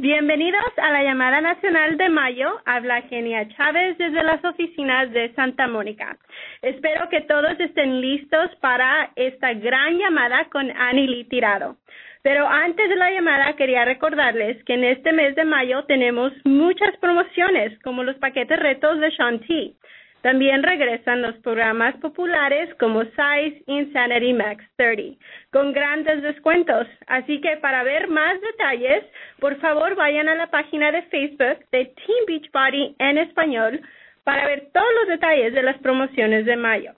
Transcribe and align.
Bienvenidos 0.00 0.62
a 0.76 0.92
la 0.92 1.02
llamada 1.02 1.40
nacional 1.40 1.96
de 1.96 2.08
mayo. 2.08 2.60
Habla 2.64 3.02
Genia 3.08 3.48
Chávez 3.48 3.98
desde 3.98 4.22
las 4.22 4.44
oficinas 4.44 5.10
de 5.10 5.34
Santa 5.34 5.66
Mónica. 5.66 6.16
Espero 6.62 7.08
que 7.08 7.22
todos 7.22 7.58
estén 7.58 8.00
listos 8.00 8.54
para 8.60 9.10
esta 9.16 9.54
gran 9.54 9.98
llamada 9.98 10.44
con 10.52 10.70
Annie 10.70 11.24
Tirado. 11.24 11.78
Pero 12.22 12.46
antes 12.46 12.88
de 12.88 12.94
la 12.94 13.10
llamada 13.10 13.56
quería 13.56 13.84
recordarles 13.84 14.62
que 14.62 14.74
en 14.74 14.84
este 14.84 15.12
mes 15.12 15.34
de 15.34 15.44
mayo 15.44 15.82
tenemos 15.86 16.32
muchas 16.44 16.96
promociones 16.98 17.76
como 17.82 18.04
los 18.04 18.14
paquetes 18.18 18.56
retos 18.56 19.00
de 19.00 19.10
Shanti. 19.10 19.74
También 20.22 20.62
regresan 20.62 21.22
los 21.22 21.36
programas 21.36 21.96
populares 21.98 22.74
como 22.80 23.04
Size 23.04 23.62
Insanity 23.66 24.32
Max 24.32 24.64
30 24.76 25.16
con 25.52 25.72
grandes 25.72 26.22
descuentos. 26.22 26.88
Así 27.06 27.40
que 27.40 27.56
para 27.58 27.84
ver 27.84 28.08
más 28.08 28.40
detalles, 28.40 29.04
por 29.38 29.56
favor 29.60 29.94
vayan 29.94 30.28
a 30.28 30.34
la 30.34 30.48
página 30.48 30.90
de 30.90 31.02
Facebook 31.02 31.64
de 31.70 31.86
Team 31.86 32.24
Beachbody 32.26 32.96
en 32.98 33.18
español 33.18 33.80
para 34.24 34.46
ver 34.46 34.70
todos 34.72 34.88
los 35.00 35.08
detalles 35.08 35.54
de 35.54 35.62
las 35.62 35.78
promociones 35.78 36.44
de 36.46 36.56
mayo. 36.56 36.92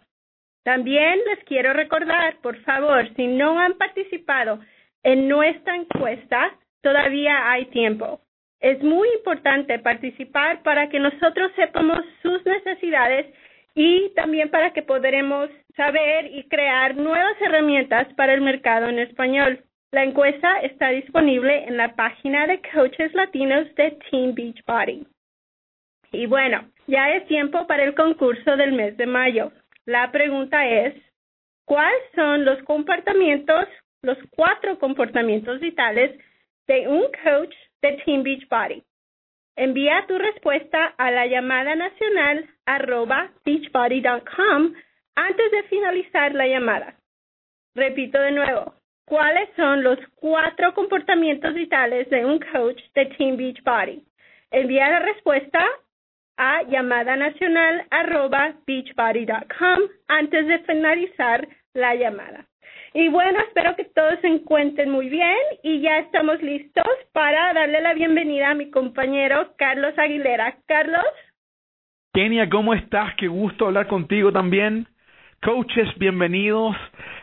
También 0.64 1.18
les 1.26 1.44
quiero 1.44 1.72
recordar, 1.72 2.36
por 2.42 2.56
favor, 2.62 3.06
si 3.16 3.26
no 3.26 3.58
han 3.58 3.74
participado 3.74 4.60
en 5.02 5.28
nuestra 5.28 5.76
encuesta, 5.76 6.52
todavía 6.82 7.50
hay 7.50 7.66
tiempo. 7.66 8.20
Es 8.60 8.82
muy 8.82 9.08
importante 9.14 9.78
participar 9.78 10.62
para 10.62 10.88
que 10.90 11.00
nosotros 11.00 11.50
sepamos 11.56 12.04
sus 12.22 12.44
necesidades 12.44 13.26
y 13.74 14.10
también 14.10 14.50
para 14.50 14.72
que 14.72 14.82
podremos 14.82 15.48
saber 15.76 16.26
y 16.26 16.44
crear 16.44 16.94
nuevas 16.94 17.40
herramientas 17.40 18.12
para 18.14 18.34
el 18.34 18.42
mercado 18.42 18.88
en 18.88 18.98
español. 18.98 19.64
La 19.92 20.04
encuesta 20.04 20.60
está 20.60 20.90
disponible 20.90 21.64
en 21.64 21.78
la 21.78 21.94
página 21.94 22.46
de 22.46 22.60
coaches 22.72 23.14
latinos 23.14 23.74
de 23.76 23.98
Team 24.10 24.34
Beachbody. 24.34 25.06
Y 26.12 26.26
bueno, 26.26 26.68
ya 26.86 27.10
es 27.14 27.26
tiempo 27.28 27.66
para 27.66 27.84
el 27.84 27.94
concurso 27.94 28.56
del 28.56 28.72
mes 28.72 28.96
de 28.98 29.06
mayo. 29.06 29.52
La 29.86 30.12
pregunta 30.12 30.68
es, 30.68 30.94
¿cuáles 31.64 32.02
son 32.14 32.44
los 32.44 32.62
comportamientos, 32.64 33.66
los 34.02 34.18
cuatro 34.30 34.78
comportamientos 34.78 35.60
vitales 35.60 36.18
de 36.66 36.86
un 36.88 37.04
coach 37.24 37.54
de 37.82 37.92
Team 38.04 38.22
Beachbody. 38.22 38.82
Envía 39.56 40.04
tu 40.06 40.16
respuesta 40.16 40.94
a 40.96 41.10
la 41.10 41.26
llamada 41.26 41.74
nacional 41.74 42.48
arroba 42.66 43.30
beachbody.com 43.44 44.72
antes 45.16 45.50
de 45.50 45.62
finalizar 45.64 46.34
la 46.34 46.46
llamada. 46.46 46.94
Repito 47.74 48.18
de 48.18 48.32
nuevo, 48.32 48.74
¿cuáles 49.04 49.48
son 49.56 49.82
los 49.82 49.98
cuatro 50.14 50.72
comportamientos 50.74 51.54
vitales 51.54 52.08
de 52.10 52.24
un 52.24 52.40
coach 52.40 52.80
de 52.94 53.06
Team 53.06 53.36
Beachbody? 53.36 54.02
Envía 54.50 54.88
la 54.88 55.00
respuesta 55.00 55.64
a 56.36 56.62
llamada 56.62 57.16
nacional 57.16 57.86
arroba 57.90 58.54
beachbody.com 58.66 59.78
antes 60.08 60.46
de 60.46 60.58
finalizar 60.60 61.46
la 61.74 61.94
llamada. 61.94 62.46
Y 62.92 63.08
bueno, 63.08 63.38
espero 63.40 63.76
que 63.76 63.84
todos 63.84 64.18
se 64.20 64.26
encuentren 64.26 64.90
muy 64.90 65.08
bien 65.08 65.36
y 65.62 65.80
ya 65.80 65.98
estamos 65.98 66.42
listos 66.42 66.84
para 67.12 67.52
darle 67.52 67.80
la 67.80 67.94
bienvenida 67.94 68.50
a 68.50 68.54
mi 68.54 68.68
compañero 68.70 69.54
Carlos 69.56 69.96
Aguilera. 69.96 70.56
Carlos. 70.66 71.04
Kenia, 72.12 72.48
¿cómo 72.48 72.74
estás? 72.74 73.14
Qué 73.14 73.28
gusto 73.28 73.66
hablar 73.66 73.86
contigo 73.86 74.32
también. 74.32 74.88
Coaches, 75.40 75.88
bienvenidos 75.98 76.74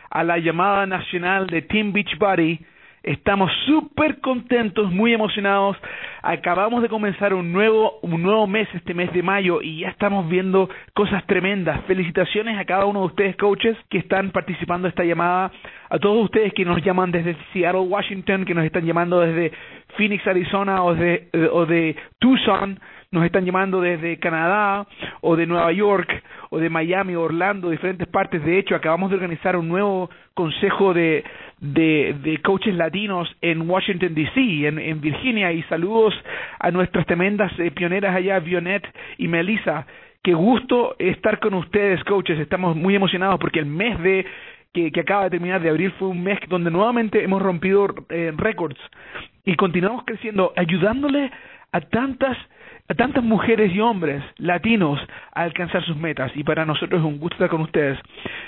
a 0.09 0.23
la 0.23 0.37
llamada 0.37 0.85
nacional 0.85 1.47
de 1.47 1.61
Team 1.63 1.91
Beachbody 1.91 2.65
Estamos 3.07 3.49
súper 3.65 4.19
contentos, 4.19 4.91
muy 4.91 5.13
emocionados. 5.13 5.77
Acabamos 6.21 6.81
de 6.81 6.89
comenzar 6.89 7.33
un 7.33 7.53
nuevo, 7.53 7.99
un 8.01 8.21
nuevo 8.21 8.47
mes, 8.47 8.67
este 8.73 8.93
mes 8.93 9.13
de 9.13 9.23
mayo, 9.23 9.61
y 9.61 9.79
ya 9.79 9.87
estamos 9.87 10.27
viendo 10.27 10.69
cosas 10.93 11.25
tremendas. 11.25 11.85
Felicitaciones 11.85 12.59
a 12.59 12.65
cada 12.65 12.83
uno 12.83 12.99
de 12.99 13.05
ustedes, 13.05 13.37
coaches, 13.37 13.77
que 13.89 13.99
están 13.99 14.31
participando 14.31 14.87
de 14.87 14.89
esta 14.89 15.05
llamada. 15.05 15.53
A 15.89 15.99
todos 15.99 16.25
ustedes 16.25 16.51
que 16.53 16.65
nos 16.65 16.83
llaman 16.83 17.11
desde 17.11 17.37
Seattle, 17.53 17.87
Washington, 17.87 18.43
que 18.43 18.53
nos 18.53 18.65
están 18.65 18.85
llamando 18.85 19.21
desde 19.21 19.53
Phoenix, 19.95 20.27
Arizona, 20.27 20.83
o 20.83 20.93
de, 20.93 21.29
o 21.53 21.65
de 21.65 21.95
Tucson 22.19 22.77
nos 23.11 23.25
están 23.25 23.45
llamando 23.45 23.81
desde 23.81 24.19
Canadá 24.19 24.85
o 25.21 25.35
de 25.35 25.45
Nueva 25.45 25.71
York 25.71 26.23
o 26.49 26.59
de 26.59 26.69
Miami, 26.69 27.15
Orlando, 27.15 27.69
diferentes 27.69 28.07
partes. 28.07 28.43
De 28.43 28.57
hecho, 28.59 28.75
acabamos 28.75 29.09
de 29.09 29.15
organizar 29.15 29.55
un 29.55 29.67
nuevo 29.67 30.09
consejo 30.33 30.93
de, 30.93 31.23
de, 31.59 32.39
coaches 32.43 32.75
latinos 32.75 33.29
en 33.41 33.69
Washington, 33.69 34.13
D.C., 34.13 34.67
en, 34.67 34.79
en, 34.79 35.01
Virginia. 35.01 35.51
Y 35.51 35.63
saludos 35.63 36.13
a 36.59 36.71
nuestras 36.71 37.05
tremendas 37.05 37.51
eh, 37.59 37.71
pioneras 37.71 38.15
allá, 38.15 38.39
Vionet 38.39 38.83
y 39.17 39.27
Melissa. 39.27 39.85
Qué 40.21 40.33
gusto 40.33 40.95
estar 40.99 41.39
con 41.39 41.53
ustedes, 41.53 42.03
coaches. 42.03 42.39
Estamos 42.39 42.75
muy 42.75 42.95
emocionados 42.95 43.39
porque 43.39 43.59
el 43.59 43.65
mes 43.65 43.97
de 44.01 44.25
que, 44.73 44.91
que, 44.91 44.99
acaba 44.99 45.23
de 45.23 45.29
terminar 45.31 45.61
de 45.61 45.69
abril 45.69 45.91
fue 45.97 46.09
un 46.09 46.23
mes 46.23 46.39
donde 46.49 46.69
nuevamente 46.69 47.23
hemos 47.23 47.41
rompido 47.41 47.87
eh, 48.09 48.33
récords 48.35 48.77
y 49.45 49.55
continuamos 49.55 50.03
creciendo, 50.05 50.51
ayudándole 50.57 51.31
a 51.71 51.81
tantas 51.81 52.37
a 52.89 52.93
tantas 52.93 53.23
mujeres 53.23 53.73
y 53.73 53.79
hombres 53.79 54.23
latinos 54.37 54.99
a 55.33 55.41
alcanzar 55.41 55.83
sus 55.83 55.97
metas 55.97 56.31
y 56.35 56.43
para 56.43 56.65
nosotros 56.65 57.01
es 57.01 57.05
un 57.05 57.19
gusto 57.19 57.35
estar 57.35 57.49
con 57.49 57.61
ustedes. 57.61 57.99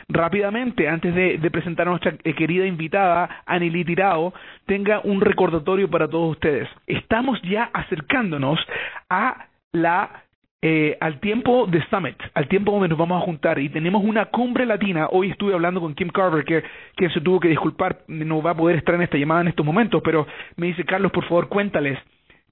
Rápidamente, 0.08 0.88
antes 0.88 1.14
de, 1.14 1.52
presentar 1.52 1.88
a 1.88 1.92
nuestra 1.92 2.14
eh, 2.24 2.34
querida 2.34 2.66
invitada, 2.66 3.44
Anily 3.46 3.84
Tirao, 3.84 4.34
tenga 4.66 5.02
un 5.04 5.20
recordatorio 5.22 5.90
para 5.90 6.08
todos 6.08 6.32
ustedes. 6.32 6.70
Estamos 6.88 7.42
ya 7.42 7.70
acercándonos 7.74 8.60
a 9.10 9.48
la 9.72 10.24
eh, 10.62 10.98
al 11.00 11.22
tiempo 11.22 11.68
de 11.68 11.82
Summit, 11.90 12.18
al 12.34 12.50
tiempo 12.50 12.74
donde 12.74 12.90
nos 12.90 12.98
vamos 12.98 13.22
a 13.22 13.26
juntar 13.26 13.60
y 13.60 13.70
tenemos 13.70 14.04
una 14.04 14.26
cumbre 14.26 14.66
latina. 14.66 15.08
Hoy 15.10 15.32
estuve 15.32 15.54
hablando 15.54 15.80
con 15.80 15.96
Kim 15.96 16.10
Carver, 16.10 16.44
que, 16.44 16.64
que 16.98 17.10
se 17.12 17.22
tuvo 17.22 17.40
que 17.40 17.48
disculpar, 17.48 18.00
no 18.08 18.42
va 18.42 18.52
a 18.52 18.58
poder 18.58 18.76
estar 18.76 18.94
en 18.96 19.02
esta 19.02 19.18
llamada 19.18 19.42
en 19.42 19.48
estos 19.48 19.66
momentos, 19.66 20.02
pero 20.04 20.28
me 20.58 20.68
dice, 20.68 20.84
Carlos, 20.84 21.14
por 21.14 21.24
favor, 21.26 21.48
cuéntales 21.48 21.98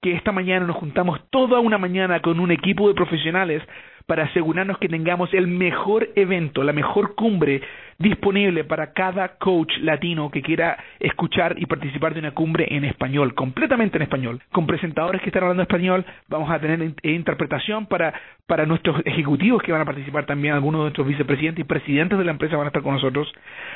que 0.00 0.14
esta 0.14 0.32
mañana 0.32 0.66
nos 0.66 0.76
juntamos 0.76 1.20
toda 1.30 1.60
una 1.60 1.78
mañana 1.78 2.20
con 2.20 2.40
un 2.40 2.50
equipo 2.50 2.88
de 2.88 2.94
profesionales 2.94 3.62
para 4.08 4.24
asegurarnos 4.24 4.78
que 4.78 4.88
tengamos 4.88 5.34
el 5.34 5.46
mejor 5.46 6.08
evento, 6.16 6.64
la 6.64 6.72
mejor 6.72 7.14
cumbre 7.14 7.60
disponible 7.98 8.64
para 8.64 8.92
cada 8.92 9.36
coach 9.36 9.70
latino 9.82 10.30
que 10.30 10.40
quiera 10.40 10.78
escuchar 10.98 11.56
y 11.58 11.66
participar 11.66 12.14
de 12.14 12.20
una 12.20 12.30
cumbre 12.30 12.66
en 12.70 12.84
español, 12.84 13.34
completamente 13.34 13.98
en 13.98 14.02
español, 14.02 14.40
con 14.50 14.66
presentadores 14.66 15.20
que 15.20 15.28
están 15.28 15.42
hablando 15.42 15.64
español, 15.64 16.06
vamos 16.28 16.48
a 16.50 16.58
tener 16.58 16.94
interpretación 17.02 17.86
para, 17.86 18.14
para 18.46 18.64
nuestros 18.64 19.02
ejecutivos 19.04 19.60
que 19.62 19.72
van 19.72 19.82
a 19.82 19.84
participar 19.84 20.24
también, 20.24 20.54
algunos 20.54 20.78
de 20.78 20.84
nuestros 20.84 21.06
vicepresidentes 21.06 21.64
y 21.64 21.68
presidentes 21.68 22.18
de 22.18 22.24
la 22.24 22.30
empresa 22.30 22.56
van 22.56 22.66
a 22.66 22.68
estar 22.68 22.82
con 22.82 22.94
nosotros. 22.94 23.30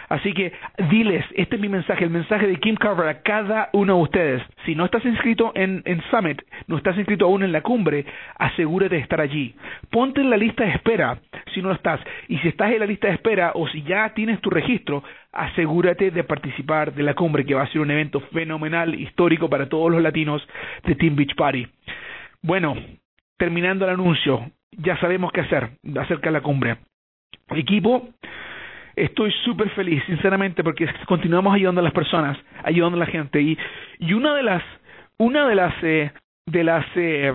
Así 0.09 0.33
que 0.33 0.53
diles, 0.89 1.27
este 1.35 1.57
es 1.57 1.61
mi 1.61 1.69
mensaje, 1.69 2.05
el 2.05 2.11
mensaje 2.11 2.47
de 2.47 2.57
Kim 2.57 2.77
Carver 2.77 3.09
a 3.09 3.21
cada 3.21 3.69
uno 3.73 3.97
de 3.97 4.03
ustedes. 4.03 4.43
Si 4.65 4.75
no 4.75 4.87
estás 4.87 5.05
inscrito 5.05 5.53
en, 5.55 5.83
en 5.85 6.01
Summit, 6.11 6.41
no 6.69 6.79
estás 6.79 6.97
inscrito 6.97 7.27
aún 7.27 7.43
en 7.43 7.53
la 7.53 7.61
cumbre, 7.61 8.07
asegúrate 8.39 8.95
de 8.95 9.01
estar 9.01 9.21
allí. 9.21 9.55
Ponte 9.91 10.22
en 10.23 10.31
la 10.31 10.37
lista 10.37 10.65
de 10.65 10.71
espera 10.71 11.19
si 11.53 11.63
no 11.63 11.73
estás. 11.73 12.01
Y 12.29 12.39
si 12.39 12.49
estás 12.49 12.73
en 12.73 12.81
la 12.81 12.87
lista 12.87 13.09
de 13.09 13.15
espera 13.15 13.53
o 13.55 13.69
si 13.69 13.83
ya 13.83 14.13
tienes 14.15 14.41
tu 14.41 14.51
registro, 14.51 15.03
asegúrate 15.33 16.11
de 16.11 16.25
participar 16.25 16.93
de 16.95 17.03
la 17.03 17.15
cumbre, 17.15 17.45
que 17.45 17.55
va 17.55 17.63
a 17.63 17.69
ser 17.69 17.81
un 17.81 17.91
evento 17.91 18.21
fenomenal, 18.33 18.95
histórico 18.95 19.49
para 19.49 19.69
todos 19.69 19.91
los 19.91 20.03
latinos 20.03 20.47
de 20.85 20.95
Team 20.95 21.17
Beach 21.17 21.35
Party. 21.37 21.67
Bueno, 22.43 22.75
terminando 23.37 23.85
el 23.85 23.93
anuncio, 23.93 24.51
ya 24.73 24.97
sabemos 24.99 25.33
qué 25.33 25.43
hacer 25.43 25.71
acerca 26.01 26.29
de 26.29 26.33
la 26.33 26.41
cumbre. 26.41 26.77
Equipo, 27.51 28.09
estoy 28.97 29.33
súper 29.45 29.71
feliz, 29.71 30.03
sinceramente, 30.07 30.65
porque 30.65 30.89
continuamos 31.07 31.55
ayudando 31.55 31.81
a 31.81 31.85
las 31.85 31.93
personas, 31.93 32.39
ayudando 32.65 32.97
a 32.97 33.01
la 33.01 33.07
gente. 33.07 33.41
Y, 33.41 33.59
y 33.99 34.13
una 34.15 34.35
de 34.35 34.43
las, 34.43 34.63
una 35.19 35.47
de 35.47 35.55
las, 35.55 35.75
eh, 35.83 36.13
de 36.47 36.65
las 36.65 36.87
eh, 36.97 37.33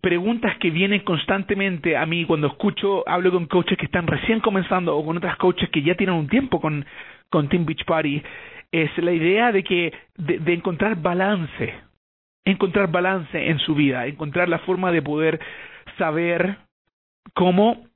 preguntas 0.00 0.56
que 0.58 0.70
vienen 0.70 1.00
constantemente 1.00 1.96
a 1.96 2.06
mí 2.06 2.24
cuando 2.24 2.46
escucho, 2.46 3.08
hablo 3.08 3.32
con 3.32 3.46
coaches 3.46 3.76
que 3.76 3.86
están 3.86 4.06
recién 4.06 4.40
comenzando 4.40 4.96
o 4.96 5.04
con 5.04 5.16
otras 5.16 5.36
coaches 5.36 5.68
que 5.70 5.82
ya 5.82 5.94
tienen 5.94 6.16
un 6.16 6.28
tiempo 6.28 6.60
con, 6.60 6.84
con 7.28 7.48
Team 7.48 7.66
Beach 7.66 7.84
Party, 7.84 8.22
es 8.72 8.96
la 8.98 9.12
idea 9.12 9.50
de 9.50 9.64
que, 9.64 9.92
de, 10.16 10.38
de 10.38 10.52
encontrar 10.52 10.96
balance, 10.96 11.74
encontrar 12.44 12.90
balance 12.90 13.48
en 13.48 13.58
su 13.58 13.74
vida, 13.74 14.06
encontrar 14.06 14.48
la 14.48 14.60
forma 14.60 14.92
de 14.92 15.02
poder 15.02 15.40
saber 15.98 16.56
cómo 17.34 17.88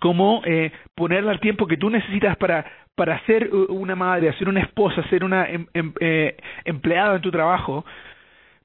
cómo 0.00 0.40
eh, 0.46 0.72
ponerle 0.94 1.30
al 1.30 1.40
tiempo 1.40 1.66
que 1.66 1.76
tú 1.76 1.90
necesitas 1.90 2.36
para 2.36 2.64
para 2.94 3.18
ser 3.26 3.50
una 3.52 3.96
madre, 3.96 4.32
ser 4.38 4.48
una 4.48 4.60
esposa, 4.60 5.02
ser 5.08 5.24
una 5.24 5.48
em, 5.48 5.66
em, 5.74 5.92
eh, 5.98 6.36
empleada 6.64 7.16
en 7.16 7.22
tu 7.22 7.30
trabajo, 7.32 7.84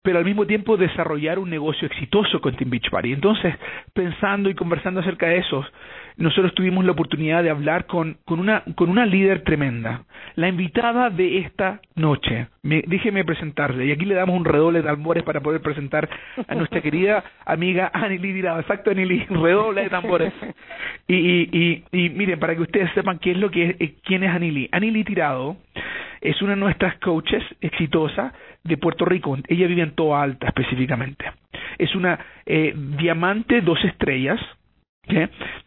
pero 0.01 0.17
al 0.17 0.25
mismo 0.25 0.45
tiempo 0.45 0.77
desarrollar 0.77 1.39
un 1.39 1.49
negocio 1.49 1.85
exitoso 1.87 2.39
con 2.39 2.55
Team 2.55 2.69
Beachbody. 2.69 3.13
Entonces, 3.13 3.55
pensando 3.93 4.49
y 4.49 4.55
conversando 4.55 5.01
acerca 5.01 5.27
de 5.27 5.39
eso, 5.39 5.65
nosotros 6.19 6.53
tuvimos 6.53 6.85
la 6.85 6.91
oportunidad 6.91 7.43
de 7.43 7.49
hablar 7.49 7.85
con, 7.85 8.17
con, 8.25 8.39
una, 8.39 8.63
con 8.75 8.89
una 8.89 9.05
líder 9.05 9.43
tremenda, 9.43 10.03
la 10.35 10.49
invitada 10.49 11.09
de 11.09 11.39
esta 11.39 11.81
noche. 11.95 12.47
Me, 12.61 12.83
déjeme 12.85 13.23
presentarle, 13.23 13.85
y 13.85 13.91
aquí 13.91 14.05
le 14.05 14.15
damos 14.15 14.35
un 14.37 14.45
redoble 14.45 14.79
de 14.79 14.87
tambores 14.87 15.23
para 15.23 15.41
poder 15.41 15.61
presentar 15.61 16.09
a 16.47 16.55
nuestra 16.55 16.81
querida 16.81 17.23
amiga 17.45 17.89
Anily 17.93 18.33
Tirado. 18.33 18.59
Exacto, 18.59 18.91
Anily, 18.91 19.25
redoble 19.29 19.83
de 19.83 19.89
tambores. 19.89 20.33
Y, 21.07 21.15
y, 21.15 21.49
y, 21.51 22.05
y, 22.05 22.09
miren, 22.09 22.39
para 22.39 22.55
que 22.55 22.61
ustedes 22.61 22.91
sepan 22.93 23.19
qué 23.19 23.31
es 23.31 23.37
lo 23.37 23.49
que 23.49 23.69
es, 23.69 23.75
eh, 23.79 23.95
quién 24.03 24.23
es 24.23 24.29
Anily. 24.29 24.69
Anily 24.71 25.03
Tirado 25.03 25.57
es 26.21 26.41
una 26.41 26.51
de 26.51 26.59
nuestras 26.59 26.97
coaches 26.99 27.43
exitosa 27.61 28.33
de 28.63 28.77
Puerto 28.77 29.05
Rico. 29.05 29.37
Ella 29.47 29.67
vive 29.67 29.83
en 29.83 29.95
Toa 29.95 30.21
Alta 30.21 30.47
específicamente. 30.47 31.25
Es 31.77 31.95
una 31.95 32.19
eh, 32.45 32.73
diamante 32.75 33.61
dos 33.61 33.83
estrellas. 33.85 34.39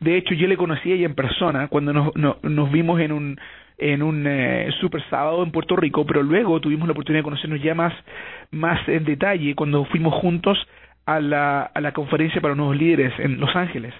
De 0.00 0.16
hecho, 0.16 0.34
yo 0.34 0.46
le 0.46 0.56
conocí 0.56 0.90
a 0.90 0.94
ella 0.94 1.06
en 1.06 1.14
persona 1.14 1.68
cuando 1.68 1.92
nos, 1.92 2.14
nos 2.42 2.72
vimos 2.72 3.00
en 3.00 3.12
un 3.12 3.40
en 3.78 4.02
un 4.02 4.24
eh, 4.28 4.68
super 4.80 5.02
sábado 5.10 5.42
en 5.42 5.50
Puerto 5.50 5.74
Rico, 5.74 6.06
pero 6.06 6.22
luego 6.22 6.60
tuvimos 6.60 6.86
la 6.86 6.92
oportunidad 6.92 7.20
de 7.20 7.24
conocernos 7.24 7.60
ya 7.60 7.74
más, 7.74 7.92
más 8.52 8.78
en 8.88 9.04
detalle 9.04 9.56
cuando 9.56 9.84
fuimos 9.86 10.14
juntos 10.14 10.56
a 11.04 11.18
la, 11.18 11.62
a 11.62 11.80
la 11.80 11.90
conferencia 11.90 12.40
para 12.40 12.54
nuevos 12.54 12.76
líderes 12.76 13.12
en 13.18 13.40
Los 13.40 13.56
Ángeles 13.56 13.92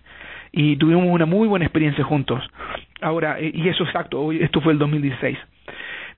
y 0.52 0.76
tuvimos 0.76 1.06
una 1.06 1.26
muy 1.26 1.48
buena 1.48 1.64
experiencia 1.64 2.04
juntos. 2.04 2.42
Ahora, 3.00 3.40
eh, 3.40 3.50
y 3.52 3.68
eso 3.68 3.84
exacto, 3.84 4.30
esto 4.32 4.60
fue 4.60 4.74
el 4.74 4.78
2016. 4.78 5.38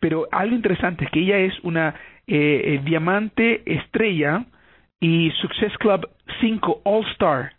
Pero 0.01 0.27
algo 0.31 0.55
interesante 0.55 1.05
es 1.05 1.11
que 1.11 1.21
ella 1.21 1.39
es 1.39 1.55
una 1.63 1.95
eh, 2.27 2.63
eh, 2.65 2.81
diamante 2.85 3.63
estrella 3.65 4.45
y 5.01 5.31
Success 5.41 5.77
Club 5.79 6.09
5 6.41 6.83
All 6.85 7.07
Star 7.13 7.53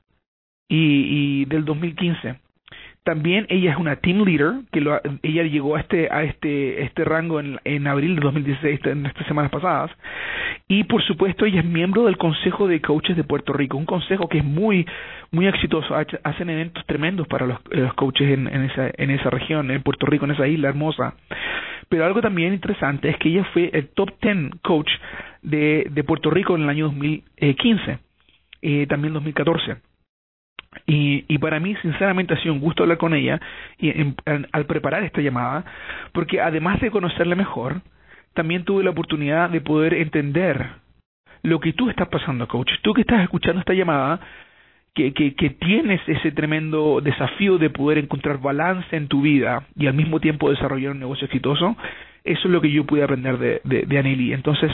y, 0.67 1.41
y 1.41 1.45
del 1.45 1.65
2015. 1.65 2.35
También 3.05 3.45
ella 3.49 3.71
es 3.71 3.77
una 3.77 3.97
team 3.97 4.23
leader, 4.23 4.61
que 4.71 4.81
lo, 4.81 4.99
ella 5.21 5.43
llegó 5.43 5.75
a 5.75 5.79
este 5.79 6.09
a 6.11 6.23
este 6.23 6.81
este 6.81 7.03
rango 7.03 7.39
en, 7.39 7.59
en 7.63 7.85
abril 7.85 8.15
de 8.15 8.21
2016, 8.21 8.79
en 8.85 9.05
estas 9.05 9.27
semanas 9.27 9.51
pasadas. 9.51 9.91
Y 10.67 10.85
por 10.85 11.03
supuesto 11.03 11.45
ella 11.45 11.59
es 11.59 11.65
miembro 11.65 12.05
del 12.05 12.17
Consejo 12.17 12.67
de 12.67 12.81
Coaches 12.81 13.15
de 13.15 13.23
Puerto 13.23 13.53
Rico, 13.53 13.77
un 13.77 13.85
consejo 13.85 14.27
que 14.27 14.39
es 14.39 14.43
muy 14.43 14.87
muy 15.29 15.45
exitoso, 15.45 15.95
hacen 15.95 16.49
eventos 16.49 16.83
tremendos 16.87 17.27
para 17.27 17.45
los, 17.45 17.59
los 17.69 17.93
coaches 17.93 18.27
en, 18.27 18.47
esa 18.47 18.89
en 18.97 19.11
esa 19.11 19.29
región, 19.29 19.69
en 19.69 19.83
Puerto 19.83 20.07
Rico, 20.07 20.25
en 20.25 20.31
esa 20.31 20.47
isla 20.47 20.69
hermosa. 20.69 21.13
Pero 21.89 22.05
algo 22.05 22.21
también 22.21 22.53
interesante 22.53 23.09
es 23.09 23.17
que 23.17 23.29
ella 23.29 23.43
fue 23.53 23.69
el 23.71 23.89
top 23.89 24.09
10 24.19 24.61
coach 24.63 24.89
de, 25.43 25.85
de 25.91 26.03
Puerto 26.03 26.31
Rico 26.31 26.55
en 26.55 26.63
el 26.63 26.69
año 26.69 26.85
2015, 26.85 27.99
eh, 28.63 28.87
también 28.87 29.13
2014. 29.13 29.75
Y, 30.85 31.25
y 31.27 31.37
para 31.37 31.59
mí, 31.59 31.75
sinceramente, 31.81 32.33
ha 32.33 32.41
sido 32.41 32.53
un 32.53 32.59
gusto 32.59 32.83
hablar 32.83 32.97
con 32.97 33.13
ella 33.13 33.39
y 33.79 33.91
al 34.51 34.65
preparar 34.65 35.03
esta 35.03 35.21
llamada, 35.21 35.65
porque 36.11 36.41
además 36.41 36.79
de 36.81 36.91
conocerla 36.91 37.35
mejor, 37.35 37.81
también 38.33 38.63
tuve 38.63 38.83
la 38.83 38.91
oportunidad 38.91 39.49
de 39.49 39.61
poder 39.61 39.93
entender 39.93 40.67
lo 41.41 41.59
que 41.59 41.73
tú 41.73 41.89
estás 41.89 42.07
pasando, 42.09 42.47
coach. 42.47 42.71
Tú 42.81 42.93
que 42.93 43.01
estás 43.01 43.21
escuchando 43.23 43.59
esta 43.59 43.73
llamada, 43.73 44.19
que, 44.93 45.13
que, 45.13 45.35
que 45.35 45.51
tienes 45.51 46.01
ese 46.07 46.31
tremendo 46.31 47.01
desafío 47.01 47.57
de 47.57 47.69
poder 47.69 47.97
encontrar 47.97 48.39
balance 48.39 48.95
en 48.95 49.07
tu 49.07 49.21
vida 49.21 49.67
y 49.75 49.87
al 49.87 49.93
mismo 49.93 50.19
tiempo 50.19 50.49
desarrollar 50.49 50.91
un 50.91 50.99
negocio 50.99 51.25
exitoso, 51.25 51.75
eso 52.25 52.47
es 52.47 52.51
lo 52.51 52.59
que 52.59 52.71
yo 52.71 52.85
pude 52.85 53.03
aprender 53.03 53.37
de, 53.37 53.61
de, 53.63 53.83
de 53.83 53.99
Aneli. 53.99 54.33
Entonces, 54.33 54.71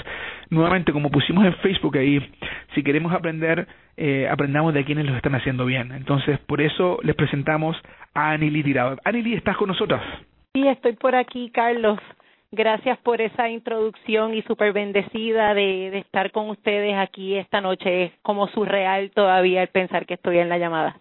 nuevamente, 0.49 0.93
como 0.93 1.11
pusimos 1.11 1.45
en 1.45 1.53
Facebook 1.55 1.97
ahí, 1.97 2.19
si 2.73 2.81
queremos 2.81 3.13
aprender, 3.13 3.67
eh, 3.97 4.27
aprendamos 4.29 4.73
de 4.73 4.85
quienes 4.85 5.05
lo 5.05 5.15
están 5.15 5.35
haciendo 5.35 5.65
bien. 5.65 5.91
Entonces, 5.91 6.39
por 6.39 6.61
eso 6.61 6.99
les 7.03 7.15
presentamos 7.15 7.77
a 8.13 8.31
Aneli 8.31 8.63
Tirado. 8.63 8.97
Aneli, 9.03 9.33
¿estás 9.33 9.57
con 9.57 9.67
nosotros? 9.67 10.01
Sí, 10.53 10.67
estoy 10.67 10.93
por 10.93 11.15
aquí, 11.15 11.51
Carlos. 11.51 11.99
Gracias 12.53 12.97
por 12.99 13.21
esa 13.21 13.49
introducción 13.49 14.33
y 14.33 14.41
súper 14.41 14.73
bendecida 14.73 15.53
de, 15.53 15.89
de 15.91 15.99
estar 15.99 16.31
con 16.31 16.49
ustedes 16.49 16.95
aquí 16.97 17.35
esta 17.35 17.61
noche. 17.61 18.05
Es 18.05 18.11
como 18.21 18.47
surreal 18.49 19.11
todavía 19.11 19.61
el 19.61 19.69
pensar 19.69 20.05
que 20.05 20.15
estoy 20.15 20.37
en 20.37 20.49
la 20.49 20.57
llamada. 20.57 20.97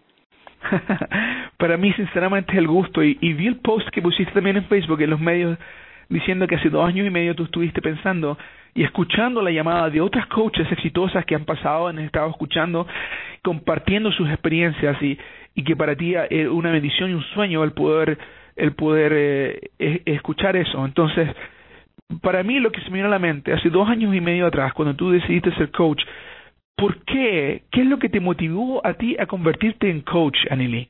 Para 1.57 1.77
mí, 1.77 1.91
sinceramente, 1.93 2.53
es 2.53 2.57
el 2.57 2.67
gusto. 2.67 3.03
Y, 3.03 3.17
y 3.21 3.33
vi 3.33 3.47
el 3.47 3.57
post 3.57 3.89
que 3.89 4.01
pusiste 4.01 4.31
también 4.33 4.57
en 4.57 4.65
Facebook, 4.65 5.01
en 5.01 5.09
los 5.09 5.19
medios, 5.19 5.57
diciendo 6.11 6.45
que 6.45 6.55
hace 6.55 6.69
dos 6.69 6.87
años 6.87 7.07
y 7.07 7.09
medio 7.09 7.35
tú 7.35 7.45
estuviste 7.45 7.81
pensando 7.81 8.37
y 8.73 8.83
escuchando 8.83 9.41
la 9.41 9.51
llamada 9.51 9.89
de 9.89 10.01
otras 10.01 10.27
coaches 10.27 10.71
exitosas 10.71 11.25
que 11.25 11.35
han 11.35 11.45
pasado, 11.45 11.87
han 11.87 11.99
estado 11.99 12.29
escuchando, 12.29 12.87
compartiendo 13.41 14.11
sus 14.11 14.29
experiencias 14.29 15.01
y, 15.01 15.17
y 15.55 15.63
que 15.63 15.75
para 15.75 15.95
ti 15.95 16.13
es 16.29 16.47
una 16.47 16.71
bendición 16.71 17.09
y 17.09 17.13
un 17.13 17.23
sueño 17.33 17.63
el 17.63 17.71
poder 17.71 18.17
el 18.55 18.73
poder 18.73 19.13
eh, 19.79 20.01
escuchar 20.05 20.55
eso. 20.55 20.85
Entonces, 20.85 21.29
para 22.21 22.43
mí 22.43 22.59
lo 22.59 22.71
que 22.71 22.81
se 22.81 22.89
me 22.89 22.97
vino 22.97 23.07
a 23.07 23.11
la 23.11 23.19
mente, 23.19 23.53
hace 23.53 23.69
dos 23.69 23.87
años 23.87 24.13
y 24.13 24.21
medio 24.21 24.45
atrás, 24.45 24.73
cuando 24.73 24.95
tú 24.95 25.11
decidiste 25.11 25.53
ser 25.55 25.71
coach, 25.71 26.03
¿por 26.75 27.03
qué? 27.05 27.63
¿Qué 27.71 27.81
es 27.81 27.87
lo 27.87 27.97
que 27.97 28.09
te 28.09 28.19
motivó 28.19 28.85
a 28.85 28.93
ti 28.93 29.15
a 29.17 29.25
convertirte 29.25 29.89
en 29.89 30.01
coach, 30.01 30.37
Anily? 30.49 30.89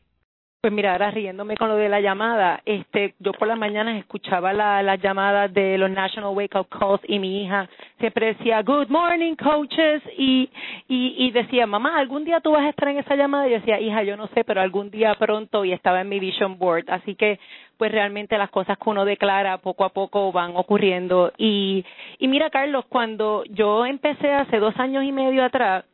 Pues 0.62 0.72
mira, 0.72 0.92
ahora 0.92 1.10
riéndome 1.10 1.58
con 1.58 1.70
lo 1.70 1.76
de 1.76 1.90
la 1.90 2.02
llamada, 2.02 2.62
este, 2.66 3.16
yo 3.18 3.32
por 3.32 3.48
las 3.48 3.58
mañanas 3.58 3.98
escuchaba 3.98 4.54
la, 4.54 4.84
las 4.84 5.02
llamadas 5.02 5.52
de 5.52 5.76
los 5.80 5.90
National 5.90 6.36
Wake 6.36 6.56
Up 6.56 6.68
Calls 6.70 7.02
y 7.08 7.18
mi 7.18 7.42
hija 7.42 7.68
siempre 8.00 8.28
decía 8.28 8.62
Good 8.62 8.90
morning 8.90 9.34
coaches 9.34 10.04
y, 10.20 10.52
y, 10.88 11.16
y 11.18 11.32
decía 11.32 11.66
mamá 11.66 11.98
algún 11.98 12.26
día 12.26 12.42
tú 12.42 12.52
vas 12.52 12.62
a 12.62 12.70
estar 12.70 12.90
en 12.90 13.00
esa 13.00 13.16
llamada 13.16 13.48
y 13.48 13.54
yo 13.54 13.56
decía 13.58 13.80
hija 13.80 14.04
yo 14.04 14.16
no 14.16 14.28
sé 14.36 14.44
pero 14.44 14.62
algún 14.62 14.92
día 14.92 15.16
pronto 15.16 15.66
y 15.66 15.74
estaba 15.74 16.02
en 16.02 16.10
mi 16.10 16.20
vision 16.20 16.60
board. 16.60 16.92
Así 16.92 17.16
que 17.16 17.40
pues 17.78 17.92
realmente 17.92 18.38
las 18.38 18.52
cosas 18.52 18.78
que 18.78 18.88
uno 18.88 19.04
declara 19.04 19.58
poco 19.58 19.84
a 19.84 19.90
poco 19.90 20.32
van 20.32 20.56
ocurriendo. 20.56 21.34
Y 21.40 21.84
y 22.20 22.28
mira 22.28 22.52
Carlos 22.52 22.86
cuando 22.88 23.44
yo 23.46 23.88
empecé 23.88 24.32
hace 24.32 24.60
dos 24.60 24.78
años 24.78 25.06
y 25.06 25.12
medio 25.12 25.44
atrás 25.44 25.86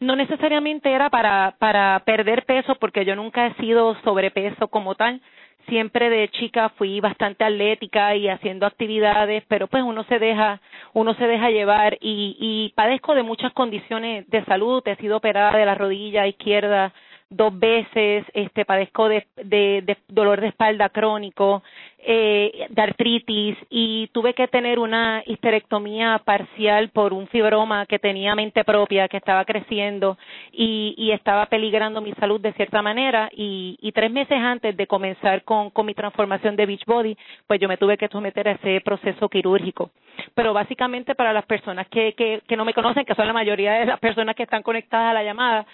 no 0.00 0.16
necesariamente 0.16 0.92
era 0.92 1.10
para, 1.10 1.56
para 1.58 2.02
perder 2.04 2.44
peso, 2.44 2.76
porque 2.76 3.04
yo 3.04 3.16
nunca 3.16 3.46
he 3.46 3.54
sido 3.54 3.96
sobrepeso 4.02 4.68
como 4.68 4.94
tal. 4.94 5.20
Siempre 5.68 6.08
de 6.08 6.28
chica 6.30 6.70
fui 6.70 6.98
bastante 7.00 7.44
atlética 7.44 8.14
y 8.16 8.28
haciendo 8.28 8.64
actividades, 8.64 9.44
pero 9.48 9.66
pues 9.66 9.82
uno 9.82 10.02
se 10.04 10.18
deja, 10.18 10.60
uno 10.94 11.12
se 11.14 11.26
deja 11.26 11.50
llevar 11.50 11.98
y, 12.00 12.36
y 12.40 12.72
padezco 12.74 13.14
de 13.14 13.22
muchas 13.22 13.52
condiciones 13.52 14.28
de 14.30 14.44
salud. 14.46 14.82
He 14.86 14.96
sido 14.96 15.18
operada 15.18 15.58
de 15.58 15.66
la 15.66 15.74
rodilla 15.74 16.26
izquierda 16.26 16.94
dos 17.30 17.58
veces, 17.58 18.24
este, 18.32 18.64
padezco 18.64 19.08
de, 19.08 19.26
de, 19.36 19.96
dolor 20.08 20.40
de 20.40 20.48
espalda 20.48 20.88
crónico, 20.88 21.62
eh, 21.98 22.66
de 22.70 22.82
artritis 22.82 23.56
y 23.68 24.06
tuve 24.12 24.32
que 24.32 24.48
tener 24.48 24.78
una 24.78 25.22
histerectomía 25.26 26.22
parcial 26.24 26.88
por 26.88 27.12
un 27.12 27.26
fibroma 27.28 27.84
que 27.86 27.98
tenía 27.98 28.34
mente 28.34 28.64
propia, 28.64 29.08
que 29.08 29.18
estaba 29.18 29.44
creciendo 29.44 30.16
y, 30.52 30.94
y 30.96 31.10
estaba 31.10 31.46
peligrando 31.46 32.00
mi 32.00 32.12
salud 32.12 32.40
de 32.40 32.54
cierta 32.54 32.80
manera 32.80 33.28
y, 33.32 33.76
y 33.82 33.92
tres 33.92 34.10
meses 34.10 34.38
antes 34.38 34.74
de 34.76 34.86
comenzar 34.86 35.42
con, 35.44 35.70
con 35.70 35.84
mi 35.84 35.94
transformación 35.94 36.56
de 36.56 36.66
Beachbody, 36.66 37.16
pues 37.46 37.60
yo 37.60 37.68
me 37.68 37.76
tuve 37.76 37.98
que 37.98 38.08
someter 38.08 38.48
a 38.48 38.52
ese 38.52 38.80
proceso 38.80 39.28
quirúrgico. 39.28 39.90
Pero 40.34 40.54
básicamente 40.54 41.14
para 41.14 41.32
las 41.32 41.44
personas 41.44 41.88
que, 41.88 42.14
que, 42.14 42.40
que 42.48 42.56
no 42.56 42.64
me 42.64 42.74
conocen, 42.74 43.04
que 43.04 43.14
son 43.14 43.26
la 43.26 43.32
mayoría 43.32 43.74
de 43.74 43.86
las 43.86 44.00
personas 44.00 44.34
que 44.34 44.44
están 44.44 44.62
conectadas 44.62 45.10
a 45.10 45.14
la 45.14 45.24
llamada, 45.24 45.66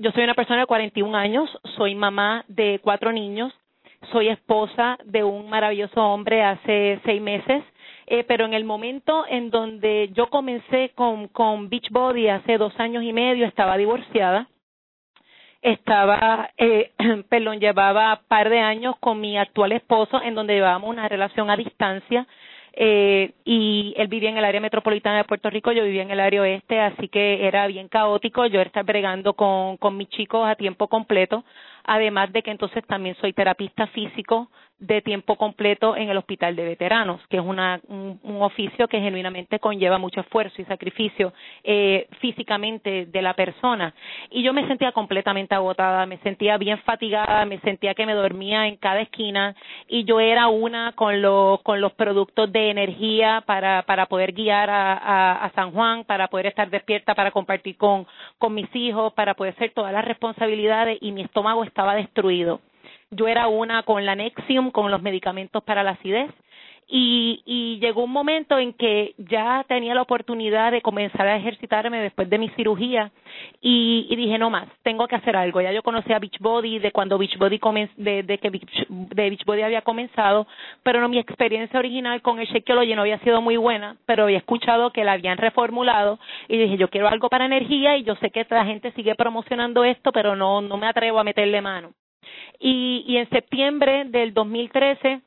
yo 0.00 0.10
soy 0.12 0.24
una 0.24 0.34
persona 0.34 0.60
de 0.60 0.66
41 0.66 1.14
años, 1.14 1.50
soy 1.76 1.94
mamá 1.94 2.44
de 2.48 2.80
cuatro 2.82 3.12
niños, 3.12 3.52
soy 4.10 4.28
esposa 4.28 4.96
de 5.04 5.22
un 5.22 5.50
maravilloso 5.50 6.00
hombre 6.02 6.42
hace 6.42 6.98
seis 7.04 7.20
meses, 7.20 7.62
eh, 8.06 8.24
pero 8.24 8.46
en 8.46 8.54
el 8.54 8.64
momento 8.64 9.26
en 9.28 9.50
donde 9.50 10.08
yo 10.14 10.30
comencé 10.30 10.92
con, 10.94 11.28
con 11.28 11.68
Beachbody 11.68 12.28
hace 12.28 12.56
dos 12.56 12.72
años 12.80 13.04
y 13.04 13.12
medio, 13.12 13.44
estaba 13.46 13.76
divorciada, 13.76 14.48
estaba, 15.60 16.48
eh, 16.56 16.92
perdón, 17.28 17.60
llevaba 17.60 18.22
par 18.26 18.48
de 18.48 18.60
años 18.60 18.94
con 19.00 19.20
mi 19.20 19.36
actual 19.36 19.72
esposo 19.72 20.22
en 20.22 20.34
donde 20.34 20.54
llevábamos 20.54 20.88
una 20.88 21.08
relación 21.08 21.50
a 21.50 21.58
distancia 21.58 22.26
eh, 22.72 23.32
y 23.44 23.94
él 23.96 24.08
vivía 24.08 24.30
en 24.30 24.38
el 24.38 24.44
área 24.44 24.60
metropolitana 24.60 25.18
de 25.18 25.24
Puerto 25.24 25.50
Rico, 25.50 25.72
yo 25.72 25.84
vivía 25.84 26.02
en 26.02 26.10
el 26.10 26.20
área 26.20 26.42
oeste, 26.42 26.80
así 26.80 27.08
que 27.08 27.46
era 27.46 27.66
bien 27.66 27.88
caótico. 27.88 28.46
Yo 28.46 28.60
estar 28.60 28.84
bregando 28.84 29.34
con, 29.34 29.76
con 29.76 29.96
mis 29.96 30.08
chicos 30.08 30.48
a 30.48 30.54
tiempo 30.54 30.88
completo, 30.88 31.44
además 31.84 32.32
de 32.32 32.42
que 32.42 32.50
entonces 32.50 32.84
también 32.86 33.16
soy 33.20 33.32
terapista 33.32 33.86
físico 33.88 34.48
de 34.80 35.02
tiempo 35.02 35.36
completo 35.36 35.94
en 35.94 36.08
el 36.08 36.16
hospital 36.16 36.56
de 36.56 36.64
veteranos, 36.64 37.20
que 37.28 37.36
es 37.36 37.42
una, 37.44 37.80
un, 37.88 38.18
oficio 38.40 38.88
que 38.88 38.98
genuinamente 38.98 39.58
conlleva 39.58 39.98
mucho 39.98 40.22
esfuerzo 40.22 40.62
y 40.62 40.64
sacrificio 40.64 41.34
eh, 41.62 42.08
físicamente 42.20 43.04
de 43.04 43.22
la 43.22 43.34
persona. 43.34 43.94
Y 44.30 44.42
yo 44.42 44.54
me 44.54 44.66
sentía 44.66 44.92
completamente 44.92 45.54
agotada, 45.54 46.06
me 46.06 46.16
sentía 46.18 46.56
bien 46.56 46.78
fatigada, 46.78 47.44
me 47.44 47.60
sentía 47.60 47.94
que 47.94 48.06
me 48.06 48.14
dormía 48.14 48.66
en 48.66 48.76
cada 48.76 49.02
esquina 49.02 49.54
y 49.86 50.04
yo 50.04 50.20
era 50.20 50.48
una 50.48 50.92
con, 50.92 51.20
los 51.20 51.60
con 51.62 51.82
los 51.82 51.92
productos 51.92 52.50
de 52.50 52.70
energía 52.70 53.42
para, 53.44 53.82
para 53.82 54.06
poder 54.06 54.32
guiar 54.32 54.70
a, 54.70 55.44
a, 55.44 55.50
San 55.50 55.72
Juan, 55.72 56.04
para 56.04 56.28
poder 56.28 56.46
estar 56.46 56.70
despierta, 56.70 57.14
para 57.14 57.30
compartir 57.30 57.76
con, 57.76 58.06
con 58.38 58.54
mis 58.54 58.74
hijos, 58.74 59.12
para 59.12 59.34
poder 59.34 59.52
hacer 59.52 59.72
todas 59.74 59.92
las 59.92 60.04
responsabilidades 60.06 60.96
y 61.02 61.12
mi 61.12 61.20
estómago 61.20 61.62
estaba 61.70 61.94
destruido 61.94 62.60
yo 63.10 63.26
era 63.26 63.48
una 63.48 63.82
con 63.82 64.06
la 64.06 64.14
Nexium, 64.14 64.70
con 64.70 64.90
los 64.90 65.02
medicamentos 65.02 65.62
para 65.64 65.82
la 65.82 65.92
acidez. 65.92 66.30
Y, 66.92 67.42
y 67.46 67.78
llegó 67.78 68.02
un 68.02 68.10
momento 68.10 68.58
en 68.58 68.72
que 68.72 69.14
ya 69.16 69.64
tenía 69.68 69.94
la 69.94 70.02
oportunidad 70.02 70.72
de 70.72 70.82
comenzar 70.82 71.28
a 71.28 71.36
ejercitarme 71.36 72.00
después 72.00 72.28
de 72.28 72.38
mi 72.38 72.48
cirugía 72.50 73.12
y, 73.60 74.12
dije 74.16 74.38
no 74.38 74.50
más, 74.50 74.68
tengo 74.82 75.06
que 75.06 75.14
hacer 75.14 75.36
algo. 75.36 75.60
Ya 75.60 75.70
yo 75.70 75.84
conocía 75.84 76.18
Beachbody 76.18 76.80
de 76.80 76.90
cuando 76.90 77.16
Beachbody 77.16 77.60
de, 77.96 78.24
de 78.24 78.38
que 78.38 78.50
Beach, 78.50 78.88
de 78.88 79.30
Beachbody 79.30 79.62
había 79.62 79.82
comenzado, 79.82 80.48
pero 80.82 81.00
no 81.00 81.08
mi 81.08 81.18
experiencia 81.18 81.78
original 81.78 82.22
con 82.22 82.40
el 82.40 82.48
Shakeology 82.48 82.96
no 82.96 83.02
había 83.02 83.20
sido 83.20 83.40
muy 83.40 83.56
buena, 83.56 83.96
pero 84.04 84.24
había 84.24 84.38
escuchado 84.38 84.90
que 84.90 85.04
la 85.04 85.12
habían 85.12 85.38
reformulado 85.38 86.18
y 86.48 86.58
dije 86.58 86.76
yo 86.76 86.88
quiero 86.88 87.06
algo 87.06 87.28
para 87.28 87.46
energía 87.46 87.96
y 87.98 88.02
yo 88.02 88.16
sé 88.16 88.30
que 88.30 88.44
la 88.50 88.64
gente 88.64 88.90
sigue 88.92 89.14
promocionando 89.14 89.84
esto, 89.84 90.10
pero 90.10 90.34
no 90.34 90.60
no 90.60 90.76
me 90.76 90.88
atrevo 90.88 91.20
a 91.20 91.24
meterle 91.24 91.60
mano. 91.60 91.92
Y, 92.58 93.04
y 93.06 93.16
en 93.16 93.28
septiembre 93.30 94.04
del 94.06 94.34
2013 94.34 95.20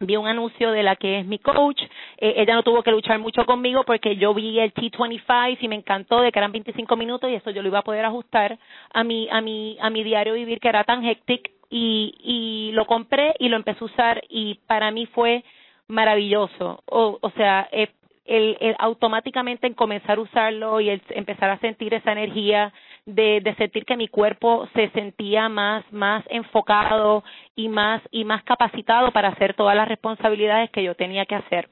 vi 0.00 0.16
un 0.16 0.28
anuncio 0.28 0.70
de 0.70 0.82
la 0.82 0.96
que 0.96 1.20
es 1.20 1.26
mi 1.26 1.38
coach. 1.38 1.80
Eh, 2.18 2.34
ella 2.36 2.54
no 2.54 2.62
tuvo 2.62 2.82
que 2.82 2.90
luchar 2.90 3.18
mucho 3.18 3.44
conmigo 3.44 3.82
porque 3.84 4.16
yo 4.16 4.32
vi 4.32 4.58
el 4.60 4.72
T25 4.72 5.58
y 5.60 5.68
me 5.68 5.76
encantó 5.76 6.20
de 6.20 6.30
que 6.30 6.38
eran 6.38 6.52
25 6.52 6.96
minutos 6.96 7.30
y 7.30 7.34
eso 7.34 7.50
yo 7.50 7.62
lo 7.62 7.68
iba 7.68 7.80
a 7.80 7.84
poder 7.84 8.04
ajustar 8.04 8.58
a 8.92 9.04
mi 9.04 9.28
a 9.30 9.40
mi 9.40 9.76
a 9.80 9.90
mi 9.90 10.04
diario 10.04 10.34
vivir 10.34 10.60
que 10.60 10.68
era 10.68 10.84
tan 10.84 11.04
hectic 11.04 11.50
y 11.70 12.70
lo 12.72 12.86
compré 12.86 13.34
y 13.38 13.48
lo 13.48 13.56
empecé 13.56 13.78
a 13.82 13.86
usar 13.86 14.22
y 14.28 14.54
para 14.66 14.90
mí 14.90 15.06
fue 15.06 15.44
maravilloso. 15.88 16.82
O, 16.86 17.18
o 17.20 17.30
sea, 17.30 17.68
eh, 17.72 17.88
el, 18.24 18.56
el, 18.60 18.76
automáticamente 18.78 19.66
en 19.66 19.74
comenzar 19.74 20.18
a 20.18 20.20
usarlo 20.20 20.80
y 20.80 20.90
el 20.90 21.02
empezar 21.10 21.50
a 21.50 21.58
sentir 21.58 21.94
esa 21.94 22.12
energía 22.12 22.72
de, 23.08 23.40
de 23.40 23.54
sentir 23.54 23.86
que 23.86 23.96
mi 23.96 24.08
cuerpo 24.08 24.68
se 24.74 24.90
sentía 24.90 25.48
más 25.48 25.82
más 25.92 26.22
enfocado 26.28 27.24
y 27.56 27.68
más 27.68 28.02
y 28.10 28.24
más 28.24 28.42
capacitado 28.44 29.10
para 29.12 29.28
hacer 29.28 29.54
todas 29.54 29.74
las 29.74 29.88
responsabilidades 29.88 30.70
que 30.70 30.82
yo 30.82 30.94
tenía 30.94 31.24
que 31.24 31.34
hacer. 31.34 31.68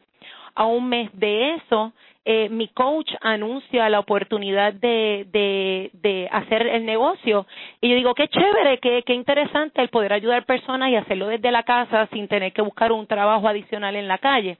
A 0.54 0.64
un 0.64 0.88
mes 0.88 1.10
de 1.12 1.54
eso, 1.54 1.92
eh, 2.24 2.48
mi 2.48 2.68
coach 2.68 3.12
anuncia 3.20 3.90
la 3.90 4.00
oportunidad 4.00 4.72
de, 4.72 5.26
de, 5.30 5.90
de 5.92 6.28
hacer 6.32 6.66
el 6.66 6.86
negocio 6.86 7.46
y 7.82 7.90
yo 7.90 7.96
digo 7.96 8.14
qué 8.14 8.28
chévere, 8.28 8.78
qué, 8.78 9.02
qué 9.04 9.12
interesante 9.12 9.82
el 9.82 9.90
poder 9.90 10.14
ayudar 10.14 10.46
personas 10.46 10.88
y 10.88 10.96
hacerlo 10.96 11.26
desde 11.26 11.52
la 11.52 11.64
casa 11.64 12.08
sin 12.12 12.28
tener 12.28 12.54
que 12.54 12.62
buscar 12.62 12.92
un 12.92 13.06
trabajo 13.06 13.46
adicional 13.46 13.94
en 13.94 14.08
la 14.08 14.16
calle. 14.16 14.56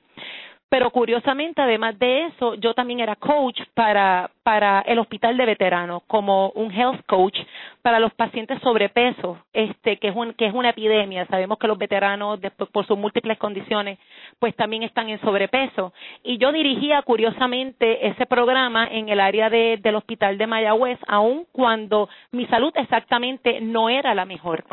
Pero 0.69 0.91
curiosamente, 0.91 1.63
además 1.63 1.97
de 1.99 2.25
eso, 2.27 2.55
yo 2.55 2.75
también 2.75 2.99
era 2.99 3.15
coach 3.15 3.61
para, 3.75 4.31
para 4.43 4.81
el 4.81 4.99
hospital 4.99 5.37
de 5.37 5.47
veteranos, 5.47 6.03
como 6.09 6.51
un 6.51 6.73
health 6.73 7.07
coach 7.07 7.39
para 7.83 8.01
los 8.01 8.13
pacientes 8.15 8.61
sobrepeso, 8.63 9.39
este, 9.53 9.99
que 9.99 10.09
es, 10.09 10.17
un, 10.17 10.35
que 10.35 10.47
es 10.47 10.53
una 10.53 10.71
epidemia. 10.71 11.25
Sabemos 11.27 11.59
que 11.59 11.69
los 11.69 11.79
veteranos, 11.79 12.41
por 12.73 12.85
sus 12.85 12.99
múltiples 12.99 13.39
condiciones, 13.39 14.01
pues 14.41 14.57
también 14.57 14.83
están 14.83 15.09
en 15.09 15.21
sobrepeso. 15.21 15.93
Y 16.25 16.39
yo 16.39 16.51
dirigía 16.51 17.01
curiosamente 17.03 18.09
ese 18.09 18.27
programa 18.27 18.89
en 18.91 19.09
el 19.09 19.21
área 19.21 19.49
de, 19.49 19.79
del 19.81 19.95
hospital 19.95 20.37
de 20.37 20.49
Mayagüez, 20.49 20.99
aun 21.07 21.47
cuando 21.53 22.09
mi 22.33 22.47
salud 22.47 22.73
exactamente 22.75 23.61
no 23.61 23.89
era 23.89 24.15
la 24.15 24.25
mejor 24.25 24.65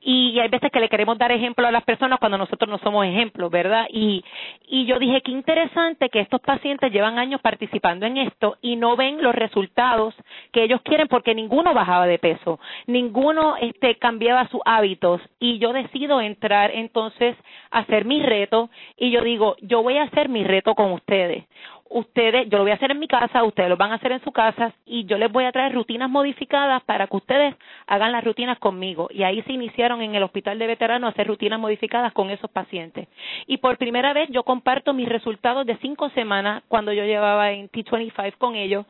y 0.00 0.38
hay 0.40 0.48
veces 0.48 0.70
que 0.70 0.80
le 0.80 0.88
queremos 0.88 1.18
dar 1.18 1.30
ejemplo 1.30 1.66
a 1.66 1.70
las 1.70 1.84
personas 1.84 2.18
cuando 2.18 2.38
nosotros 2.38 2.68
no 2.68 2.78
somos 2.78 3.04
ejemplos, 3.06 3.50
¿verdad? 3.50 3.86
Y, 3.90 4.24
y 4.66 4.86
yo 4.86 4.98
dije, 4.98 5.20
qué 5.20 5.30
interesante 5.30 6.08
que 6.08 6.20
estos 6.20 6.40
pacientes 6.40 6.92
llevan 6.92 7.18
años 7.18 7.40
participando 7.40 8.06
en 8.06 8.16
esto 8.16 8.56
y 8.62 8.76
no 8.76 8.96
ven 8.96 9.22
los 9.22 9.34
resultados 9.34 10.14
que 10.52 10.64
ellos 10.64 10.80
quieren 10.82 11.08
porque 11.08 11.34
ninguno 11.34 11.74
bajaba 11.74 12.06
de 12.06 12.18
peso, 12.18 12.58
ninguno 12.86 13.56
este, 13.60 13.96
cambiaba 13.96 14.48
sus 14.48 14.60
hábitos 14.64 15.20
y 15.38 15.58
yo 15.58 15.72
decido 15.72 16.20
entrar 16.20 16.70
entonces 16.70 17.36
a 17.70 17.80
hacer 17.80 18.04
mi 18.04 18.22
reto 18.22 18.70
y 18.96 19.10
yo 19.10 19.22
digo, 19.22 19.56
yo 19.60 19.82
voy 19.82 19.96
a 19.98 20.04
hacer 20.04 20.28
mi 20.28 20.44
reto 20.44 20.74
con 20.74 20.92
ustedes 20.92 21.44
ustedes, 21.90 22.48
yo 22.48 22.58
lo 22.58 22.64
voy 22.64 22.70
a 22.70 22.76
hacer 22.76 22.92
en 22.92 23.00
mi 23.00 23.08
casa, 23.08 23.42
ustedes 23.42 23.68
lo 23.68 23.76
van 23.76 23.90
a 23.90 23.96
hacer 23.96 24.12
en 24.12 24.22
su 24.22 24.30
casa 24.30 24.72
y 24.86 25.04
yo 25.04 25.18
les 25.18 25.30
voy 25.30 25.44
a 25.44 25.52
traer 25.52 25.74
rutinas 25.74 26.08
modificadas 26.08 26.82
para 26.84 27.08
que 27.08 27.16
ustedes 27.16 27.54
hagan 27.86 28.12
las 28.12 28.24
rutinas 28.24 28.58
conmigo. 28.58 29.08
Y 29.10 29.24
ahí 29.24 29.42
se 29.42 29.52
iniciaron 29.52 30.00
en 30.00 30.14
el 30.14 30.22
hospital 30.22 30.58
de 30.58 30.68
veteranos 30.68 31.08
a 31.08 31.10
hacer 31.10 31.26
rutinas 31.26 31.58
modificadas 31.58 32.12
con 32.12 32.30
esos 32.30 32.48
pacientes. 32.50 33.08
Y 33.46 33.58
por 33.58 33.76
primera 33.76 34.12
vez 34.12 34.28
yo 34.30 34.44
comparto 34.44 34.94
mis 34.94 35.08
resultados 35.08 35.66
de 35.66 35.76
cinco 35.78 36.10
semanas 36.10 36.62
cuando 36.68 36.92
yo 36.92 37.04
llevaba 37.04 37.50
en 37.50 37.68
T25 37.68 38.38
con 38.38 38.54
ellos 38.54 38.86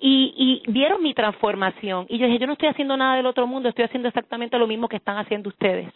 y, 0.00 0.62
vieron 0.66 1.02
mi 1.02 1.14
transformación. 1.14 2.06
Y 2.08 2.18
yo 2.18 2.26
dije, 2.26 2.38
yo 2.38 2.46
no 2.46 2.54
estoy 2.54 2.68
haciendo 2.68 2.96
nada 2.96 3.16
del 3.16 3.26
otro 3.26 3.46
mundo, 3.46 3.68
estoy 3.68 3.84
haciendo 3.84 4.08
exactamente 4.08 4.58
lo 4.58 4.66
mismo 4.66 4.88
que 4.88 4.96
están 4.96 5.18
haciendo 5.18 5.48
ustedes. 5.48 5.92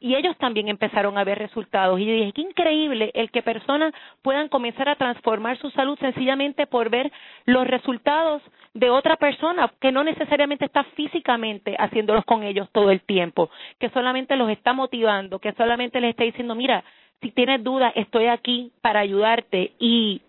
Y 0.00 0.14
ellos 0.14 0.36
también 0.38 0.68
empezaron 0.68 1.18
a 1.18 1.24
ver 1.24 1.38
resultados. 1.38 2.00
Y 2.00 2.06
yo 2.06 2.12
dije, 2.12 2.32
qué 2.32 2.42
increíble 2.42 3.10
el 3.14 3.30
que 3.30 3.42
personas 3.42 3.92
puedan 4.22 4.48
comenzar 4.48 4.88
a 4.88 4.96
transformar 4.96 5.58
su 5.58 5.70
salud 5.70 5.83
salud 5.84 5.98
sencillamente 5.98 6.66
por 6.66 6.88
ver 6.88 7.12
los 7.44 7.66
resultados 7.66 8.40
de 8.72 8.88
otra 8.88 9.16
persona 9.16 9.70
que 9.80 9.92
no 9.92 10.02
necesariamente 10.02 10.64
está 10.64 10.82
físicamente 10.96 11.76
haciéndolos 11.78 12.24
con 12.24 12.42
ellos 12.42 12.70
todo 12.72 12.90
el 12.90 13.02
tiempo, 13.02 13.50
que 13.78 13.90
solamente 13.90 14.34
los 14.36 14.48
está 14.48 14.72
motivando, 14.72 15.40
que 15.40 15.52
solamente 15.52 16.00
les 16.00 16.10
está 16.10 16.24
diciendo, 16.24 16.54
mira, 16.54 16.82
si 17.20 17.30
tienes 17.32 17.62
dudas, 17.62 17.92
estoy 17.96 18.26
aquí 18.26 18.72
para 18.80 19.00
ayudarte 19.00 19.72
y 19.78 20.22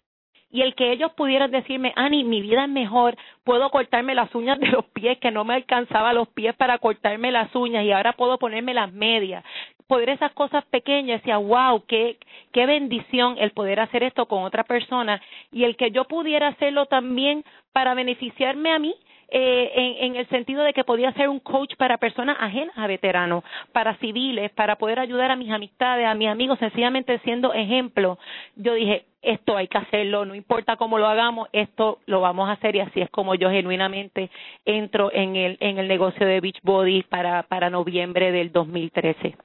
y 0.55 0.61
el 0.61 0.73
que 0.73 0.93
ellos 0.93 1.11
pudieran 1.11 1.51
decirme, 1.51 1.91
Ani, 1.97 2.23
mi 2.23 2.41
vida 2.41 2.63
es 2.63 2.69
mejor, 2.69 3.17
puedo 3.43 3.69
cortarme 3.71 4.15
las 4.15 4.33
uñas 4.33 4.57
de 4.57 4.67
los 4.67 4.85
pies, 4.85 5.17
que 5.17 5.29
no 5.29 5.43
me 5.43 5.53
alcanzaba 5.53 6.13
los 6.13 6.29
pies 6.29 6.55
para 6.55 6.77
cortarme 6.77 7.29
las 7.29 7.53
uñas 7.53 7.83
y 7.83 7.91
ahora 7.91 8.13
puedo 8.13 8.37
ponerme 8.37 8.73
las 8.73 8.93
medias, 8.93 9.43
poder 9.85 10.11
esas 10.11 10.31
cosas 10.31 10.63
pequeñas, 10.67 11.19
decía, 11.19 11.39
wow, 11.39 11.83
qué, 11.85 12.17
qué 12.53 12.65
bendición 12.65 13.35
el 13.37 13.51
poder 13.51 13.81
hacer 13.81 14.03
esto 14.03 14.27
con 14.27 14.43
otra 14.43 14.63
persona 14.63 15.21
y 15.51 15.65
el 15.65 15.75
que 15.75 15.91
yo 15.91 16.05
pudiera 16.05 16.47
hacerlo 16.47 16.85
también 16.85 17.43
para 17.73 17.93
beneficiarme 17.93 18.71
a 18.71 18.79
mí 18.79 18.95
eh, 19.29 19.71
en, 19.75 20.11
en 20.11 20.15
el 20.15 20.27
sentido 20.29 20.63
de 20.63 20.73
que 20.73 20.83
podía 20.83 21.11
ser 21.13 21.29
un 21.29 21.39
coach 21.39 21.75
para 21.77 21.97
personas 21.97 22.37
ajenas 22.39 22.77
a 22.77 22.87
veteranos, 22.87 23.43
para 23.71 23.95
civiles, 23.97 24.51
para 24.51 24.75
poder 24.77 24.99
ayudar 24.99 25.31
a 25.31 25.35
mis 25.35 25.51
amistades, 25.51 26.07
a 26.07 26.13
mis 26.15 26.29
amigos, 26.29 26.59
sencillamente 26.59 27.19
siendo 27.19 27.53
ejemplo. 27.53 28.17
Yo 28.55 28.73
dije, 28.73 29.05
esto 29.25 29.57
hay 29.57 29.67
que 29.67 29.77
hacerlo, 29.77 30.25
no 30.25 30.35
importa 30.35 30.77
cómo 30.77 30.99
lo 30.99 31.07
hagamos, 31.07 31.49
esto 31.51 31.99
lo 32.05 32.21
vamos 32.21 32.47
a 32.47 32.53
hacer 32.53 32.75
y 32.75 32.79
así 32.79 33.01
es 33.01 33.09
como 33.09 33.35
yo 33.35 33.49
genuinamente 33.49 34.29
entro 34.65 35.11
en 35.11 35.35
el, 35.35 35.57
en 35.59 35.79
el 35.79 35.87
negocio 35.87 36.25
de 36.25 36.39
Beachbody 36.39 37.03
para, 37.03 37.43
para 37.43 37.69
noviembre 37.69 38.31
del 38.31 38.51
2013. 38.51 39.35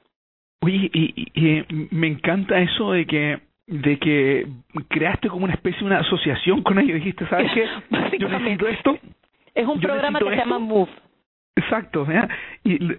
Oye, 0.63 0.91
y, 0.93 1.27
y, 1.35 1.65
me 1.91 2.09
encanta 2.09 2.59
eso 2.61 2.93
de 2.93 3.07
que 3.07 3.41
de 3.67 3.99
que 3.99 4.49
creaste 4.89 5.29
como 5.29 5.45
una 5.45 5.55
especie 5.55 5.79
de 5.79 5.87
una 5.87 6.01
asociación 6.01 6.63
con 6.63 6.79
ellos. 6.81 6.97
Dijiste, 6.97 7.27
¿sabes 7.29 7.53
qué? 7.53 7.67
Yo 8.19 8.29
necesito 8.29 8.67
esto. 8.67 8.99
Es 9.55 9.67
un 9.67 9.81
programa 9.81 10.19
que 10.19 10.31
se 10.31 10.37
llama 10.37 10.59
Move. 10.59 10.91
Exacto. 11.57 12.07
Y 12.65 12.79
le, 12.79 12.97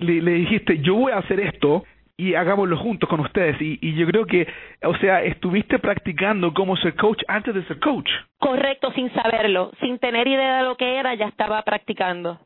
le, 0.00 0.32
dijiste, 0.32 0.78
yo 0.78 0.94
voy 0.94 1.12
a 1.12 1.18
hacer 1.18 1.40
esto 1.40 1.84
y 2.16 2.34
hagámoslo 2.34 2.76
juntos 2.76 3.08
con 3.08 3.20
ustedes. 3.20 3.60
Y, 3.60 3.78
y 3.80 3.94
yo 3.94 4.06
creo 4.06 4.26
que, 4.26 4.46
o 4.82 4.96
sea, 4.96 5.22
estuviste 5.22 5.78
practicando 5.78 6.54
cómo 6.54 6.76
ser 6.76 6.94
coach 6.94 7.22
antes 7.28 7.54
de 7.54 7.64
ser 7.64 7.78
coach. 7.80 8.10
Correcto, 8.38 8.92
sin 8.92 9.12
saberlo, 9.12 9.72
sin 9.80 9.98
tener 9.98 10.26
idea 10.28 10.58
de 10.58 10.64
lo 10.64 10.76
que 10.76 10.98
era, 10.98 11.14
ya 11.14 11.26
estaba 11.26 11.62
practicando. 11.62 12.38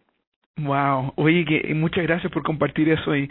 Wow, 0.57 1.15
oye, 1.17 1.45
que 1.45 1.75
muchas 1.75 2.05
gracias 2.05 2.31
por 2.33 2.43
compartir 2.43 2.89
eso 2.91 3.17
y, 3.17 3.29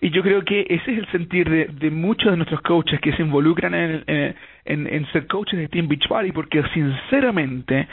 y 0.00 0.10
yo 0.10 0.22
creo 0.22 0.42
que 0.42 0.66
ese 0.68 0.92
es 0.92 0.98
el 0.98 1.06
sentir 1.08 1.48
de, 1.48 1.90
muchos 1.90 2.30
de 2.30 2.36
nuestros 2.36 2.60
coaches 2.62 3.00
que 3.00 3.12
se 3.12 3.22
involucran 3.22 3.74
en, 3.74 4.04
en, 4.64 4.86
en, 4.86 5.06
ser 5.12 5.26
coaches 5.26 5.58
de 5.58 5.68
Team 5.68 5.88
Beachbody 5.88 6.32
porque 6.32 6.62
sinceramente 6.74 7.88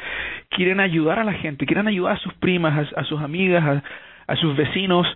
quieren 0.50 0.80
ayudar 0.80 1.20
a 1.20 1.24
la 1.24 1.34
gente, 1.34 1.66
quieren 1.66 1.88
ayudar 1.88 2.14
a 2.14 2.20
sus 2.20 2.34
primas, 2.36 2.92
a, 2.96 3.04
sus 3.06 3.22
amigas, 3.22 3.84
a, 4.28 4.36
sus 4.36 4.56
vecinos, 4.56 5.08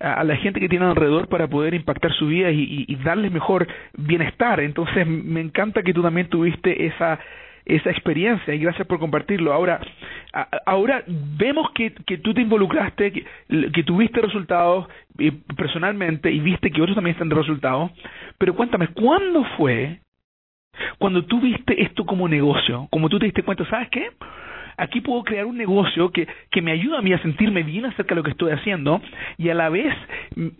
a, 0.00 0.24
la 0.24 0.36
gente 0.36 0.58
que 0.58 0.68
tienen 0.68 0.88
alrededor 0.88 1.28
para 1.28 1.46
poder 1.46 1.74
impactar 1.74 2.12
su 2.12 2.26
vida 2.26 2.50
y, 2.50 2.86
y 2.88 2.96
darles 2.96 3.30
mejor 3.30 3.68
bienestar. 3.96 4.60
Entonces 4.60 5.06
me 5.06 5.40
encanta 5.40 5.82
que 5.82 5.94
tú 5.94 6.02
también 6.02 6.28
tuviste 6.28 6.86
esa 6.86 7.20
esa 7.64 7.90
experiencia 7.90 8.54
y 8.54 8.58
gracias 8.58 8.86
por 8.86 8.98
compartirlo. 8.98 9.52
Ahora, 9.52 9.80
ahora 10.66 11.02
vemos 11.06 11.70
que, 11.72 11.92
que 12.06 12.18
tú 12.18 12.34
te 12.34 12.40
involucraste, 12.40 13.12
que, 13.12 13.24
que 13.72 13.82
tuviste 13.84 14.20
resultados 14.20 14.88
eh, 15.18 15.32
personalmente 15.56 16.30
y 16.30 16.40
viste 16.40 16.70
que 16.70 16.82
otros 16.82 16.94
también 16.94 17.14
están 17.14 17.28
de 17.28 17.34
resultados, 17.34 17.90
pero 18.38 18.54
cuéntame, 18.54 18.88
¿cuándo 18.88 19.44
fue 19.56 20.00
cuando 20.98 21.24
tú 21.24 21.40
viste 21.40 21.82
esto 21.82 22.04
como 22.04 22.28
negocio? 22.28 22.88
Como 22.90 23.08
tú 23.08 23.18
te 23.18 23.26
diste 23.26 23.42
cuenta, 23.42 23.64
¿sabes 23.68 23.88
qué? 23.90 24.10
aquí 24.76 25.00
puedo 25.00 25.22
crear 25.22 25.46
un 25.46 25.56
negocio 25.56 26.10
que, 26.10 26.26
que 26.50 26.62
me 26.62 26.72
ayuda 26.72 26.98
a 26.98 27.02
mí 27.02 27.12
a 27.12 27.22
sentirme 27.22 27.62
bien 27.62 27.84
acerca 27.84 28.14
de 28.14 28.16
lo 28.16 28.22
que 28.22 28.30
estoy 28.30 28.52
haciendo 28.52 29.00
y 29.38 29.48
a 29.48 29.54
la 29.54 29.68
vez 29.68 29.94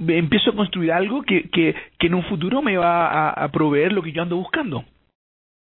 empiezo 0.07 0.51
a 0.51 0.55
construir 0.55 0.93
algo 0.93 1.23
que, 1.23 1.49
que, 1.51 1.75
que 1.99 2.07
en 2.07 2.15
un 2.15 2.25
futuro 2.25 2.63
me 2.63 2.77
va 2.77 3.07
a, 3.07 3.31
a 3.31 3.49
proveer 3.51 3.93
lo 3.93 4.03
que 4.03 4.13
yo 4.13 4.23
ando 4.23 4.37
buscando. 4.37 4.85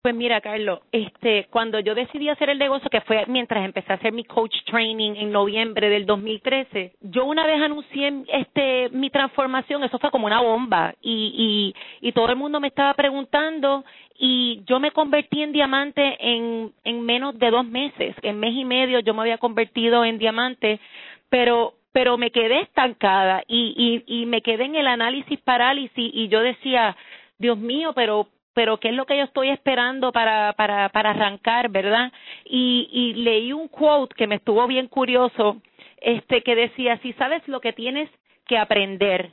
Pues 0.02 0.14
mira, 0.14 0.40
Carlos, 0.40 0.80
este, 0.92 1.46
cuando 1.50 1.78
yo 1.78 1.94
decidí 1.94 2.30
hacer 2.30 2.48
el 2.48 2.58
negocio, 2.58 2.88
que 2.88 3.02
fue 3.02 3.26
mientras 3.26 3.62
empecé 3.62 3.92
a 3.92 3.96
hacer 3.96 4.14
mi 4.14 4.24
coach 4.24 4.54
training 4.64 5.12
en 5.16 5.30
noviembre 5.30 5.90
del 5.90 6.06
2013, 6.06 6.94
yo 7.02 7.26
una 7.26 7.46
vez 7.46 7.60
anuncié 7.60 8.24
este 8.28 8.88
mi 8.92 9.10
transformación, 9.10 9.84
eso 9.84 9.98
fue 9.98 10.10
como 10.10 10.26
una 10.26 10.40
bomba 10.40 10.94
y 11.02 11.74
y, 12.00 12.08
y 12.08 12.12
todo 12.12 12.30
el 12.30 12.36
mundo 12.36 12.60
me 12.60 12.68
estaba 12.68 12.94
preguntando 12.94 13.84
y 14.18 14.62
yo 14.64 14.80
me 14.80 14.90
convertí 14.90 15.42
en 15.42 15.52
diamante 15.52 16.16
en 16.18 16.72
en 16.82 17.02
menos 17.02 17.38
de 17.38 17.50
dos 17.50 17.66
meses, 17.66 18.16
en 18.22 18.40
mes 18.40 18.54
y 18.54 18.64
medio 18.64 19.00
yo 19.00 19.12
me 19.12 19.20
había 19.20 19.36
convertido 19.36 20.06
en 20.06 20.16
diamante, 20.16 20.80
pero 21.28 21.74
pero 21.92 22.16
me 22.16 22.30
quedé 22.30 22.60
estancada 22.62 23.42
y 23.46 24.02
y 24.06 24.22
y 24.22 24.24
me 24.24 24.40
quedé 24.40 24.64
en 24.64 24.76
el 24.76 24.86
análisis 24.86 25.38
parálisis 25.40 26.10
y 26.14 26.28
yo 26.28 26.40
decía 26.40 26.96
Dios 27.38 27.58
mío, 27.58 27.92
pero 27.94 28.28
pero 28.60 28.76
qué 28.76 28.90
es 28.90 28.94
lo 28.94 29.06
que 29.06 29.16
yo 29.16 29.24
estoy 29.24 29.48
esperando 29.48 30.12
para, 30.12 30.52
para, 30.52 30.90
para 30.90 31.12
arrancar, 31.12 31.70
¿verdad? 31.70 32.12
Y, 32.44 32.90
y 32.92 33.14
leí 33.14 33.54
un 33.54 33.68
quote 33.68 34.14
que 34.14 34.26
me 34.26 34.34
estuvo 34.34 34.66
bien 34.66 34.86
curioso, 34.86 35.62
este, 35.96 36.42
que 36.42 36.54
decía, 36.54 36.98
si 36.98 37.14
sabes 37.14 37.40
lo 37.48 37.62
que 37.62 37.72
tienes 37.72 38.10
que 38.46 38.58
aprender 38.58 39.30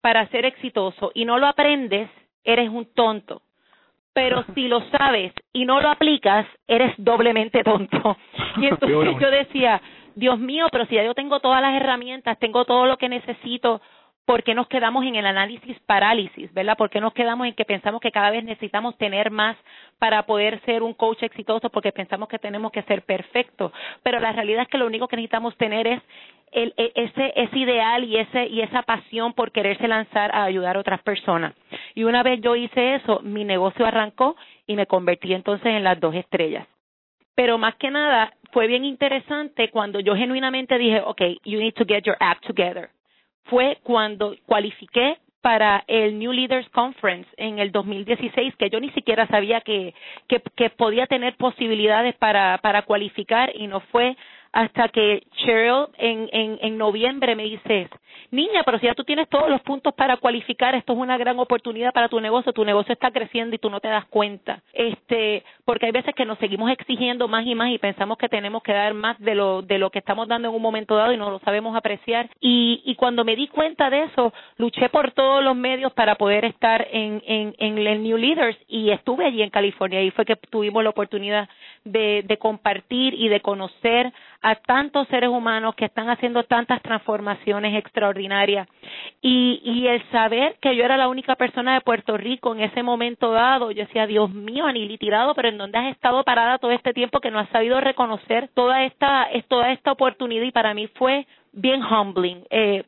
para 0.00 0.26
ser 0.28 0.46
exitoso 0.46 1.12
y 1.12 1.26
no 1.26 1.38
lo 1.38 1.48
aprendes, 1.48 2.08
eres 2.44 2.70
un 2.70 2.86
tonto. 2.94 3.42
Pero 4.14 4.42
si 4.54 4.68
lo 4.68 4.80
sabes 4.88 5.34
y 5.52 5.66
no 5.66 5.82
lo 5.82 5.90
aplicas, 5.90 6.46
eres 6.66 6.94
doblemente 6.96 7.62
tonto. 7.62 8.16
Y 8.56 8.66
entonces 8.68 9.20
yo 9.20 9.30
decía, 9.30 9.82
Dios 10.14 10.38
mío, 10.38 10.68
pero 10.72 10.86
si 10.86 10.94
ya 10.94 11.04
yo 11.04 11.12
tengo 11.12 11.40
todas 11.40 11.60
las 11.60 11.74
herramientas, 11.74 12.38
tengo 12.38 12.64
todo 12.64 12.86
lo 12.86 12.96
que 12.96 13.10
necesito, 13.10 13.82
¿Por 14.26 14.42
qué 14.42 14.54
nos 14.56 14.66
quedamos 14.66 15.04
en 15.04 15.14
el 15.14 15.24
análisis 15.24 15.78
parálisis, 15.86 16.52
verdad? 16.52 16.76
¿Por 16.76 16.90
qué 16.90 17.00
nos 17.00 17.14
quedamos 17.14 17.46
en 17.46 17.54
que 17.54 17.64
pensamos 17.64 18.00
que 18.00 18.10
cada 18.10 18.32
vez 18.32 18.42
necesitamos 18.42 18.98
tener 18.98 19.30
más 19.30 19.56
para 20.00 20.24
poder 20.24 20.60
ser 20.64 20.82
un 20.82 20.94
coach 20.94 21.22
exitoso? 21.22 21.70
Porque 21.70 21.92
pensamos 21.92 22.28
que 22.28 22.40
tenemos 22.40 22.72
que 22.72 22.82
ser 22.82 23.02
perfectos. 23.02 23.70
Pero 24.02 24.18
la 24.18 24.32
realidad 24.32 24.62
es 24.62 24.68
que 24.68 24.78
lo 24.78 24.86
único 24.86 25.06
que 25.06 25.14
necesitamos 25.14 25.56
tener 25.56 25.86
es 25.86 26.02
el, 26.50 26.74
e, 26.76 26.90
ese, 26.96 27.34
ese 27.36 27.56
ideal 27.56 28.02
y, 28.02 28.16
ese, 28.16 28.48
y 28.48 28.62
esa 28.62 28.82
pasión 28.82 29.32
por 29.32 29.52
quererse 29.52 29.86
lanzar 29.86 30.34
a 30.34 30.42
ayudar 30.42 30.76
a 30.76 30.80
otras 30.80 31.02
personas. 31.02 31.54
Y 31.94 32.02
una 32.02 32.24
vez 32.24 32.40
yo 32.40 32.56
hice 32.56 32.96
eso, 32.96 33.20
mi 33.20 33.44
negocio 33.44 33.86
arrancó 33.86 34.34
y 34.66 34.74
me 34.74 34.86
convertí 34.86 35.34
entonces 35.34 35.68
en 35.68 35.84
las 35.84 36.00
dos 36.00 36.16
estrellas. 36.16 36.66
Pero 37.36 37.58
más 37.58 37.76
que 37.76 37.92
nada, 37.92 38.32
fue 38.50 38.66
bien 38.66 38.84
interesante 38.84 39.70
cuando 39.70 40.00
yo 40.00 40.16
genuinamente 40.16 40.78
dije, 40.78 41.00
okay, 41.02 41.38
you 41.44 41.60
need 41.60 41.74
to 41.74 41.84
get 41.86 42.02
your 42.02 42.16
act 42.18 42.44
together 42.44 42.90
fue 43.48 43.78
cuando 43.82 44.34
cualifiqué 44.46 45.18
para 45.40 45.84
el 45.86 46.18
New 46.18 46.32
Leaders 46.32 46.68
Conference 46.70 47.28
en 47.36 47.60
el 47.60 47.70
2016, 47.70 48.56
que 48.56 48.68
yo 48.68 48.80
ni 48.80 48.90
siquiera 48.90 49.28
sabía 49.28 49.60
que, 49.60 49.94
que, 50.26 50.42
que 50.56 50.70
podía 50.70 51.06
tener 51.06 51.36
posibilidades 51.36 52.16
para, 52.16 52.58
para 52.58 52.82
cualificar 52.82 53.52
y 53.54 53.68
no 53.68 53.78
fue 53.80 54.16
hasta 54.52 54.88
que 54.88 55.22
Cheryl 55.36 55.86
en, 55.98 56.28
en, 56.32 56.58
en 56.62 56.78
noviembre 56.78 57.36
me 57.36 57.44
dice, 57.44 57.88
niña, 58.30 58.62
pero 58.64 58.78
si 58.78 58.86
ya 58.86 58.94
tú 58.94 59.04
tienes 59.04 59.28
todos 59.28 59.48
los 59.48 59.60
puntos 59.62 59.94
para 59.94 60.16
cualificar, 60.16 60.74
esto 60.74 60.92
es 60.92 60.98
una 60.98 61.18
gran 61.18 61.38
oportunidad 61.38 61.92
para 61.92 62.08
tu 62.08 62.20
negocio, 62.20 62.52
tu 62.52 62.64
negocio 62.64 62.92
está 62.92 63.10
creciendo 63.10 63.56
y 63.56 63.58
tú 63.58 63.70
no 63.70 63.80
te 63.80 63.88
das 63.88 64.04
cuenta. 64.06 64.62
Este, 64.72 65.44
porque 65.64 65.86
hay 65.86 65.92
veces 65.92 66.14
que 66.14 66.24
nos 66.24 66.38
seguimos 66.38 66.70
exigiendo 66.70 67.28
más 67.28 67.46
y 67.46 67.54
más 67.54 67.70
y 67.70 67.78
pensamos 67.78 68.18
que 68.18 68.28
tenemos 68.28 68.62
que 68.62 68.72
dar 68.72 68.94
más 68.94 69.18
de 69.18 69.34
lo, 69.34 69.62
de 69.62 69.78
lo 69.78 69.90
que 69.90 69.98
estamos 69.98 70.28
dando 70.28 70.48
en 70.48 70.54
un 70.54 70.62
momento 70.62 70.96
dado 70.96 71.12
y 71.12 71.16
no 71.16 71.30
lo 71.30 71.38
sabemos 71.40 71.76
apreciar. 71.76 72.28
Y, 72.40 72.82
y 72.84 72.94
cuando 72.94 73.24
me 73.24 73.36
di 73.36 73.48
cuenta 73.48 73.90
de 73.90 74.04
eso, 74.04 74.32
luché 74.56 74.88
por 74.88 75.12
todos 75.12 75.42
los 75.42 75.56
medios 75.56 75.92
para 75.92 76.16
poder 76.16 76.44
estar 76.44 76.86
en, 76.90 77.22
en, 77.26 77.54
en 77.58 77.78
el 77.78 78.02
New 78.02 78.16
Leaders 78.16 78.56
y 78.68 78.90
estuve 78.90 79.26
allí 79.26 79.42
en 79.42 79.50
California 79.50 80.02
y 80.02 80.10
fue 80.10 80.24
que 80.24 80.36
tuvimos 80.36 80.82
la 80.82 80.90
oportunidad 80.90 81.48
de, 81.84 82.22
de 82.26 82.36
compartir 82.38 83.14
y 83.14 83.28
de 83.28 83.40
conocer 83.40 84.12
a 84.42 84.54
tantos 84.56 85.08
seres 85.08 85.30
humanos 85.30 85.74
que 85.74 85.86
están 85.86 86.08
haciendo 86.08 86.44
tantas 86.44 86.82
transformaciones 86.82 87.74
extraordinarias 88.06 88.68
y, 89.20 89.60
y 89.64 89.86
el 89.88 90.02
saber 90.10 90.56
que 90.60 90.76
yo 90.76 90.84
era 90.84 90.96
la 90.96 91.08
única 91.08 91.36
persona 91.36 91.74
de 91.74 91.80
Puerto 91.80 92.16
Rico 92.16 92.54
en 92.54 92.60
ese 92.60 92.82
momento 92.82 93.32
dado, 93.32 93.70
yo 93.70 93.84
decía, 93.84 94.06
Dios 94.06 94.30
mío, 94.30 94.66
Anili 94.66 94.98
tirado, 94.98 95.34
pero 95.34 95.48
¿en 95.48 95.58
dónde 95.58 95.78
has 95.78 95.92
estado 95.92 96.22
parada 96.24 96.58
todo 96.58 96.70
este 96.70 96.92
tiempo 96.92 97.20
que 97.20 97.30
no 97.30 97.38
has 97.38 97.48
sabido 97.50 97.80
reconocer 97.80 98.48
toda 98.54 98.84
esta, 98.84 99.28
toda 99.48 99.72
esta 99.72 99.92
oportunidad? 99.92 100.44
Y 100.44 100.52
para 100.52 100.74
mí 100.74 100.86
fue 100.94 101.26
bien 101.52 101.82
humbling, 101.82 102.44
eh, 102.50 102.84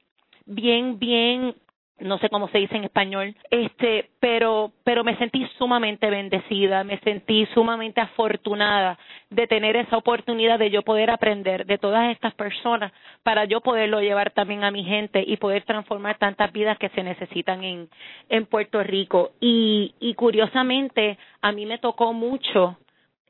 bien, 0.47 0.99
bien 0.99 1.55
no 2.01 2.19
sé 2.19 2.29
cómo 2.29 2.49
se 2.49 2.59
dice 2.59 2.77
en 2.77 2.85
español, 2.85 3.35
este, 3.51 4.11
pero, 4.21 4.73
pero 4.85 5.05
me 5.05 5.17
sentí 5.17 5.47
sumamente 5.59 6.09
bendecida, 6.11 6.85
me 6.85 6.99
sentí 7.01 7.47
sumamente 7.55 8.01
afortunada 8.01 8.99
de 9.31 9.47
tener 9.47 9.77
esa 9.77 9.97
oportunidad 9.97 10.59
de 10.59 10.71
yo 10.71 10.83
poder 10.83 11.11
aprender 11.11 11.67
de 11.67 11.79
todas 11.79 12.11
estas 12.11 12.35
personas 12.35 12.93
para 13.23 13.45
yo 13.45 13.61
poderlo 13.61 14.01
llevar 14.01 14.31
también 14.31 14.65
a 14.65 14.71
mi 14.71 14.85
gente 14.85 15.23
y 15.27 15.37
poder 15.37 15.65
transformar 15.65 16.19
tantas 16.19 16.53
vidas 16.53 16.79
que 16.79 16.89
se 16.91 17.03
necesitan 17.03 17.65
en, 17.65 17.89
en 18.29 18.47
Puerto 18.47 18.83
Rico. 18.83 19.33
Y, 19.41 19.95
y 20.01 20.15
curiosamente, 20.15 21.19
a 21.43 21.53
mí 21.53 21.67
me 21.67 21.79
tocó 21.79 22.13
mucho 22.13 22.77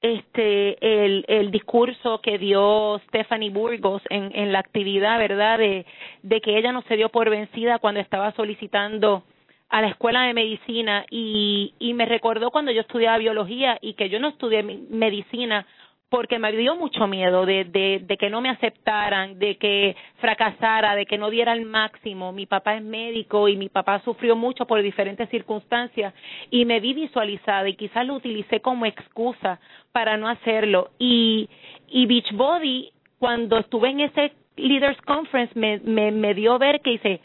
este 0.02 1.04
el, 1.04 1.24
el 1.28 1.50
discurso 1.50 2.20
que 2.20 2.38
dio 2.38 3.00
Stephanie 3.08 3.50
Burgos 3.50 4.02
en, 4.10 4.30
en 4.34 4.52
la 4.52 4.60
actividad, 4.60 5.18
¿verdad? 5.18 5.58
De, 5.58 5.86
de 6.22 6.40
que 6.40 6.56
ella 6.56 6.72
no 6.72 6.82
se 6.82 6.96
dio 6.96 7.08
por 7.08 7.30
vencida 7.30 7.78
cuando 7.78 8.00
estaba 8.00 8.32
solicitando 8.32 9.24
a 9.68 9.82
la 9.82 9.88
escuela 9.88 10.22
de 10.22 10.34
medicina 10.34 11.04
y, 11.10 11.74
y 11.78 11.92
me 11.94 12.06
recordó 12.06 12.50
cuando 12.50 12.72
yo 12.72 12.80
estudiaba 12.80 13.18
biología 13.18 13.78
y 13.80 13.94
que 13.94 14.08
yo 14.08 14.18
no 14.18 14.28
estudié 14.28 14.62
medicina 14.62 15.66
porque 16.10 16.38
me 16.38 16.52
dio 16.52 16.74
mucho 16.74 17.06
miedo 17.06 17.44
de, 17.44 17.64
de, 17.64 18.16
que 18.16 18.30
no 18.30 18.40
me 18.40 18.48
aceptaran, 18.48 19.38
de 19.38 19.56
que 19.56 19.94
fracasara, 20.20 20.94
de 20.94 21.04
que 21.04 21.18
no 21.18 21.28
diera 21.28 21.52
el 21.52 21.66
máximo. 21.66 22.32
Mi 22.32 22.46
papá 22.46 22.76
es 22.76 22.82
médico 22.82 23.48
y 23.48 23.56
mi 23.56 23.68
papá 23.68 24.00
sufrió 24.04 24.34
mucho 24.34 24.66
por 24.66 24.80
diferentes 24.82 25.28
circunstancias 25.28 26.14
y 26.50 26.64
me 26.64 26.80
vi 26.80 26.94
visualizada 26.94 27.68
y 27.68 27.76
quizás 27.76 28.06
lo 28.06 28.14
utilicé 28.14 28.60
como 28.60 28.86
excusa 28.86 29.60
para 29.92 30.16
no 30.16 30.28
hacerlo. 30.28 30.90
Y, 30.98 31.48
y 31.88 32.06
Beachbody, 32.06 32.90
cuando 33.18 33.58
estuve 33.58 33.90
en 33.90 34.00
ese 34.00 34.32
Leaders 34.56 35.00
Conference, 35.02 35.52
me, 35.58 35.78
me, 35.80 36.10
me 36.10 36.32
dio 36.32 36.58
ver 36.58 36.80
que 36.80 36.92
dice, 36.92 37.20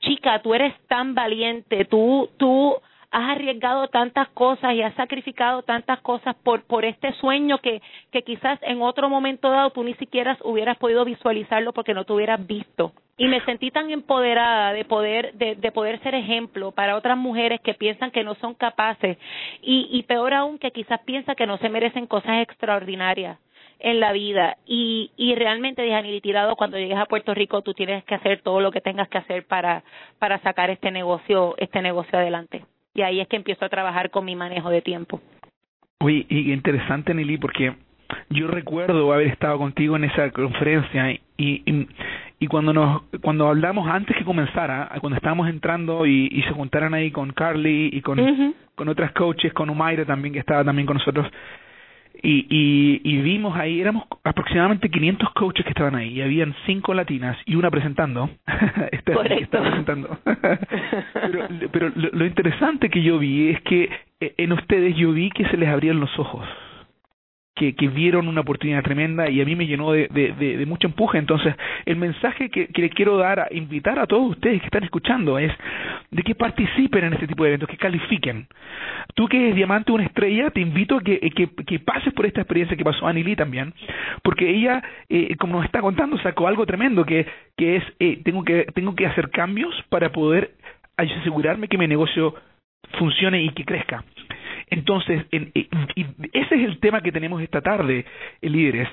chica, 0.00 0.40
tú 0.40 0.54
eres 0.54 0.74
tan 0.88 1.14
valiente, 1.14 1.84
tú, 1.84 2.30
tú 2.38 2.74
has 3.14 3.30
arriesgado 3.30 3.86
tantas 3.86 4.28
cosas 4.30 4.74
y 4.74 4.82
has 4.82 4.92
sacrificado 4.94 5.62
tantas 5.62 6.00
cosas 6.00 6.34
por, 6.42 6.64
por 6.64 6.84
este 6.84 7.12
sueño 7.14 7.58
que, 7.58 7.80
que 8.10 8.22
quizás 8.22 8.58
en 8.62 8.82
otro 8.82 9.08
momento 9.08 9.50
dado 9.50 9.70
tú 9.70 9.84
ni 9.84 9.94
siquiera 9.94 10.36
hubieras 10.42 10.76
podido 10.78 11.04
visualizarlo 11.04 11.72
porque 11.72 11.94
no 11.94 12.04
te 12.04 12.12
hubieras 12.12 12.44
visto. 12.44 12.92
Y 13.16 13.28
me 13.28 13.40
sentí 13.44 13.70
tan 13.70 13.92
empoderada 13.92 14.72
de 14.72 14.84
poder, 14.84 15.32
de, 15.34 15.54
de 15.54 15.70
poder 15.70 16.02
ser 16.02 16.16
ejemplo 16.16 16.72
para 16.72 16.96
otras 16.96 17.16
mujeres 17.16 17.60
que 17.60 17.74
piensan 17.74 18.10
que 18.10 18.24
no 18.24 18.34
son 18.34 18.54
capaces 18.54 19.16
y, 19.62 19.88
y 19.92 20.02
peor 20.02 20.34
aún 20.34 20.58
que 20.58 20.72
quizás 20.72 20.98
piensan 21.04 21.36
que 21.36 21.46
no 21.46 21.56
se 21.58 21.68
merecen 21.68 22.08
cosas 22.08 22.42
extraordinarias 22.42 23.38
en 23.78 24.00
la 24.00 24.10
vida 24.10 24.56
y, 24.66 25.12
y 25.16 25.36
realmente 25.36 25.82
dije 25.82 26.20
tirado 26.20 26.56
cuando 26.56 26.78
llegues 26.78 26.98
a 26.98 27.06
Puerto 27.06 27.32
Rico 27.32 27.62
tú 27.62 27.74
tienes 27.74 28.02
que 28.04 28.16
hacer 28.16 28.42
todo 28.42 28.60
lo 28.60 28.72
que 28.72 28.80
tengas 28.80 29.08
que 29.08 29.18
hacer 29.18 29.46
para 29.46 29.84
para 30.18 30.40
sacar 30.40 30.70
este 30.70 30.90
negocio 30.90 31.54
este 31.58 31.82
negocio 31.82 32.18
adelante 32.18 32.64
y 32.94 33.02
ahí 33.02 33.20
es 33.20 33.28
que 33.28 33.36
empiezo 33.36 33.64
a 33.64 33.68
trabajar 33.68 34.10
con 34.10 34.24
mi 34.24 34.36
manejo 34.36 34.70
de 34.70 34.82
tiempo. 34.82 35.20
Oye, 36.00 36.26
y 36.28 36.52
interesante, 36.52 37.12
Nelly, 37.14 37.38
porque 37.38 37.74
yo 38.30 38.46
recuerdo 38.46 39.12
haber 39.12 39.28
estado 39.28 39.58
contigo 39.58 39.96
en 39.96 40.04
esa 40.04 40.30
conferencia 40.30 41.10
y, 41.10 41.20
y, 41.36 41.88
y 42.38 42.46
cuando 42.46 42.72
nos 42.72 43.02
cuando 43.22 43.48
hablamos 43.48 43.88
antes 43.88 44.16
que 44.16 44.24
comenzara, 44.24 44.90
cuando 45.00 45.16
estábamos 45.16 45.48
entrando 45.48 46.06
y, 46.06 46.28
y 46.30 46.42
se 46.42 46.50
juntaran 46.50 46.94
ahí 46.94 47.10
con 47.10 47.32
Carly 47.32 47.90
y 47.92 48.00
con, 48.02 48.54
con 48.74 48.88
otras 48.88 49.12
coaches, 49.12 49.52
con 49.52 49.70
Umaira 49.70 50.04
también 50.04 50.34
que 50.34 50.40
estaba 50.40 50.64
también 50.64 50.86
con 50.86 50.98
nosotros, 50.98 51.26
y, 52.24 52.46
y, 52.48 53.00
y 53.04 53.20
vimos 53.20 53.54
ahí, 53.54 53.80
éramos 53.80 54.04
aproximadamente 54.24 54.88
500 54.88 55.30
coaches 55.34 55.64
que 55.64 55.70
estaban 55.70 55.94
ahí 55.94 56.14
y 56.14 56.22
habían 56.22 56.54
cinco 56.64 56.94
latinas 56.94 57.36
y 57.44 57.54
una 57.54 57.70
presentando. 57.70 58.30
Correcto. 59.12 59.60
presentando. 59.60 60.18
pero 60.24 61.48
pero 61.70 61.92
lo, 61.94 62.10
lo, 62.12 62.26
interesante 62.26 62.88
que 62.88 63.02
yo 63.02 63.18
vi 63.18 63.50
es 63.50 63.60
que 63.62 63.90
eh, 64.20 64.34
en 64.38 64.52
ustedes 64.52 64.96
yo 64.96 65.12
vi 65.12 65.30
que 65.30 65.46
se 65.48 65.58
les 65.58 65.68
abrían 65.68 66.00
los 66.00 66.18
ojos. 66.18 66.46
Que, 67.56 67.76
que, 67.76 67.86
vieron 67.86 68.26
una 68.26 68.40
oportunidad 68.40 68.82
tremenda 68.82 69.30
y 69.30 69.40
a 69.40 69.44
mí 69.44 69.54
me 69.54 69.68
llenó 69.68 69.92
de, 69.92 70.08
de, 70.08 70.66
mucho 70.66 70.88
empuje. 70.88 71.18
Entonces, 71.18 71.54
el 71.86 71.94
mensaje 71.94 72.50
que, 72.50 72.66
que 72.66 72.82
le 72.82 72.90
quiero 72.90 73.16
dar, 73.16 73.38
a 73.38 73.48
invitar 73.52 74.00
a 74.00 74.08
todos 74.08 74.32
ustedes 74.32 74.60
que 74.60 74.66
están 74.66 74.82
escuchando 74.82 75.38
es 75.38 75.52
de 76.10 76.22
que 76.24 76.34
participen 76.34 77.04
en 77.04 77.12
este 77.12 77.28
tipo 77.28 77.44
de 77.44 77.50
eventos, 77.50 77.68
que 77.68 77.76
califiquen. 77.76 78.48
Tú 79.14 79.28
que 79.28 79.36
eres 79.36 79.54
diamante 79.54 79.92
una 79.92 80.04
estrella, 80.04 80.50
te 80.50 80.60
invito 80.60 80.96
a 80.96 81.00
que, 81.00 81.20
que 81.30 81.78
pases 81.78 82.12
por 82.12 82.26
esta 82.26 82.40
experiencia 82.40 82.76
que 82.76 82.84
pasó 82.84 83.06
Annie 83.06 83.22
Lee 83.22 83.36
también, 83.36 83.72
porque 84.22 84.50
ella, 84.50 84.82
eh, 85.08 85.36
como 85.36 85.56
nos 85.56 85.64
está 85.64 85.80
contando, 85.80 86.18
sacó 86.18 86.48
algo 86.48 86.66
tremendo 86.66 87.04
que, 87.04 87.26
que 87.56 87.76
es, 87.76 87.84
eh, 88.00 88.20
tengo, 88.24 88.44
que, 88.44 88.66
tengo 88.74 88.94
que 88.94 89.06
hacer 89.06 89.30
cambios 89.30 89.74
para 89.88 90.10
poder 90.10 90.54
asegurarme 90.96 91.68
que 91.68 91.78
mi 91.78 91.86
negocio 91.86 92.34
funcione 92.98 93.42
y 93.42 93.50
que 93.50 93.64
crezca. 93.64 94.04
Entonces, 94.74 95.24
en, 95.30 95.52
y 95.54 96.06
ese 96.32 96.54
es 96.56 96.64
el 96.68 96.80
tema 96.80 97.00
que 97.00 97.12
tenemos 97.12 97.40
esta 97.40 97.60
tarde, 97.60 98.04
eh, 98.42 98.50
líderes, 98.50 98.88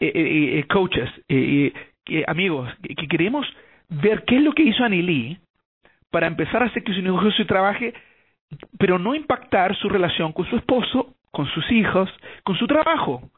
eh, 0.00 0.10
eh, 0.14 0.64
coaches, 0.68 1.10
amigos, 2.26 2.70
que 2.82 3.06
queremos 3.06 3.46
ver 3.90 4.24
qué 4.24 4.36
es 4.36 4.42
lo 4.42 4.52
que 4.54 4.62
hizo 4.62 4.82
Annie 4.82 5.02
Lee 5.02 5.38
para 6.10 6.26
empezar 6.26 6.62
a 6.62 6.66
hacer 6.66 6.82
que 6.82 6.94
su 6.94 7.02
negocio 7.02 7.46
trabaje, 7.46 7.92
pero 8.78 8.98
no 8.98 9.14
impactar 9.14 9.76
su 9.76 9.90
relación 9.90 10.32
con 10.32 10.48
su 10.48 10.56
esposo, 10.56 11.14
con 11.30 11.46
sus 11.48 11.70
hijos, 11.72 12.08
con 12.42 12.56
su 12.56 12.66
trabajo. 12.66 13.30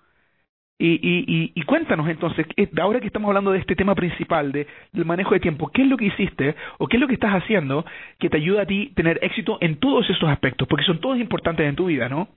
Y, 0.83 0.95
y, 0.95 1.53
y, 1.55 1.63
cuéntanos 1.65 2.09
entonces, 2.09 2.47
ahora 2.81 3.01
que 3.01 3.07
estamos 3.09 3.29
hablando 3.29 3.53
de 3.53 3.59
este 3.59 3.77
tema 3.77 3.95
principal, 3.95 4.51
de, 4.51 4.67
del 4.93 5.05
manejo 5.05 5.35
de 5.35 5.41
tiempo, 5.41 5.69
¿qué 5.69 5.83
es 5.83 5.89
lo 5.89 5.99
que 5.99 6.07
hiciste 6.07 6.55
o 6.79 6.87
qué 6.87 6.97
es 6.97 7.01
lo 7.03 7.07
que 7.07 7.13
estás 7.13 7.33
haciendo 7.35 7.85
que 8.19 8.31
te 8.31 8.39
ayuda 8.39 8.63
a 8.63 8.67
ti 8.67 8.91
tener 8.97 9.19
éxito 9.21 9.59
en 9.61 9.77
todos 9.77 10.09
esos 10.09 10.27
aspectos? 10.31 10.67
Porque 10.67 10.87
son 10.87 10.99
todos 10.99 11.19
importantes 11.19 11.69
en 11.69 11.77
tu 11.77 11.85
vida, 11.85 12.09
¿no? 12.09 12.29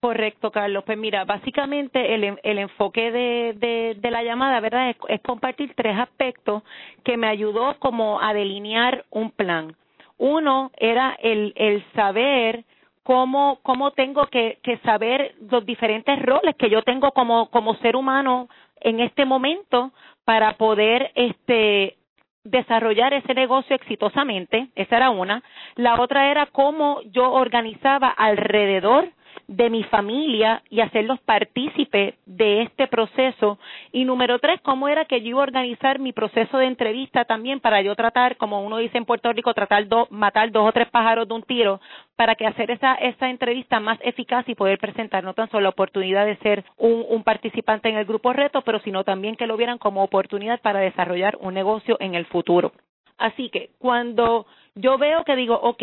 Correcto, 0.00 0.50
Carlos. 0.50 0.82
Pues 0.84 0.98
mira, 0.98 1.24
básicamente 1.24 2.16
el, 2.16 2.36
el 2.42 2.58
enfoque 2.58 3.12
de, 3.12 3.54
de, 3.56 3.96
de 4.00 4.10
la 4.10 4.24
llamada, 4.24 4.58
¿verdad? 4.58 4.90
Es, 4.90 4.96
es 5.08 5.20
compartir 5.20 5.72
tres 5.76 5.96
aspectos 5.96 6.64
que 7.04 7.16
me 7.16 7.28
ayudó 7.28 7.78
como 7.78 8.20
a 8.20 8.34
delinear 8.34 9.04
un 9.10 9.30
plan. 9.30 9.76
Uno 10.16 10.72
era 10.78 11.16
el, 11.22 11.52
el 11.54 11.84
saber 11.94 12.64
cómo, 13.08 13.60
cómo 13.62 13.92
tengo 13.92 14.26
que, 14.26 14.58
que 14.62 14.76
saber 14.80 15.34
los 15.50 15.64
diferentes 15.64 16.20
roles 16.20 16.54
que 16.56 16.68
yo 16.68 16.82
tengo 16.82 17.12
como, 17.12 17.48
como 17.48 17.74
ser 17.76 17.96
humano 17.96 18.50
en 18.82 19.00
este 19.00 19.24
momento 19.24 19.92
para 20.26 20.58
poder 20.58 21.10
este 21.14 21.96
desarrollar 22.44 23.14
ese 23.14 23.32
negocio 23.32 23.74
exitosamente, 23.74 24.68
esa 24.74 24.96
era 24.98 25.08
una. 25.08 25.42
La 25.76 25.98
otra 25.98 26.30
era 26.30 26.48
cómo 26.52 27.00
yo 27.06 27.32
organizaba 27.32 28.08
alrededor 28.10 29.08
de 29.46 29.70
mi 29.70 29.82
familia 29.84 30.62
y 30.68 30.80
hacerlos 30.80 31.20
partícipes 31.20 32.14
de 32.26 32.62
este 32.62 32.86
proceso. 32.86 33.58
Y 33.92 34.04
número 34.04 34.38
tres, 34.38 34.60
cómo 34.62 34.88
era 34.88 35.06
que 35.06 35.20
yo 35.20 35.28
iba 35.28 35.40
a 35.40 35.44
organizar 35.44 35.98
mi 35.98 36.12
proceso 36.12 36.58
de 36.58 36.66
entrevista 36.66 37.24
también 37.24 37.60
para 37.60 37.80
yo 37.80 37.94
tratar, 37.94 38.36
como 38.36 38.62
uno 38.62 38.78
dice 38.78 38.98
en 38.98 39.04
Puerto 39.04 39.32
Rico, 39.32 39.54
tratar 39.54 39.86
matar 40.10 40.50
dos 40.50 40.68
o 40.68 40.72
tres 40.72 40.88
pájaros 40.90 41.28
de 41.28 41.34
un 41.34 41.42
tiro 41.42 41.80
para 42.16 42.34
que 42.34 42.46
hacer 42.46 42.70
esa, 42.70 42.94
esa 42.94 43.30
entrevista 43.30 43.80
más 43.80 43.98
eficaz 44.02 44.48
y 44.48 44.54
poder 44.54 44.78
presentar 44.78 45.24
no 45.24 45.34
tan 45.34 45.48
solo 45.50 45.62
la 45.62 45.68
oportunidad 45.70 46.26
de 46.26 46.36
ser 46.38 46.64
un, 46.76 47.04
un 47.08 47.22
participante 47.22 47.88
en 47.88 47.96
el 47.96 48.04
grupo 48.04 48.32
reto, 48.32 48.62
pero 48.62 48.80
sino 48.80 49.04
también 49.04 49.36
que 49.36 49.46
lo 49.46 49.56
vieran 49.56 49.78
como 49.78 50.02
oportunidad 50.02 50.60
para 50.60 50.80
desarrollar 50.80 51.36
un 51.40 51.54
negocio 51.54 51.96
en 52.00 52.14
el 52.14 52.26
futuro. 52.26 52.72
Así 53.18 53.50
que 53.50 53.70
cuando 53.78 54.46
yo 54.74 54.96
veo 54.96 55.24
que 55.24 55.36
digo, 55.36 55.54
ok, 55.54 55.82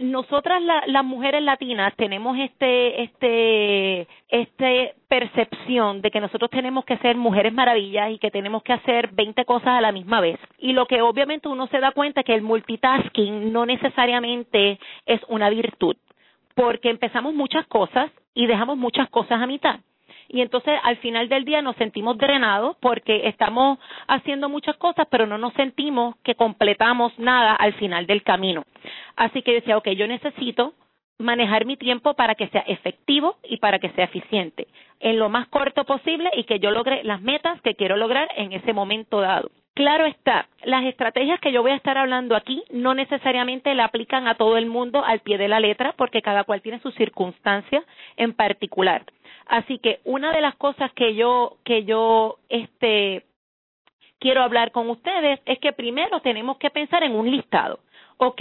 nosotras 0.00 0.62
las 0.86 1.04
mujeres 1.04 1.42
latinas 1.42 1.94
tenemos 1.96 2.38
este 2.38 3.02
este 3.02 4.06
este 4.28 4.94
percepción 5.08 6.02
de 6.02 6.10
que 6.10 6.20
nosotros 6.20 6.50
tenemos 6.50 6.84
que 6.84 6.98
ser 6.98 7.16
mujeres 7.16 7.52
maravillas 7.52 8.10
y 8.12 8.18
que 8.18 8.30
tenemos 8.30 8.62
que 8.62 8.74
hacer 8.74 9.10
20 9.12 9.44
cosas 9.44 9.68
a 9.68 9.80
la 9.80 9.92
misma 9.92 10.20
vez. 10.20 10.38
Y 10.58 10.72
lo 10.72 10.86
que 10.86 11.02
obviamente 11.02 11.48
uno 11.48 11.66
se 11.68 11.80
da 11.80 11.92
cuenta 11.92 12.20
es 12.20 12.26
que 12.26 12.34
el 12.34 12.42
multitasking 12.42 13.52
no 13.52 13.66
necesariamente 13.66 14.78
es 15.06 15.20
una 15.28 15.50
virtud 15.50 15.96
porque 16.54 16.90
empezamos 16.90 17.34
muchas 17.34 17.66
cosas 17.66 18.10
y 18.34 18.46
dejamos 18.46 18.76
muchas 18.76 19.08
cosas 19.10 19.40
a 19.40 19.46
mitad 19.46 19.80
y 20.28 20.42
entonces 20.42 20.78
al 20.82 20.98
final 20.98 21.28
del 21.28 21.44
día 21.44 21.62
nos 21.62 21.76
sentimos 21.76 22.18
drenados 22.18 22.76
porque 22.80 23.28
estamos 23.28 23.78
haciendo 24.06 24.48
muchas 24.48 24.76
cosas, 24.76 25.06
pero 25.10 25.26
no 25.26 25.38
nos 25.38 25.54
sentimos 25.54 26.16
que 26.22 26.34
completamos 26.34 27.18
nada 27.18 27.54
al 27.54 27.72
final 27.74 28.06
del 28.06 28.22
camino. 28.22 28.64
Así 29.16 29.42
que 29.42 29.54
decía, 29.54 29.78
ok, 29.78 29.88
yo 29.90 30.06
necesito 30.06 30.74
manejar 31.18 31.64
mi 31.64 31.76
tiempo 31.76 32.14
para 32.14 32.34
que 32.34 32.48
sea 32.48 32.60
efectivo 32.60 33.38
y 33.42 33.56
para 33.56 33.78
que 33.78 33.90
sea 33.90 34.04
eficiente, 34.04 34.68
en 35.00 35.18
lo 35.18 35.28
más 35.28 35.48
corto 35.48 35.84
posible 35.84 36.30
y 36.34 36.44
que 36.44 36.60
yo 36.60 36.70
logre 36.70 37.02
las 37.04 37.20
metas 37.20 37.60
que 37.62 37.74
quiero 37.74 37.96
lograr 37.96 38.28
en 38.36 38.52
ese 38.52 38.72
momento 38.72 39.20
dado. 39.20 39.50
Claro 39.78 40.06
está, 40.06 40.48
las 40.64 40.84
estrategias 40.86 41.38
que 41.38 41.52
yo 41.52 41.62
voy 41.62 41.70
a 41.70 41.76
estar 41.76 41.96
hablando 41.98 42.34
aquí 42.34 42.64
no 42.68 42.94
necesariamente 42.94 43.76
la 43.76 43.84
aplican 43.84 44.26
a 44.26 44.34
todo 44.34 44.56
el 44.56 44.66
mundo 44.66 45.04
al 45.04 45.20
pie 45.20 45.38
de 45.38 45.46
la 45.46 45.60
letra 45.60 45.94
porque 45.96 46.20
cada 46.20 46.42
cual 46.42 46.62
tiene 46.62 46.80
su 46.80 46.90
circunstancia 46.90 47.84
en 48.16 48.32
particular. 48.32 49.04
Así 49.46 49.78
que 49.78 50.00
una 50.02 50.32
de 50.32 50.40
las 50.40 50.56
cosas 50.56 50.92
que 50.94 51.14
yo 51.14 51.58
que 51.62 51.84
yo 51.84 52.38
este 52.48 53.24
quiero 54.18 54.42
hablar 54.42 54.72
con 54.72 54.90
ustedes 54.90 55.38
es 55.46 55.60
que 55.60 55.72
primero 55.72 56.18
tenemos 56.22 56.56
que 56.58 56.70
pensar 56.70 57.04
en 57.04 57.14
un 57.14 57.30
listado. 57.30 57.78
Ok, 58.16 58.40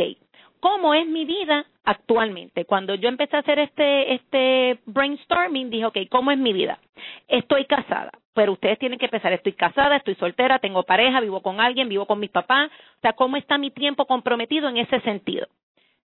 ¿cómo 0.60 0.94
es 0.94 1.08
mi 1.08 1.26
vida 1.26 1.66
actualmente? 1.84 2.66
Cuando 2.66 2.96
yo 2.96 3.10
empecé 3.10 3.36
a 3.36 3.40
hacer 3.40 3.60
este 3.60 4.14
este 4.16 4.80
brainstorming 4.86 5.70
dije, 5.70 5.86
ok, 5.86 5.98
¿cómo 6.10 6.32
es 6.32 6.38
mi 6.38 6.54
vida? 6.54 6.80
Estoy 7.28 7.66
casada, 7.66 8.12
pero 8.34 8.54
ustedes 8.54 8.80
tienen 8.80 9.00
que 9.00 9.10
pensar, 9.10 9.34
estoy 9.34 9.54
casada, 9.54 9.98
estoy 9.98 10.16
soltera, 10.16 10.60
tengo 10.60 10.84
pareja, 10.84 11.20
vivo 11.22 11.42
con 11.42 11.60
alguien, 11.60 11.90
vivo 11.90 12.06
con 12.06 12.20
mis 12.20 12.32
papás, 12.32 12.70
o 12.98 13.02
sea, 13.02 13.14
¿cómo 13.14 13.38
está 13.38 13.58
mi 13.58 13.72
tiempo 13.72 14.06
comprometido 14.06 14.70
en 14.70 14.78
ese 14.78 15.00
sentido? 15.02 15.48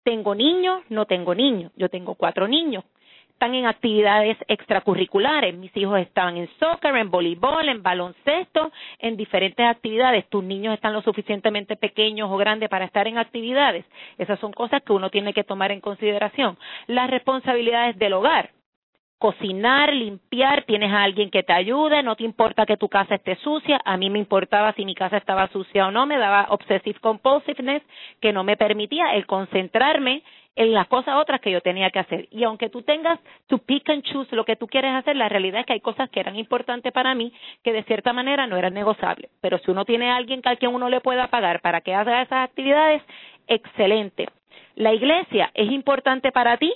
¿Tengo 0.03 0.33
niños? 0.33 0.81
No 0.89 1.05
tengo 1.05 1.35
niños. 1.35 1.71
Yo 1.75 1.89
tengo 1.89 2.15
cuatro 2.15 2.47
niños 2.47 2.83
están 3.39 3.55
en 3.55 3.67
actividades 3.67 4.37
extracurriculares. 4.49 5.55
Mis 5.55 5.75
hijos 5.77 5.97
estaban 6.01 6.35
en 6.35 6.49
soccer, 6.59 6.93
en 6.97 7.09
voleibol, 7.09 7.69
en 7.69 7.81
baloncesto, 7.81 8.69
en 8.99 9.15
diferentes 9.15 9.65
actividades. 9.65 10.27
Tus 10.27 10.43
niños 10.43 10.73
están 10.73 10.91
lo 10.91 11.01
suficientemente 11.01 11.77
pequeños 11.77 12.29
o 12.29 12.35
grandes 12.35 12.67
para 12.67 12.83
estar 12.83 13.07
en 13.07 13.17
actividades. 13.17 13.85
Esas 14.17 14.41
son 14.41 14.51
cosas 14.51 14.83
que 14.83 14.91
uno 14.91 15.09
tiene 15.09 15.33
que 15.33 15.45
tomar 15.45 15.71
en 15.71 15.79
consideración. 15.79 16.57
Las 16.87 17.09
responsabilidades 17.09 17.97
del 17.97 18.11
hogar 18.11 18.49
cocinar, 19.19 19.93
limpiar, 19.93 20.63
tienes 20.63 20.93
a 20.93 21.03
alguien 21.03 21.29
que 21.29 21.43
te 21.43 21.51
ayude, 21.51 22.01
no 22.03 22.15
te 22.15 22.23
importa 22.23 22.65
que 22.65 22.77
tu 22.77 22.87
casa 22.87 23.15
esté 23.15 23.35
sucia, 23.35 23.79
a 23.83 23.97
mí 23.97 24.09
me 24.09 24.17
importaba 24.17 24.71
si 24.73 24.85
mi 24.85 24.95
casa 24.95 25.17
estaba 25.17 25.49
sucia 25.49 25.87
o 25.87 25.91
no, 25.91 26.05
me 26.05 26.17
daba 26.17 26.47
obsessive 26.51 27.01
compulsiveness 27.01 27.83
que 28.21 28.31
no 28.31 28.45
me 28.45 28.55
permitía 28.55 29.13
el 29.15 29.25
concentrarme 29.25 30.23
en 30.59 30.73
las 30.73 30.87
cosas 30.87 31.15
otras 31.15 31.39
que 31.39 31.51
yo 31.51 31.61
tenía 31.61 31.89
que 31.89 31.99
hacer. 31.99 32.27
Y 32.31 32.43
aunque 32.43 32.67
tú 32.67 32.81
tengas 32.81 33.17
tu 33.47 33.59
pick 33.59 33.89
and 33.89 34.03
choose 34.03 34.35
lo 34.35 34.43
que 34.43 34.57
tú 34.57 34.67
quieres 34.67 34.93
hacer, 34.93 35.15
la 35.15 35.29
realidad 35.29 35.61
es 35.61 35.65
que 35.65 35.71
hay 35.71 35.79
cosas 35.79 36.09
que 36.09 36.19
eran 36.19 36.35
importantes 36.35 36.91
para 36.91 37.15
mí 37.15 37.31
que 37.63 37.71
de 37.71 37.83
cierta 37.83 38.11
manera 38.11 38.45
no 38.45 38.57
eran 38.57 38.73
negociables. 38.73 39.31
Pero 39.39 39.57
si 39.59 39.71
uno 39.71 39.85
tiene 39.85 40.11
a 40.11 40.17
alguien 40.17 40.41
al 40.43 40.57
que 40.57 40.67
uno 40.67 40.89
le 40.89 40.99
pueda 40.99 41.27
pagar 41.27 41.61
para 41.61 41.79
que 41.79 41.95
haga 41.95 42.21
esas 42.21 42.43
actividades, 42.43 43.01
excelente. 43.47 44.27
La 44.75 44.93
iglesia 44.93 45.49
es 45.53 45.71
importante 45.71 46.33
para 46.33 46.57
ti, 46.57 46.73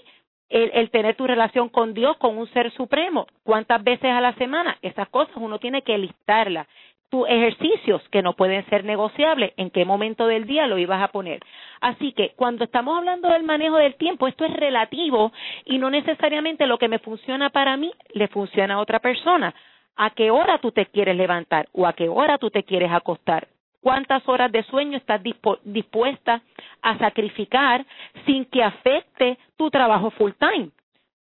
el, 0.48 0.72
el, 0.76 0.90
tener 0.90 1.16
tu 1.16 1.28
relación 1.28 1.68
con 1.68 1.94
Dios, 1.94 2.16
con 2.20 2.38
un 2.38 2.48
ser 2.54 2.72
supremo. 2.72 3.28
¿Cuántas 3.44 3.84
veces 3.84 4.12
a 4.12 4.22
la 4.22 4.34
semana? 4.36 4.78
Esas 4.82 5.10
cosas 5.10 5.36
uno 5.36 5.60
tiene 5.60 5.82
que 5.82 5.98
listarlas. 5.98 6.68
Tus 7.14 7.30
ejercicios 7.30 8.02
que 8.10 8.24
no 8.24 8.34
pueden 8.34 8.68
ser 8.72 8.86
negociables, 8.86 9.54
en 9.58 9.70
qué 9.70 9.86
momento 9.86 10.26
del 10.26 10.48
día 10.48 10.66
lo 10.66 10.80
ibas 10.80 11.00
a 11.00 11.10
poner. 11.10 11.42
Así 11.80 12.12
que 12.12 12.32
cuando 12.36 12.64
estamos 12.64 12.98
hablando 12.98 13.30
del 13.30 13.44
manejo 13.44 13.76
del 13.76 13.94
tiempo, 13.98 14.28
esto 14.28 14.46
es 14.46 14.54
relativo 14.54 15.32
y 15.64 15.78
no 15.78 15.92
necesariamente 15.92 16.66
lo 16.66 16.80
que 16.80 16.88
me 16.88 16.98
funciona 16.98 17.52
para 17.52 17.78
mí 17.78 17.92
le 18.16 18.30
funciona 18.30 18.74
a 18.74 18.80
otra 18.80 18.98
persona. 18.98 19.54
¿A 19.96 20.10
qué 20.10 20.32
hora 20.32 20.58
tú 20.58 20.72
te 20.72 20.88
quieres 20.88 21.16
levantar 21.16 21.68
o 21.72 21.86
a 21.86 21.94
qué 21.94 22.10
hora 22.10 22.40
tú 22.40 22.50
te 22.50 22.64
quieres 22.64 22.92
acostar? 22.92 23.48
cuántas 23.80 24.28
horas 24.28 24.52
de 24.52 24.64
sueño 24.64 24.98
estás 24.98 25.22
dispuesta 25.66 26.42
a 26.82 26.98
sacrificar 26.98 27.86
sin 28.26 28.46
que 28.46 28.64
afecte 28.64 29.38
tu 29.56 29.70
trabajo 29.70 30.10
full 30.12 30.32
time. 30.40 30.70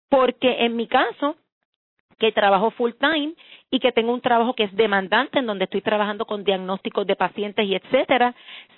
Porque 0.09 0.65
en 0.65 0.77
mi 0.77 0.87
caso, 0.87 1.35
que 2.17 2.31
trabajo 2.31 2.71
full 2.71 2.91
time 2.99 3.33
y 3.75 3.79
que 3.79 3.91
tengo 3.91 4.13
un 4.13 4.21
trabajo 4.21 4.53
que 4.53 4.63
es 4.63 4.73
demandante 4.73 5.39
en 5.39 5.45
donde 5.45 5.65
estoy 5.65 5.81
trabajando 5.81 6.25
con 6.25 6.45
diagnósticos 6.45 7.05
de 7.05 7.17
pacientes 7.17 7.65
y 7.65 7.75
etcétera, 7.75 8.33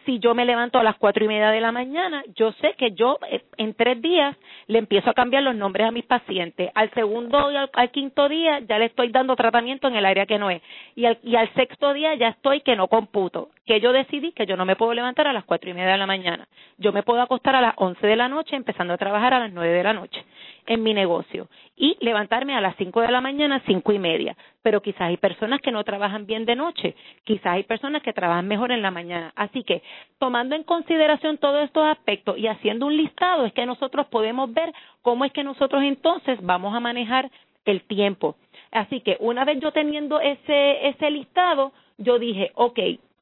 si 0.08 0.18
yo 0.18 0.34
me 0.34 0.44
levanto 0.44 0.80
a 0.80 0.84
las 0.84 0.96
cuatro 0.96 1.24
y 1.24 1.28
media 1.28 1.52
de 1.52 1.62
la 1.62 1.72
mañana, 1.72 2.24
yo 2.36 2.52
sé 2.54 2.74
que 2.80 2.94
yo 2.94 3.20
eh, 3.30 3.44
en 3.58 3.76
tres 3.76 4.02
días 4.02 4.36
le 4.66 4.80
empiezo 4.80 5.12
a 5.12 5.14
cambiar 5.14 5.44
los 5.44 5.56
nombres 5.56 5.86
a 5.86 5.92
mis 5.92 6.04
pacientes. 6.06 6.72
Al 6.74 6.90
segundo 6.96 7.52
y 7.52 7.58
al, 7.58 7.92
quinto 7.92 8.28
día 8.28 8.60
ya 8.62 8.80
le 8.80 8.86
estoy 8.86 9.10
dando 9.10 9.36
tratamiento 9.36 9.88
en 9.88 9.98
el 9.98 10.06
área 10.06 10.26
que 10.26 10.40
no 10.40 10.50
es. 10.50 10.64
Y 10.96 11.06
al, 11.06 11.20
y 11.24 11.36
al 11.36 11.54
sexto 11.54 11.94
día 11.94 12.16
ya 12.16 12.30
estoy 12.30 12.62
que 12.62 12.76
no 12.76 12.88
computo. 12.88 13.50
Que 13.68 13.80
yo 13.80 13.92
decidí 13.92 14.32
que 14.32 14.48
yo 14.48 14.58
no 14.58 14.66
me 14.66 14.78
puedo 14.78 14.96
levantar 14.96 15.28
a 15.28 15.34
las 15.34 15.44
cuatro 15.44 15.70
y 15.70 15.74
media 15.76 15.92
de 15.92 15.98
la 16.00 16.08
mañana. 16.08 16.48
Yo 16.80 16.92
me 16.92 17.04
puedo 17.04 17.22
acostar 17.22 17.56
a 17.56 17.62
las 17.62 17.74
once 17.76 18.08
de 18.08 18.16
la 18.16 18.30
noche 18.30 18.56
empezando 18.56 18.96
a 18.96 18.98
trabajar 18.98 19.36
a 19.36 19.40
las 19.40 19.52
nueve 19.52 19.74
de 19.74 19.84
la 19.84 19.94
noche 19.94 20.26
en 20.66 20.82
mi 20.82 20.94
negocio. 20.94 21.50
y 21.80 21.96
levantarme 22.00 22.56
a 22.56 22.62
las 22.62 22.76
cinco 22.78 23.02
de 23.02 23.12
la 23.12 23.22
mañana, 23.22 23.62
cinco 23.68 23.92
y 23.92 24.00
media. 24.00 24.36
Pero 24.68 24.82
quizás 24.82 25.04
hay 25.04 25.16
personas 25.16 25.62
que 25.62 25.72
no 25.72 25.82
trabajan 25.86 26.26
bien 26.26 26.44
de 26.44 26.54
noche, 26.54 26.94
quizás 27.24 27.54
hay 27.54 27.64
personas 27.64 28.02
que 28.02 28.12
trabajan 28.12 28.50
mejor 28.50 28.74
en 28.74 28.82
la 28.82 28.92
mañana. 28.92 29.32
Así 29.38 29.64
que 29.64 29.82
tomando 30.20 30.58
en 30.58 30.64
consideración 30.64 31.38
todos 31.38 31.64
estos 31.64 31.86
aspectos 31.86 32.38
y 32.38 32.48
haciendo 32.48 32.86
un 32.86 32.98
listado 32.98 33.46
es 33.46 33.54
que 33.54 33.66
nosotros 33.66 34.08
podemos 34.08 34.54
ver 34.54 34.74
cómo 35.04 35.24
es 35.24 35.32
que 35.32 35.46
nosotros 35.46 35.84
entonces 35.84 36.38
vamos 36.42 36.76
a 36.76 36.82
manejar 36.82 37.32
el 37.64 37.82
tiempo. 37.84 38.36
Así 38.72 39.00
que 39.00 39.16
una 39.22 39.46
vez 39.46 39.58
yo 39.62 39.72
teniendo 39.72 40.20
ese, 40.20 40.90
ese 40.90 41.12
listado, 41.12 41.72
yo 41.98 42.20
dije, 42.20 42.52
ok, 42.56 42.78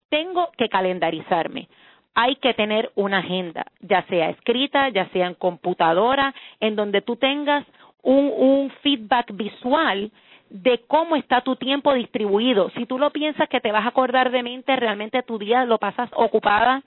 tengo 0.10 0.50
que 0.58 0.68
calendarizarme 0.68 1.68
hay 2.18 2.38
que 2.38 2.54
tener 2.54 2.92
una 2.96 3.18
agenda, 3.18 3.66
ya 3.82 4.04
sea 4.08 4.30
escrita, 4.30 4.88
ya 4.88 5.10
sea 5.10 5.28
en 5.28 5.34
computadora, 5.34 6.34
en 6.62 6.78
donde 6.78 7.02
tú 7.02 7.18
tengas 7.18 7.66
un, 8.02 8.32
un 8.36 8.72
feedback 8.82 9.36
visual 9.36 10.12
de 10.50 10.80
cómo 10.88 11.16
está 11.16 11.42
tu 11.42 11.56
tiempo 11.56 11.94
distribuido. 11.94 12.70
Si 12.72 12.86
tú 12.86 13.00
lo 13.00 13.12
piensas 13.12 13.50
que 13.50 13.62
te 13.62 13.72
vas 13.72 13.86
a 13.86 13.90
acordar 13.90 14.32
de 14.32 14.44
mente, 14.44 14.76
realmente 14.76 15.24
tu 15.24 15.38
día 15.40 15.66
lo 15.66 15.80
pasas 15.80 16.10
ocupada 16.14 16.84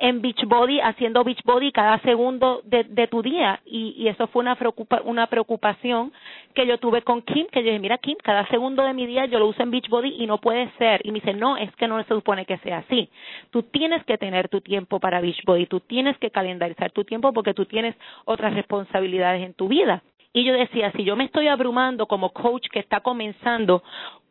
en 0.00 0.22
Beachbody, 0.22 0.80
haciendo 0.80 1.24
Beachbody 1.24 1.72
cada 1.72 1.98
segundo 2.00 2.60
de, 2.64 3.06
tu 3.08 3.22
día. 3.22 3.60
Y, 3.64 3.94
y, 3.96 4.08
eso 4.08 4.28
fue 4.28 4.40
una, 4.40 4.54
preocupa, 4.54 5.00
una 5.04 5.26
preocupación 5.26 6.12
que 6.54 6.66
yo 6.66 6.78
tuve 6.78 7.02
con 7.02 7.22
Kim, 7.22 7.46
que 7.50 7.60
yo 7.60 7.66
dije, 7.66 7.78
mira 7.78 7.98
Kim, 7.98 8.16
cada 8.22 8.46
segundo 8.48 8.84
de 8.84 8.92
mi 8.92 9.06
día 9.06 9.26
yo 9.26 9.38
lo 9.38 9.48
uso 9.48 9.62
en 9.62 9.70
Beachbody 9.70 10.22
y 10.22 10.26
no 10.26 10.38
puede 10.38 10.70
ser. 10.78 11.00
Y 11.04 11.10
me 11.10 11.20
dice, 11.20 11.34
no, 11.34 11.56
es 11.56 11.74
que 11.76 11.88
no 11.88 12.00
se 12.02 12.08
supone 12.08 12.46
que 12.46 12.58
sea 12.58 12.78
así. 12.78 13.08
Tú 13.50 13.64
tienes 13.64 14.04
que 14.04 14.18
tener 14.18 14.48
tu 14.48 14.60
tiempo 14.60 15.00
para 15.00 15.20
Beachbody, 15.20 15.66
tú 15.66 15.80
tienes 15.80 16.16
que 16.18 16.30
calendarizar 16.30 16.92
tu 16.92 17.04
tiempo 17.04 17.32
porque 17.32 17.54
tú 17.54 17.66
tienes 17.66 17.96
otras 18.24 18.54
responsabilidades 18.54 19.42
en 19.42 19.54
tu 19.54 19.68
vida. 19.68 20.02
Y 20.32 20.44
yo 20.44 20.52
decía, 20.52 20.92
si 20.92 21.04
yo 21.04 21.16
me 21.16 21.24
estoy 21.24 21.48
abrumando 21.48 22.06
como 22.06 22.32
coach 22.32 22.68
que 22.70 22.80
está 22.80 23.00
comenzando, 23.00 23.82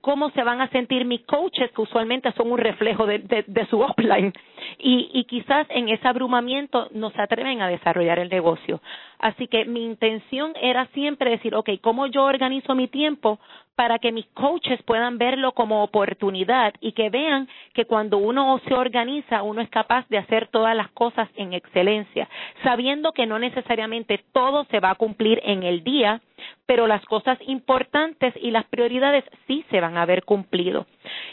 ¿cómo 0.01 0.29
se 0.31 0.43
van 0.43 0.61
a 0.61 0.69
sentir 0.69 1.05
mis 1.05 1.21
coaches 1.21 1.71
que 1.71 1.81
usualmente 1.81 2.31
son 2.33 2.51
un 2.51 2.57
reflejo 2.57 3.05
de, 3.05 3.67
su 3.69 3.79
offline? 3.79 4.33
Y, 4.79 5.09
y 5.13 5.23
quizás 5.25 5.67
en 5.69 5.89
ese 5.89 6.07
abrumamiento 6.07 6.87
no 6.91 7.09
se 7.11 7.21
atreven 7.21 7.61
a 7.61 7.67
desarrollar 7.67 8.19
el 8.19 8.29
negocio. 8.29 8.81
Así 9.19 9.47
que 9.47 9.65
mi 9.65 9.83
intención 9.83 10.53
era 10.61 10.85
siempre 10.87 11.31
decir, 11.31 11.55
ok, 11.55 11.69
¿cómo 11.81 12.07
yo 12.07 12.23
organizo 12.23 12.75
mi 12.75 12.87
tiempo 12.87 13.39
para 13.77 13.99
que 13.99 14.11
mis 14.11 14.25
coaches 14.33 14.81
puedan 14.83 15.19
verlo 15.19 15.51
como 15.51 15.83
oportunidad 15.83 16.73
y 16.81 16.93
que 16.93 17.11
vean 17.11 17.47
que 17.75 17.85
cuando 17.85 18.17
uno 18.17 18.59
se 18.67 18.73
organiza, 18.73 19.43
uno 19.43 19.61
es 19.61 19.69
capaz 19.69 20.07
de 20.09 20.17
hacer 20.17 20.47
todas 20.47 20.75
las 20.75 20.89
cosas 20.89 21.29
en 21.35 21.53
excelencia, 21.53 22.27
sabiendo 22.63 23.11
que 23.11 23.27
no 23.27 23.37
necesariamente 23.37 24.23
todo 24.33 24.65
se 24.71 24.79
va 24.79 24.89
a 24.89 24.95
cumplir 24.95 25.39
en 25.43 25.61
el 25.61 25.83
día, 25.83 26.21
pero 26.65 26.87
las 26.87 27.03
cosas 27.05 27.37
importantes 27.47 28.33
y 28.41 28.51
las 28.51 28.65
prioridades 28.65 29.23
sí 29.47 29.65
se 29.69 29.81
van 29.81 29.97
a 29.97 30.05
ver 30.05 30.23
cumplido. 30.23 30.85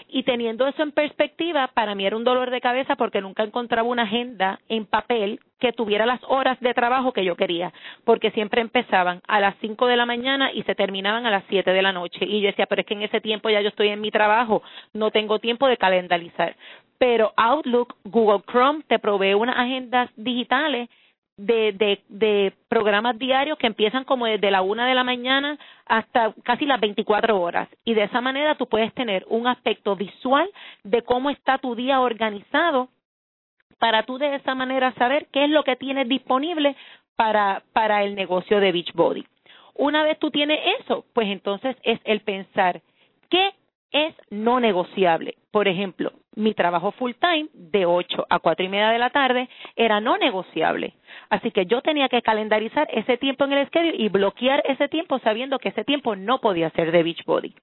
Y 0.09 0.23
teniendo 0.23 0.67
eso 0.67 0.83
en 0.83 0.93
perspectiva, 0.93 1.69
para 1.75 1.95
mí 1.95 2.07
era 2.07 2.17
un 2.17 2.25
dolor 2.25 2.51
de 2.51 2.61
cabeza 2.61 2.97
porque 2.97 3.21
nunca 3.21 3.43
encontraba 3.43 3.89
una 3.89 4.03
agenda 4.03 4.61
en 4.69 4.87
papel 4.87 5.41
que 5.59 5.73
tuviera 5.73 6.07
las 6.07 6.21
horas 6.29 6.61
de 6.61 6.75
trabajo 6.75 7.13
que 7.13 7.25
yo 7.25 7.37
quería, 7.37 7.73
porque 8.05 8.31
siempre 8.31 8.61
empezaban 8.61 9.23
a 9.27 9.41
las 9.41 9.55
5 9.61 9.87
de 9.87 9.97
la 9.97 10.07
mañana 10.07 10.53
y 10.53 10.63
se 10.65 10.75
terminaban 10.75 11.27
a 11.27 11.31
las 11.31 11.45
7 11.49 11.71
de 11.73 11.83
la 11.83 11.93
noche. 11.93 12.25
Y 12.27 12.41
yo 12.41 12.49
decía, 12.49 12.67
pero 12.67 12.83
es 12.83 12.87
que 12.87 12.95
en 12.95 13.03
ese 13.03 13.21
tiempo 13.21 13.49
ya 13.49 13.61
yo 13.61 13.69
estoy 13.69 13.89
en 13.89 14.01
mi 14.01 14.11
trabajo, 14.11 14.63
no 14.93 15.11
tengo 15.11 15.39
tiempo 15.39 15.67
de 15.67 15.77
calendarizar. 15.77 16.55
Pero 16.99 17.33
Outlook, 17.37 17.97
Google 18.05 18.43
Chrome 18.51 18.83
te 18.87 18.99
provee 18.99 19.35
unas 19.35 19.57
agendas 19.57 20.11
digitales 20.17 20.89
de, 21.37 21.73
de, 21.73 22.03
de 22.09 22.53
programas 22.69 23.19
diarios 23.19 23.59
que 23.59 23.67
empiezan 23.67 24.05
como 24.05 24.27
desde 24.27 24.51
la 24.51 24.63
una 24.63 24.87
de 24.87 24.95
la 24.95 25.05
mañana 25.05 25.59
hasta 25.87 26.33
casi 26.45 26.65
las 26.65 26.81
24 26.81 27.41
horas. 27.41 27.69
Y 27.85 27.95
de 27.95 28.05
esa 28.05 28.21
manera 28.21 28.57
tú 28.57 28.67
puedes 28.67 28.93
tener 28.95 29.25
un 29.29 29.47
aspecto 29.47 29.97
visual 29.97 30.49
de 30.85 31.03
cómo 31.03 31.31
está 31.31 31.59
tu 31.59 31.75
día 31.75 32.01
organizado 32.01 32.89
para 33.79 34.05
tú 34.05 34.19
de 34.19 34.37
esa 34.37 34.55
manera 34.55 34.93
saber 34.95 35.27
qué 35.33 35.45
es 35.45 35.51
lo 35.51 35.65
que 35.65 35.77
tienes 35.77 36.09
disponible 36.09 36.77
para, 37.17 37.63
para 37.73 38.05
el 38.05 38.15
negocio 38.15 38.61
de 38.61 38.73
Beachbody. 38.73 39.27
Una 39.75 40.05
vez 40.05 40.19
tú 40.19 40.31
tienes 40.31 40.61
eso, 40.81 41.05
pues 41.13 41.29
entonces 41.29 41.77
es 41.83 42.01
el 42.05 42.21
pensar 42.21 42.81
qué 43.29 43.55
es 43.95 44.13
no 44.29 44.59
negociable. 44.59 45.37
Por 45.53 45.69
ejemplo, 45.69 46.13
mi 46.35 46.53
trabajo 46.53 46.91
full 46.91 47.13
time 47.21 47.49
de 47.53 47.87
8 47.87 48.27
a 48.29 48.41
cuatro 48.41 48.67
y 48.67 48.69
media 48.69 48.91
de 48.91 48.99
la 48.99 49.11
tarde 49.11 49.49
era 49.77 50.01
no 50.01 50.19
negociable. 50.19 50.95
Así 51.31 51.53
que 51.53 51.67
yo 51.67 51.81
tenía 51.81 52.09
que 52.09 52.21
calendarizar 52.21 52.89
ese 52.91 53.17
tiempo 53.19 53.45
en 53.45 53.53
el 53.53 53.67
schedule 53.69 53.95
y 53.97 54.09
bloquear 54.09 54.65
ese 54.67 54.89
tiempo 54.89 55.21
sabiendo 55.21 55.61
que 55.61 55.69
ese 55.69 55.85
tiempo 55.85 56.17
no 56.17 56.41
podía 56.41 56.71
ser 56.71 56.91
de 56.91 57.05
Beachbody. 57.05 57.55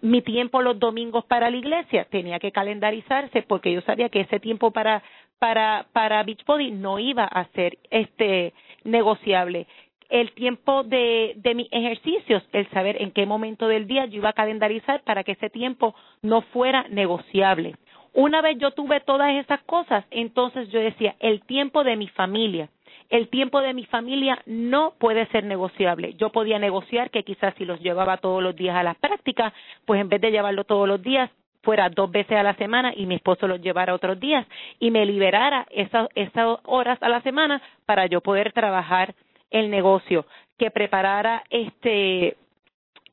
Mi 0.00 0.22
tiempo 0.22 0.62
los 0.62 0.78
domingos 0.78 1.26
para 1.26 1.50
la 1.50 1.56
iglesia 1.58 2.06
tenía 2.06 2.38
que 2.38 2.52
calendarizarse 2.52 3.42
porque 3.42 3.70
yo 3.70 3.82
sabía 3.82 4.08
que 4.08 4.20
ese 4.20 4.40
tiempo 4.40 4.70
para 4.70 5.02
para 5.38 5.86
para 5.92 6.22
Beachbody 6.22 6.70
no 6.70 6.98
iba 6.98 7.24
a 7.24 7.44
ser 7.48 7.76
este 7.90 8.54
negociable 8.84 9.66
el 10.08 10.32
tiempo 10.32 10.82
de, 10.82 11.36
mis 11.54 11.68
ejercicios, 11.70 12.42
el 12.52 12.68
saber 12.70 13.00
en 13.02 13.10
qué 13.10 13.26
momento 13.26 13.68
del 13.68 13.86
día 13.86 14.06
yo 14.06 14.18
iba 14.18 14.30
a 14.30 14.34
calendarizar 14.34 15.02
para 15.02 15.24
que 15.24 15.32
ese 15.32 15.50
tiempo 15.50 15.94
no 16.22 16.42
fuera 16.42 16.86
negociable. 16.88 17.76
Una 18.12 18.40
vez 18.40 18.58
yo 18.58 18.70
tuve 18.70 19.00
todas 19.00 19.32
esas 19.34 19.62
cosas, 19.64 20.04
entonces 20.10 20.70
yo 20.70 20.80
decía, 20.80 21.16
el 21.20 21.42
tiempo 21.42 21.84
de 21.84 21.96
mi 21.96 22.08
familia, 22.08 22.70
el 23.10 23.28
tiempo 23.28 23.60
de 23.60 23.74
mi 23.74 23.84
familia 23.84 24.42
no 24.46 24.94
puede 24.98 25.26
ser 25.26 25.44
negociable. 25.44 26.14
Yo 26.14 26.30
podía 26.30 26.58
negociar 26.58 27.10
que 27.10 27.24
quizás 27.24 27.54
si 27.56 27.64
los 27.64 27.80
llevaba 27.80 28.16
todos 28.16 28.42
los 28.42 28.56
días 28.56 28.76
a 28.76 28.82
las 28.82 28.96
prácticas, 28.96 29.52
pues 29.84 30.00
en 30.00 30.08
vez 30.08 30.20
de 30.20 30.30
llevarlo 30.30 30.64
todos 30.64 30.88
los 30.88 31.02
días, 31.02 31.30
fuera 31.62 31.90
dos 31.90 32.10
veces 32.10 32.38
a 32.38 32.44
la 32.44 32.54
semana 32.54 32.92
y 32.96 33.06
mi 33.06 33.16
esposo 33.16 33.48
los 33.48 33.60
llevara 33.60 33.92
otros 33.92 34.20
días 34.20 34.46
y 34.78 34.92
me 34.92 35.04
liberara 35.04 35.66
esas, 35.70 36.08
esas 36.14 36.58
horas 36.62 36.96
a 37.02 37.08
la 37.08 37.20
semana 37.22 37.60
para 37.86 38.06
yo 38.06 38.20
poder 38.20 38.52
trabajar 38.52 39.16
el 39.50 39.70
negocio, 39.70 40.26
que 40.58 40.70
preparara 40.70 41.44
este 41.50 42.36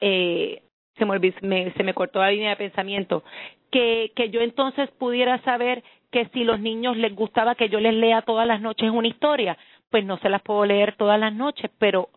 eh, 0.01 0.61
se 0.97 1.05
me, 1.05 1.71
se 1.71 1.83
me 1.83 1.93
cortó 1.93 2.19
la 2.19 2.31
línea 2.31 2.51
de 2.51 2.55
pensamiento, 2.55 3.23
que, 3.71 4.11
que 4.15 4.29
yo 4.29 4.41
entonces 4.41 4.89
pudiera 4.91 5.41
saber 5.43 5.83
que 6.11 6.27
si 6.27 6.43
los 6.43 6.59
niños 6.59 6.95
les 6.97 7.15
gustaba 7.15 7.55
que 7.55 7.69
yo 7.69 7.79
les 7.79 7.93
lea 7.93 8.21
todas 8.21 8.47
las 8.47 8.61
noches 8.61 8.91
una 8.91 9.07
historia, 9.07 9.57
pues 9.89 10.05
no 10.05 10.17
se 10.19 10.29
las 10.29 10.41
puedo 10.41 10.65
leer 10.65 10.95
todas 10.95 11.19
las 11.19 11.33
noches, 11.33 11.71
pero 11.79 12.09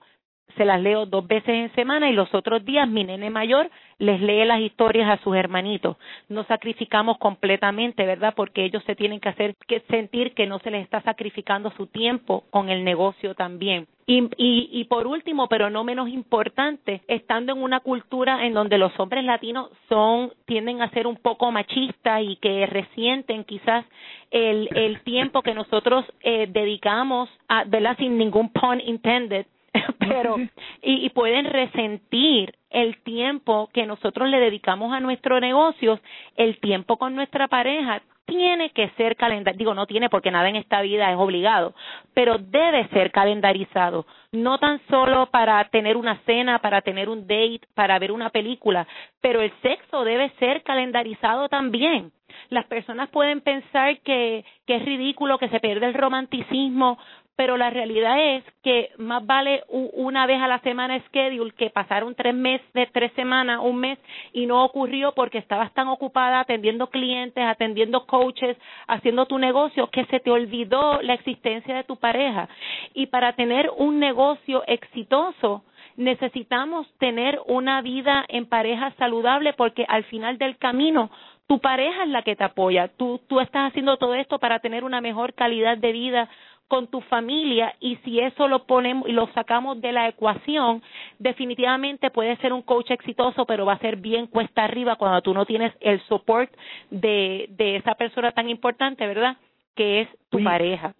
se 0.56 0.64
las 0.64 0.80
leo 0.80 1.06
dos 1.06 1.26
veces 1.26 1.48
en 1.48 1.74
semana 1.74 2.10
y 2.10 2.12
los 2.12 2.34
otros 2.34 2.64
días 2.64 2.88
mi 2.88 3.04
nene 3.04 3.30
mayor 3.30 3.70
les 3.98 4.20
lee 4.20 4.44
las 4.44 4.60
historias 4.60 5.08
a 5.08 5.22
sus 5.22 5.36
hermanitos. 5.36 5.96
Nos 6.28 6.46
sacrificamos 6.46 7.18
completamente, 7.18 8.04
¿verdad? 8.04 8.34
Porque 8.36 8.64
ellos 8.64 8.82
se 8.84 8.94
tienen 8.94 9.20
que 9.20 9.28
hacer 9.28 9.54
que 9.66 9.80
sentir 9.88 10.34
que 10.34 10.46
no 10.46 10.58
se 10.58 10.70
les 10.70 10.84
está 10.84 11.00
sacrificando 11.02 11.70
su 11.72 11.86
tiempo 11.86 12.44
con 12.50 12.68
el 12.68 12.84
negocio 12.84 13.34
también. 13.34 13.86
Y, 14.08 14.22
y, 14.36 14.68
y 14.70 14.84
por 14.84 15.06
último, 15.08 15.48
pero 15.48 15.68
no 15.68 15.82
menos 15.82 16.08
importante, 16.08 17.02
estando 17.08 17.52
en 17.52 17.62
una 17.62 17.80
cultura 17.80 18.46
en 18.46 18.54
donde 18.54 18.78
los 18.78 18.92
hombres 19.00 19.24
latinos 19.24 19.70
son 19.88 20.32
tienden 20.44 20.80
a 20.80 20.90
ser 20.90 21.08
un 21.08 21.16
poco 21.16 21.50
machistas 21.50 22.22
y 22.22 22.36
que 22.36 22.66
resienten 22.66 23.42
quizás 23.44 23.84
el, 24.30 24.68
el 24.76 25.00
tiempo 25.00 25.42
que 25.42 25.54
nosotros 25.54 26.04
eh, 26.20 26.46
dedicamos, 26.48 27.28
a, 27.48 27.64
¿verdad? 27.64 27.96
Sin 27.98 28.16
ningún 28.16 28.50
pun 28.50 28.80
intended, 28.80 29.46
pero 29.98 30.36
y, 30.82 31.06
y, 31.06 31.10
pueden 31.10 31.46
resentir 31.46 32.54
el 32.70 32.98
tiempo 33.02 33.70
que 33.72 33.86
nosotros 33.86 34.28
le 34.28 34.38
dedicamos 34.38 34.92
a 34.92 35.00
nuestros 35.00 35.40
negocios, 35.40 36.00
el 36.36 36.58
tiempo 36.58 36.96
con 36.96 37.14
nuestra 37.14 37.48
pareja 37.48 38.02
tiene 38.26 38.70
que 38.70 38.90
ser 38.90 39.16
calendarizado, 39.16 39.58
digo 39.58 39.74
no 39.74 39.86
tiene 39.86 40.10
porque 40.10 40.30
nada 40.30 40.48
en 40.48 40.56
esta 40.56 40.82
vida 40.82 41.10
es 41.10 41.16
obligado, 41.16 41.74
pero 42.12 42.38
debe 42.38 42.88
ser 42.88 43.12
calendarizado, 43.12 44.06
no 44.32 44.58
tan 44.58 44.80
solo 44.90 45.26
para 45.26 45.64
tener 45.68 45.96
una 45.96 46.18
cena, 46.26 46.58
para 46.58 46.82
tener 46.82 47.08
un 47.08 47.22
date, 47.22 47.62
para 47.74 47.98
ver 47.98 48.12
una 48.12 48.30
película, 48.30 48.86
pero 49.20 49.40
el 49.40 49.52
sexo 49.62 50.04
debe 50.04 50.30
ser 50.38 50.62
calendarizado 50.62 51.48
también. 51.48 52.12
Las 52.50 52.66
personas 52.66 53.08
pueden 53.08 53.40
pensar 53.40 53.98
que, 54.00 54.44
que 54.66 54.76
es 54.76 54.84
ridículo, 54.84 55.38
que 55.38 55.48
se 55.48 55.60
pierde 55.60 55.86
el 55.86 55.94
romanticismo 55.94 56.98
pero 57.36 57.58
la 57.58 57.68
realidad 57.68 58.18
es 58.36 58.44
que 58.62 58.90
más 58.96 59.24
vale 59.24 59.62
una 59.68 60.26
vez 60.26 60.40
a 60.40 60.48
la 60.48 60.58
semana 60.60 60.98
schedule 61.06 61.52
que 61.52 61.68
pasaron 61.68 62.14
tres 62.14 62.34
meses, 62.34 62.88
tres 62.92 63.12
semanas, 63.12 63.60
un 63.62 63.76
mes 63.76 63.98
y 64.32 64.46
no 64.46 64.64
ocurrió 64.64 65.12
porque 65.12 65.38
estabas 65.38 65.72
tan 65.74 65.88
ocupada 65.88 66.40
atendiendo 66.40 66.88
clientes, 66.88 67.44
atendiendo 67.44 68.06
coaches, 68.06 68.56
haciendo 68.88 69.26
tu 69.26 69.38
negocio 69.38 69.90
que 69.90 70.06
se 70.06 70.18
te 70.20 70.30
olvidó 70.30 71.02
la 71.02 71.12
existencia 71.12 71.76
de 71.76 71.84
tu 71.84 71.96
pareja. 71.96 72.48
Y 72.94 73.06
para 73.06 73.34
tener 73.34 73.70
un 73.76 74.00
negocio 74.00 74.64
exitoso, 74.66 75.62
necesitamos 75.96 76.86
tener 76.98 77.38
una 77.46 77.82
vida 77.82 78.24
en 78.28 78.46
pareja 78.46 78.92
saludable 78.98 79.52
porque 79.52 79.84
al 79.88 80.04
final 80.04 80.38
del 80.38 80.56
camino 80.56 81.10
tu 81.46 81.60
pareja 81.60 82.02
es 82.02 82.08
la 82.08 82.22
que 82.22 82.34
te 82.34 82.44
apoya. 82.44 82.88
Tú, 82.88 83.20
tú 83.28 83.40
estás 83.40 83.70
haciendo 83.70 83.96
todo 83.98 84.14
esto 84.14 84.38
para 84.38 84.58
tener 84.58 84.84
una 84.84 85.00
mejor 85.00 85.34
calidad 85.34 85.78
de 85.78 85.92
vida 85.92 86.28
con 86.68 86.88
tu 86.88 87.00
familia 87.02 87.74
y 87.80 87.96
si 88.04 88.20
eso 88.20 88.48
lo 88.48 88.66
ponemos 88.66 89.08
y 89.08 89.12
lo 89.12 89.28
sacamos 89.28 89.80
de 89.80 89.92
la 89.92 90.08
ecuación, 90.08 90.82
definitivamente 91.18 92.10
puede 92.10 92.36
ser 92.38 92.52
un 92.52 92.62
coach 92.62 92.90
exitoso, 92.90 93.46
pero 93.46 93.66
va 93.66 93.74
a 93.74 93.78
ser 93.78 93.96
bien 93.96 94.26
cuesta 94.26 94.64
arriba 94.64 94.96
cuando 94.96 95.22
tú 95.22 95.34
no 95.34 95.46
tienes 95.46 95.72
el 95.80 96.00
support 96.02 96.50
de, 96.90 97.46
de 97.50 97.76
esa 97.76 97.94
persona 97.94 98.32
tan 98.32 98.48
importante, 98.48 99.06
¿verdad? 99.06 99.36
Que 99.74 100.02
es 100.02 100.08
tu 100.30 100.42
pareja. 100.42 100.94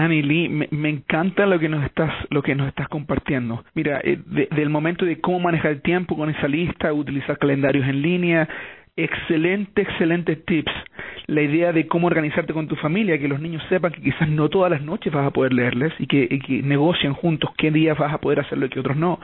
Annie 0.00 0.22
Lee, 0.22 0.48
me, 0.48 0.88
encanta 0.88 1.44
lo 1.44 1.58
que 1.58 1.68
nos 1.68 1.84
estás 1.84 2.10
lo 2.30 2.42
que 2.42 2.54
nos 2.54 2.68
estás 2.68 2.88
compartiendo. 2.88 3.64
Mira, 3.74 4.00
eh, 4.02 4.18
del 4.50 4.70
momento 4.70 5.04
de 5.04 5.20
cómo 5.20 5.40
manejar 5.40 5.72
el 5.72 5.82
tiempo 5.82 6.16
con 6.16 6.30
esa 6.30 6.48
lista, 6.48 6.92
utilizar 6.92 7.36
calendarios 7.38 7.86
en 7.86 8.00
línea, 8.00 8.48
excelente, 8.96 9.82
excelentes 9.82 10.44
tips. 10.44 10.72
La 11.26 11.42
idea 11.42 11.72
de 11.72 11.86
cómo 11.86 12.06
organizarte 12.06 12.52
con 12.52 12.68
tu 12.68 12.76
familia, 12.76 13.18
que 13.18 13.28
los 13.28 13.40
niños 13.40 13.62
sepan 13.68 13.92
que 13.92 14.02
quizás 14.02 14.28
no 14.28 14.48
todas 14.48 14.70
las 14.70 14.82
noches 14.82 15.12
vas 15.12 15.26
a 15.26 15.30
poder 15.30 15.52
leerles 15.52 15.92
y 15.98 16.06
que, 16.06 16.28
y 16.30 16.62
negocien 16.62 17.14
juntos 17.14 17.50
qué 17.56 17.70
días 17.70 17.96
vas 17.96 18.12
a 18.12 18.18
poder 18.18 18.40
hacerlo 18.40 18.66
y 18.66 18.70
qué 18.70 18.80
otros 18.80 18.96
no. 18.96 19.20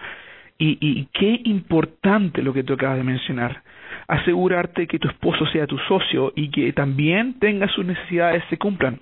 Y, 0.59 0.79
y 0.81 1.09
qué 1.13 1.41
importante 1.45 2.43
lo 2.43 2.55
que 2.55 2.63
tú 2.63 2.75
acabas 2.75 2.97
de 2.99 3.05
mencionar. 3.05 3.63
Asegurarte 4.09 4.87
que 4.87 4.99
tu 4.99 5.09
esposo 5.09 5.47
sea 5.47 5.67
tu 5.67 5.79
socio 5.79 6.33
y 6.35 6.51
que 6.51 6.73
también 6.73 7.39
tenga 7.39 7.69
sus 7.69 7.85
necesidades 7.85 8.43
se 8.49 8.57
cumplan. 8.57 9.01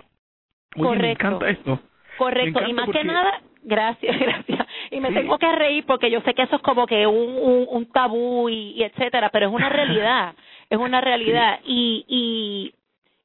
Correcto. 0.75 1.03
me 1.03 1.13
encanta 1.13 1.51
esto. 1.51 1.81
Correcto, 2.19 2.61
y 2.67 2.73
más 2.73 2.89
que 2.91 3.05
nada, 3.05 3.41
gracias, 3.63 4.19
gracias. 4.21 4.67
Y 4.91 5.01
me 5.01 5.13
tengo 5.13 5.39
que 5.39 5.53
reír 5.53 5.85
porque 5.87 6.11
yo 6.11 6.21
sé 6.23 6.35
que 6.35 6.43
eso 6.43 6.57
es 6.57 6.63
como 6.63 6.87
que 6.87 7.07
un, 7.07 7.37
un, 7.37 7.67
un 7.69 7.87
tabú 7.87 8.49
y, 8.49 8.75
y 8.77 8.83
etcétera, 8.83 9.31
pero 9.33 9.49
es 9.49 9.53
una 9.53 9.69
realidad, 9.71 10.35
es 10.75 10.81
una 10.81 11.01
realidad. 11.01 11.61
Y, 11.65 12.05
y, 12.09 12.75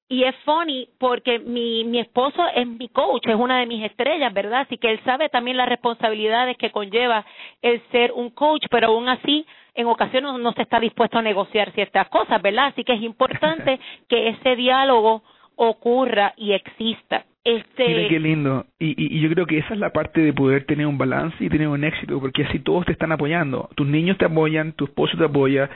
y 0.09 0.23
es 0.23 0.35
funny 0.43 0.89
porque 0.97 1.39
mi, 1.39 1.83
mi 1.83 1.99
esposo 1.99 2.43
es 2.55 2.65
mi 2.65 2.89
coach, 2.89 3.27
es 3.27 3.35
una 3.35 3.59
de 3.59 3.67
mis 3.67 3.83
estrellas, 3.83 4.33
¿verdad? 4.33 4.61
Así 4.61 4.77
que 4.77 4.89
él 4.89 4.99
sabe 5.05 5.29
también 5.29 5.57
las 5.57 5.69
responsabilidades 5.69 6.57
que 6.57 6.71
conlleva 6.71 7.25
el 7.61 7.81
ser 7.91 8.11
un 8.13 8.31
coach, 8.31 8.65
pero 8.71 8.87
aún 8.87 9.07
así 9.07 9.45
en 9.75 9.87
ocasiones 9.87 10.33
no 10.39 10.51
se 10.53 10.63
está 10.63 10.79
dispuesto 10.79 11.19
a 11.19 11.21
negociar 11.21 11.71
ciertas 11.73 12.09
cosas, 12.09 12.41
¿verdad? 12.41 12.67
Así 12.67 12.83
que 12.83 12.93
es 12.93 13.01
importante 13.01 13.79
que 14.09 14.29
ese 14.29 14.55
diálogo 14.55 15.23
ocurra 15.55 16.33
y 16.37 16.53
exista. 16.53 17.25
Este... 17.43 17.87
Mira 17.87 18.09
qué 18.09 18.19
lindo. 18.19 18.65
Y, 18.79 19.17
y, 19.17 19.21
yo 19.21 19.29
creo 19.29 19.45
que 19.45 19.59
esa 19.59 19.73
es 19.73 19.79
la 19.79 19.91
parte 19.91 20.21
de 20.21 20.33
poder 20.33 20.65
tener 20.65 20.85
un 20.87 20.97
balance 20.97 21.35
y 21.39 21.49
tener 21.49 21.67
un 21.67 21.83
éxito, 21.83 22.19
porque 22.19 22.43
así 22.43 22.59
todos 22.59 22.85
te 22.85 22.93
están 22.93 23.11
apoyando. 23.11 23.69
Tus 23.75 23.87
niños 23.87 24.17
te 24.17 24.25
apoyan, 24.25 24.73
tu 24.73 24.85
esposo 24.85 25.17
te 25.17 25.25
apoya, 25.25 25.69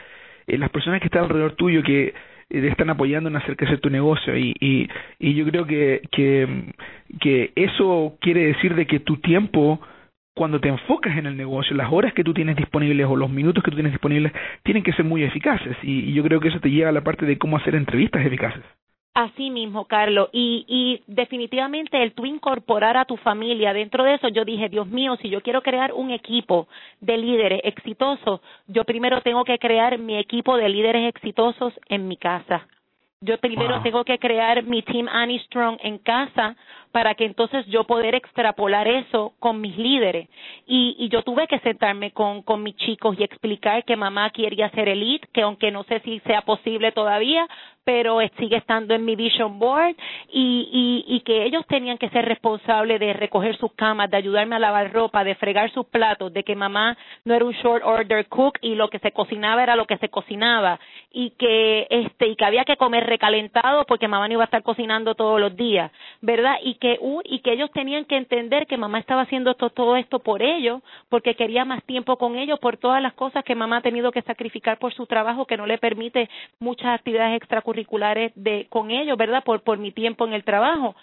eh, 0.48 0.58
las 0.58 0.70
personas 0.70 1.00
que 1.00 1.08
están 1.08 1.24
alrededor 1.24 1.54
tuyo 1.54 1.84
que 1.84 2.08
eh, 2.08 2.14
te 2.50 2.68
están 2.68 2.90
apoyando 2.90 3.30
en 3.30 3.36
hacer 3.36 3.56
crecer 3.56 3.80
tu 3.80 3.90
negocio. 3.90 4.38
Y, 4.38 4.54
y, 4.60 5.34
yo 5.34 5.46
creo 5.46 5.66
que, 5.66 6.02
que, 6.12 6.74
que 7.20 7.52
eso 7.56 8.18
quiere 8.22 8.48
decir 8.48 8.76
de 8.76 8.86
que 8.86 9.00
tu 9.00 9.18
tiempo 9.18 9.80
cuando 10.36 10.60
te 10.60 10.70
enfocas 10.70 11.16
en 11.18 11.28
el 11.28 11.38
negocio, 11.38 11.76
las 11.76 11.92
horas 11.94 12.14
que 12.14 12.24
tú 12.24 12.34
tienes 12.34 12.56
disponibles 12.56 13.06
o 13.08 13.16
los 13.16 13.30
minutos 13.30 13.64
que 13.64 13.70
tú 13.70 13.76
tienes 13.78 13.94
disponibles 13.94 14.32
tienen 14.64 14.82
que 14.82 14.94
ser 14.94 15.06
muy 15.06 15.24
eficaces 15.24 15.78
y, 15.84 16.10
y 16.10 16.14
yo 16.14 16.24
creo 16.24 16.40
que 16.40 16.48
eso 16.48 16.60
te 16.60 16.72
lleva 16.72 16.90
a 16.90 16.94
la 16.94 17.04
parte 17.04 17.26
de 17.28 17.38
cómo 17.38 17.58
hacer 17.58 17.76
entrevistas 17.76 18.26
eficaces. 18.26 18.64
Así 19.14 19.52
mismo, 19.52 19.86
Carlos. 19.86 20.30
Y, 20.32 20.66
y 20.68 21.04
definitivamente 21.06 22.02
el 22.02 22.14
tú 22.14 22.26
incorporar 22.26 22.98
a 22.98 23.06
tu 23.06 23.16
familia 23.18 23.72
dentro 23.72 24.04
de 24.04 24.16
eso, 24.16 24.28
yo 24.30 24.44
dije, 24.44 24.70
Dios 24.70 24.88
mío, 24.88 25.18
si 25.22 25.30
yo 25.30 25.42
quiero 25.42 25.62
crear 25.62 25.94
un 25.94 26.10
equipo 26.10 26.68
de 27.00 27.18
líderes 27.18 27.62
exitosos, 27.64 28.42
yo 28.68 28.84
primero 28.86 29.22
tengo 29.22 29.44
que 29.44 29.60
crear 29.60 30.00
mi 30.00 30.18
equipo 30.18 30.58
de 30.58 30.68
líderes 30.68 31.14
exitosos 31.14 31.74
en 31.90 32.08
mi 32.08 32.18
casa. 32.18 32.68
Yo 33.22 33.38
primero 33.38 33.82
tengo 33.84 34.04
que 34.04 34.20
crear 34.20 34.64
mi 34.64 34.82
team 34.82 35.08
Annie 35.08 35.40
Strong 35.46 35.78
en 35.82 36.00
casa 36.00 36.58
para 36.94 37.16
que 37.16 37.26
entonces 37.26 37.66
yo 37.66 37.86
poder 37.86 38.14
extrapolar 38.14 38.88
eso 38.88 39.34
con 39.40 39.60
mis 39.60 39.76
líderes. 39.76 40.30
Y, 40.68 40.96
y 41.00 41.10
yo 41.10 41.24
tuve 41.24 41.48
que 41.48 41.58
sentarme 41.60 42.12
con, 42.12 42.44
mis 42.62 42.76
chicos 42.76 43.16
y 43.20 43.24
explicar 43.24 43.84
que 43.84 43.96
mamá 43.96 44.30
quería 44.30 44.70
ser 44.70 44.88
elite, 44.88 45.28
que 45.34 45.42
aunque 45.42 45.72
no 45.72 45.84
sé 45.86 46.02
si 46.02 46.20
sea 46.20 46.42
posible 46.42 46.92
todavía, 46.92 47.48
pero 47.84 48.20
sigue 48.38 48.58
estando 48.58 48.94
en 48.94 49.04
mi 49.04 49.16
vision 49.16 49.58
board 49.58 49.96
y, 50.32 51.04
y, 51.08 51.16
y 51.16 51.22
que 51.22 51.46
ellos 51.46 51.66
tenían 51.68 51.98
que 51.98 52.10
ser 52.10 52.26
responsables 52.26 53.00
de 53.00 53.12
recoger 53.12 53.58
sus 53.58 53.74
camas, 53.74 54.12
de 54.12 54.18
ayudarme 54.18 54.56
a 54.56 54.60
lavar 54.60 54.94
ropa, 54.94 55.24
de 55.24 55.36
fregar 55.36 55.72
sus 55.72 55.88
platos, 55.88 56.32
de 56.32 56.44
que 56.44 56.56
mamá 56.56 56.96
no 57.26 57.34
era 57.34 57.44
un 57.44 57.54
short 57.54 57.84
order 57.84 58.28
cook 58.28 58.60
y 58.62 58.76
lo 58.76 58.90
que 58.90 59.00
se 59.00 59.12
cocinaba 59.12 59.64
era 59.64 59.76
lo 59.76 59.88
que 59.88 59.98
se 59.98 60.10
cocinaba 60.10 60.80
y 61.12 61.32
que 61.32 61.88
este 61.90 62.28
y 62.28 62.36
que 62.36 62.46
había 62.46 62.66
que 62.66 62.78
comer 62.78 63.06
recalentado 63.06 63.86
porque 63.86 64.08
mamá 64.08 64.28
no 64.28 64.36
iba 64.36 64.44
a 64.44 64.46
estar 64.46 64.64
cocinando 64.64 65.16
todos 65.16 65.40
los 65.40 65.56
días, 65.56 65.92
¿verdad? 66.22 66.58
Y 66.64 66.76
que 66.84 67.00
y 67.24 67.40
que 67.40 67.54
ellos 67.54 67.72
tenían 67.72 68.04
que 68.04 68.18
entender 68.18 68.68
que 68.68 68.76
mamá 68.76 69.00
estaba 69.00 69.22
haciendo 69.22 69.52
esto, 69.52 69.70
todo 69.70 69.96
esto 69.96 70.20
por 70.20 70.42
ellos, 70.42 70.82
porque 71.08 71.34
quería 71.34 71.64
más 71.64 71.82
tiempo 71.86 72.18
con 72.18 72.36
ellos, 72.36 72.60
por 72.60 72.76
todas 72.76 73.02
las 73.02 73.14
cosas 73.14 73.46
que 73.46 73.56
mamá 73.56 73.78
ha 73.78 73.82
tenido 73.82 74.12
que 74.12 74.22
sacrificar 74.24 74.80
por 74.80 74.94
su 74.94 75.06
trabajo 75.06 75.46
que 75.46 75.56
no 75.56 75.66
le 75.66 75.78
permite 75.78 76.30
muchas 76.60 76.88
actividades 76.88 77.38
extracurriculares 77.38 78.34
de 78.36 78.68
con 78.70 78.92
ellos, 78.92 79.18
¿verdad? 79.18 79.46
Por 79.46 79.62
por 79.62 79.78
mi 79.78 79.94
tiempo 79.94 80.26
en 80.28 80.34
el 80.34 80.44
trabajo 80.44 80.94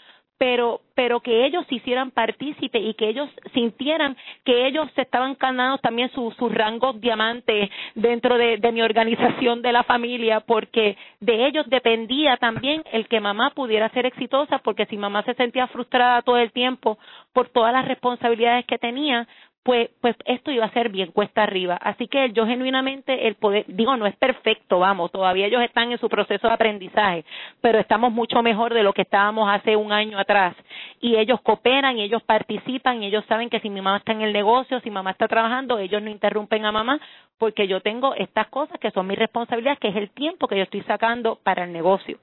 pero 0.41 0.81
pero 0.95 1.21
que 1.21 1.45
ellos 1.45 1.67
se 1.69 1.75
hicieran 1.75 2.11
partícipe 2.11 2.79
y 2.79 2.95
que 2.95 3.11
ellos 3.11 3.29
sintieran 3.53 4.17
que 4.43 4.67
ellos 4.67 4.89
se 4.95 5.03
estaban 5.03 5.37
ganando 5.39 5.77
también 5.79 6.11
sus 6.13 6.35
su 6.37 6.49
rangos 6.49 6.99
diamantes 6.99 7.69
dentro 7.95 8.39
de, 8.39 8.57
de 8.57 8.73
mi 8.73 8.81
organización 8.81 9.61
de 9.61 9.73
la 9.73 9.83
familia 9.83 10.41
porque 10.41 10.97
de 11.21 11.47
ellos 11.47 11.69
dependía 11.69 12.39
también 12.39 12.83
el 12.91 13.07
que 13.07 13.21
mamá 13.21 13.51
pudiera 13.51 13.91
ser 13.91 14.07
exitosa 14.07 14.61
porque 14.61 14.87
si 14.87 14.97
mamá 14.97 15.23
se 15.25 15.35
sentía 15.35 15.67
frustrada 15.67 16.23
todo 16.23 16.39
el 16.39 16.53
tiempo 16.53 16.99
por 17.35 17.51
todas 17.51 17.75
las 17.75 17.87
responsabilidades 17.87 18.65
que 18.65 18.79
tenía 18.79 19.29
pues, 19.63 19.91
pues 20.01 20.17
esto 20.25 20.51
iba 20.51 20.65
a 20.65 20.73
ser 20.73 20.89
bien 20.89 21.13
cuesta 21.13 21.43
arriba. 21.43 21.77
Así 21.77 22.09
que 22.09 22.33
yo 22.33 22.47
genuinamente 22.47 23.29
el 23.29 23.35
poder, 23.35 23.65
digo, 23.69 23.97
no 23.97 24.07
es 24.07 24.17
perfecto, 24.17 24.79
vamos, 24.79 25.13
todavía 25.13 25.47
ellos 25.47 25.63
están 25.63 25.93
en 25.93 25.99
su 25.99 26.09
proceso 26.09 26.49
de 26.49 26.55
aprendizaje, 26.55 27.25
pero 27.61 27.79
estamos 27.79 28.13
mucho 28.13 28.43
mejor 28.43 28.73
de 28.73 28.83
lo 28.83 28.93
que 28.93 29.03
estábamos 29.03 29.51
hace 29.51 29.77
un 29.77 29.93
año 29.93 30.19
atrás. 30.19 30.55
Y 31.01 31.17
ellos 31.17 31.41
cooperan, 31.43 31.99
ellos 31.99 32.23
participan, 32.23 33.03
y 33.03 33.07
ellos 33.07 33.25
saben 33.27 33.51
que 33.51 33.61
si 33.61 33.69
mi 33.69 33.81
mamá 33.81 33.99
está 33.99 34.13
en 34.13 34.23
el 34.23 34.33
negocio, 34.33 34.81
si 34.81 34.91
mamá 34.91 35.11
está 35.11 35.29
trabajando, 35.29 35.79
ellos 35.79 36.03
no 36.03 36.11
interrumpen 36.11 36.65
a 36.65 36.73
mamá, 36.73 36.99
porque 37.39 37.69
yo 37.69 37.81
tengo 37.81 38.15
estas 38.15 38.49
cosas 38.49 38.79
que 38.81 38.91
son 38.91 39.07
mi 39.07 39.15
responsabilidad, 39.15 39.79
que 39.79 39.89
es 39.89 39.97
el 39.97 40.11
tiempo 40.11 40.49
que 40.49 40.57
yo 40.57 40.63
estoy 40.63 40.83
sacando 40.83 41.39
para 41.43 41.65
el 41.65 41.73
negocio. 41.73 42.19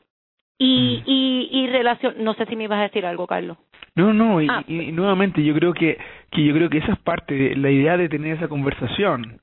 Y, 0.59 1.03
mm. 1.05 1.09
y, 1.09 1.49
y 1.51 1.67
relación, 1.67 2.15
no 2.19 2.33
sé 2.33 2.45
si 2.45 2.55
me 2.55 2.65
ibas 2.65 2.79
a 2.79 2.83
decir 2.83 3.05
algo, 3.05 3.27
Carlos. 3.27 3.57
No, 3.95 4.13
no, 4.13 4.41
y, 4.41 4.47
ah. 4.49 4.63
y, 4.67 4.91
nuevamente 4.91 5.43
yo 5.43 5.53
creo 5.55 5.73
que, 5.73 5.97
que 6.31 6.43
yo 6.43 6.53
creo 6.53 6.69
que 6.69 6.77
esa 6.79 6.93
es 6.93 6.99
parte 6.99 7.33
de 7.33 7.55
la 7.55 7.71
idea 7.71 7.97
de 7.97 8.09
tener 8.09 8.37
esa 8.37 8.47
conversación 8.47 9.41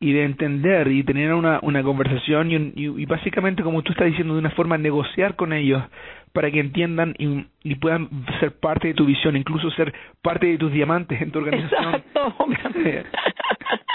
y 0.00 0.12
de 0.12 0.24
entender 0.24 0.88
y 0.88 1.02
tener 1.02 1.32
una, 1.32 1.58
una 1.62 1.82
conversación 1.82 2.50
y, 2.50 2.72
y, 2.76 3.06
básicamente 3.06 3.62
como 3.62 3.82
tú 3.82 3.92
estás 3.92 4.08
diciendo 4.08 4.34
de 4.34 4.40
una 4.40 4.50
forma 4.50 4.76
negociar 4.76 5.36
con 5.36 5.52
ellos 5.52 5.82
para 6.32 6.50
que 6.50 6.60
entiendan 6.60 7.14
y, 7.18 7.46
y, 7.62 7.76
puedan 7.76 8.10
ser 8.40 8.52
parte 8.58 8.88
de 8.88 8.94
tu 8.94 9.06
visión, 9.06 9.36
incluso 9.36 9.70
ser 9.70 9.94
parte 10.20 10.46
de 10.46 10.58
tus 10.58 10.70
diamantes 10.72 11.20
en 11.22 11.30
tu 11.30 11.38
organización. 11.38 11.94
Exacto. 11.94 12.36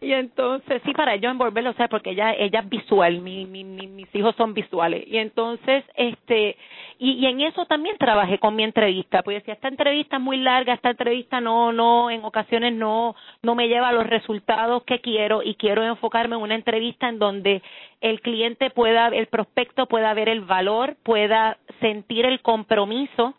y 0.00 0.12
entonces, 0.12 0.82
sí, 0.84 0.92
para 0.92 1.16
yo 1.16 1.30
envolverlo, 1.30 1.70
o 1.70 1.74
sea, 1.74 1.88
porque 1.88 2.10
ella, 2.10 2.34
ella 2.34 2.60
es 2.60 2.68
visual, 2.68 3.20
mi, 3.20 3.46
mi, 3.46 3.64
mis 3.64 4.14
hijos 4.14 4.34
son 4.36 4.54
visuales. 4.54 5.04
Y 5.06 5.18
entonces, 5.18 5.84
este, 5.94 6.56
y, 6.98 7.12
y 7.12 7.26
en 7.26 7.40
eso 7.40 7.66
también 7.66 7.96
trabajé 7.98 8.38
con 8.38 8.56
mi 8.56 8.64
entrevista, 8.64 9.22
pues 9.22 9.38
decía, 9.38 9.54
esta 9.54 9.68
entrevista 9.68 10.16
es 10.16 10.22
muy 10.22 10.38
larga, 10.38 10.74
esta 10.74 10.90
entrevista 10.90 11.40
no, 11.40 11.72
no, 11.72 12.10
en 12.10 12.24
ocasiones 12.24 12.74
no, 12.74 13.14
no 13.42 13.54
me 13.54 13.68
lleva 13.68 13.88
a 13.88 13.92
los 13.92 14.06
resultados 14.06 14.82
que 14.84 15.00
quiero 15.00 15.42
y 15.42 15.54
quiero 15.54 15.84
enfocarme 15.84 16.36
en 16.36 16.42
una 16.42 16.54
entrevista 16.54 17.08
en 17.08 17.18
donde 17.18 17.62
el 18.00 18.20
cliente 18.20 18.70
pueda, 18.70 19.08
el 19.08 19.26
prospecto 19.26 19.86
pueda 19.86 20.12
ver 20.14 20.28
el 20.28 20.42
valor, 20.42 20.96
pueda 21.02 21.58
sentir 21.80 22.26
el 22.26 22.40
compromiso 22.40 23.34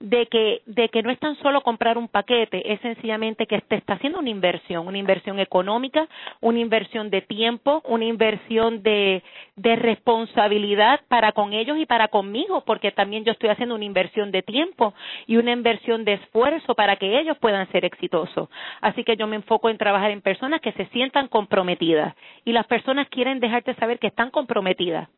de 0.00 0.26
que, 0.26 0.62
de 0.66 0.88
que 0.90 1.02
no 1.02 1.10
es 1.10 1.18
tan 1.18 1.36
solo 1.36 1.62
comprar 1.62 1.98
un 1.98 2.06
paquete, 2.06 2.72
es 2.72 2.80
sencillamente 2.80 3.46
que 3.46 3.60
te 3.62 3.76
está 3.76 3.94
haciendo 3.94 4.20
una 4.20 4.30
inversión, 4.30 4.86
una 4.86 4.98
inversión 4.98 5.40
económica, 5.40 6.06
una 6.40 6.60
inversión 6.60 7.10
de 7.10 7.22
tiempo, 7.22 7.82
una 7.84 8.04
inversión 8.04 8.82
de, 8.84 9.24
de 9.56 9.76
responsabilidad 9.76 11.00
para 11.08 11.32
con 11.32 11.52
ellos 11.52 11.78
y 11.78 11.86
para 11.86 12.08
conmigo, 12.08 12.62
porque 12.64 12.92
también 12.92 13.24
yo 13.24 13.32
estoy 13.32 13.48
haciendo 13.48 13.74
una 13.74 13.84
inversión 13.84 14.30
de 14.30 14.42
tiempo 14.42 14.94
y 15.26 15.36
una 15.36 15.50
inversión 15.50 16.04
de 16.04 16.14
esfuerzo 16.14 16.74
para 16.74 16.96
que 16.96 17.18
ellos 17.18 17.36
puedan 17.38 17.68
ser 17.72 17.84
exitosos. 17.84 18.48
Así 18.80 19.02
que 19.02 19.16
yo 19.16 19.26
me 19.26 19.36
enfoco 19.36 19.68
en 19.68 19.78
trabajar 19.78 20.12
en 20.12 20.22
personas 20.22 20.60
que 20.60 20.72
se 20.72 20.86
sientan 20.86 21.26
comprometidas 21.26 22.14
y 22.44 22.52
las 22.52 22.66
personas 22.66 23.08
quieren 23.08 23.40
dejarte 23.40 23.74
saber 23.74 23.98
que 23.98 24.06
están 24.06 24.30
comprometidas 24.30 25.08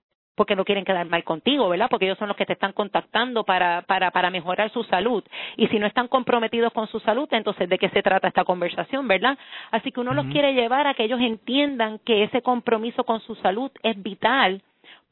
porque 0.40 0.56
no 0.56 0.64
quieren 0.64 0.86
quedar 0.86 1.06
mal 1.06 1.22
contigo, 1.22 1.68
¿verdad? 1.68 1.88
Porque 1.90 2.06
ellos 2.06 2.16
son 2.16 2.28
los 2.28 2.36
que 2.38 2.46
te 2.46 2.54
están 2.54 2.72
contactando 2.72 3.44
para, 3.44 3.82
para, 3.82 4.10
para 4.10 4.30
mejorar 4.30 4.70
su 4.70 4.84
salud. 4.84 5.22
Y 5.58 5.66
si 5.66 5.78
no 5.78 5.86
están 5.86 6.08
comprometidos 6.08 6.72
con 6.72 6.86
su 6.86 6.98
salud, 7.00 7.28
entonces 7.32 7.68
¿de 7.68 7.76
qué 7.76 7.90
se 7.90 8.02
trata 8.02 8.28
esta 8.28 8.44
conversación, 8.44 9.06
verdad? 9.06 9.36
Así 9.70 9.92
que 9.92 10.00
uno 10.00 10.14
los 10.14 10.24
quiere 10.28 10.54
llevar 10.54 10.86
a 10.86 10.94
que 10.94 11.04
ellos 11.04 11.20
entiendan 11.20 11.98
que 12.06 12.22
ese 12.22 12.40
compromiso 12.40 13.04
con 13.04 13.20
su 13.20 13.34
salud 13.34 13.70
es 13.82 14.02
vital 14.02 14.62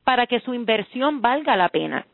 para 0.02 0.26
que 0.26 0.40
su 0.40 0.54
inversión 0.54 1.20
valga 1.20 1.56
la 1.56 1.68
pena. 1.68 2.06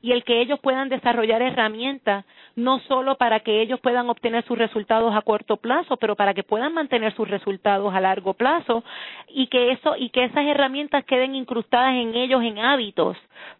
Y 0.00 0.12
el 0.12 0.24
que 0.24 0.40
ellos 0.40 0.60
puedan 0.60 0.88
desarrollar 0.88 1.42
herramientas 1.42 2.24
no 2.56 2.80
solo 2.80 3.16
para 3.16 3.40
que 3.40 3.60
ellos 3.60 3.80
puedan 3.80 4.08
obtener 4.10 4.44
sus 4.44 4.58
resultados 4.58 5.14
a 5.14 5.22
corto 5.22 5.56
plazo, 5.56 5.96
pero 5.96 6.16
para 6.16 6.34
que 6.34 6.42
puedan 6.42 6.74
mantener 6.74 7.14
sus 7.14 7.28
resultados 7.28 7.94
a 7.94 8.00
largo 8.00 8.34
plazo 8.34 8.84
y 9.28 9.46
que 9.46 9.72
eso 9.72 9.96
y 9.96 10.10
que 10.10 10.24
esas 10.24 10.44
herramientas 10.44 11.04
queden 11.04 11.34
incrustadas 11.34 11.94
en 11.94 12.14
ellos 12.14 12.42
en 12.42 12.58
hábitos 12.58 13.16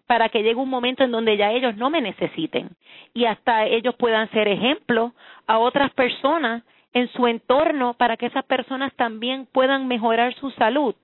para 0.06 0.28
que 0.28 0.42
llegue 0.42 0.56
un 0.56 0.70
momento 0.70 1.04
en 1.04 1.12
donde 1.12 1.36
ya 1.36 1.52
ellos 1.52 1.76
no 1.76 1.90
me 1.90 2.00
necesiten 2.00 2.70
y 3.14 3.24
hasta 3.24 3.66
ellos 3.66 3.94
puedan 3.96 4.30
ser 4.30 4.48
ejemplo 4.48 5.12
a 5.46 5.58
otras 5.58 5.92
personas 5.92 6.62
en 6.94 7.08
su 7.12 7.26
entorno 7.26 7.94
para 7.94 8.16
que 8.16 8.26
esas 8.26 8.44
personas 8.44 8.92
también 8.94 9.46
puedan 9.52 9.88
mejorar 9.88 10.34
su 10.34 10.50
salud. 10.52 10.94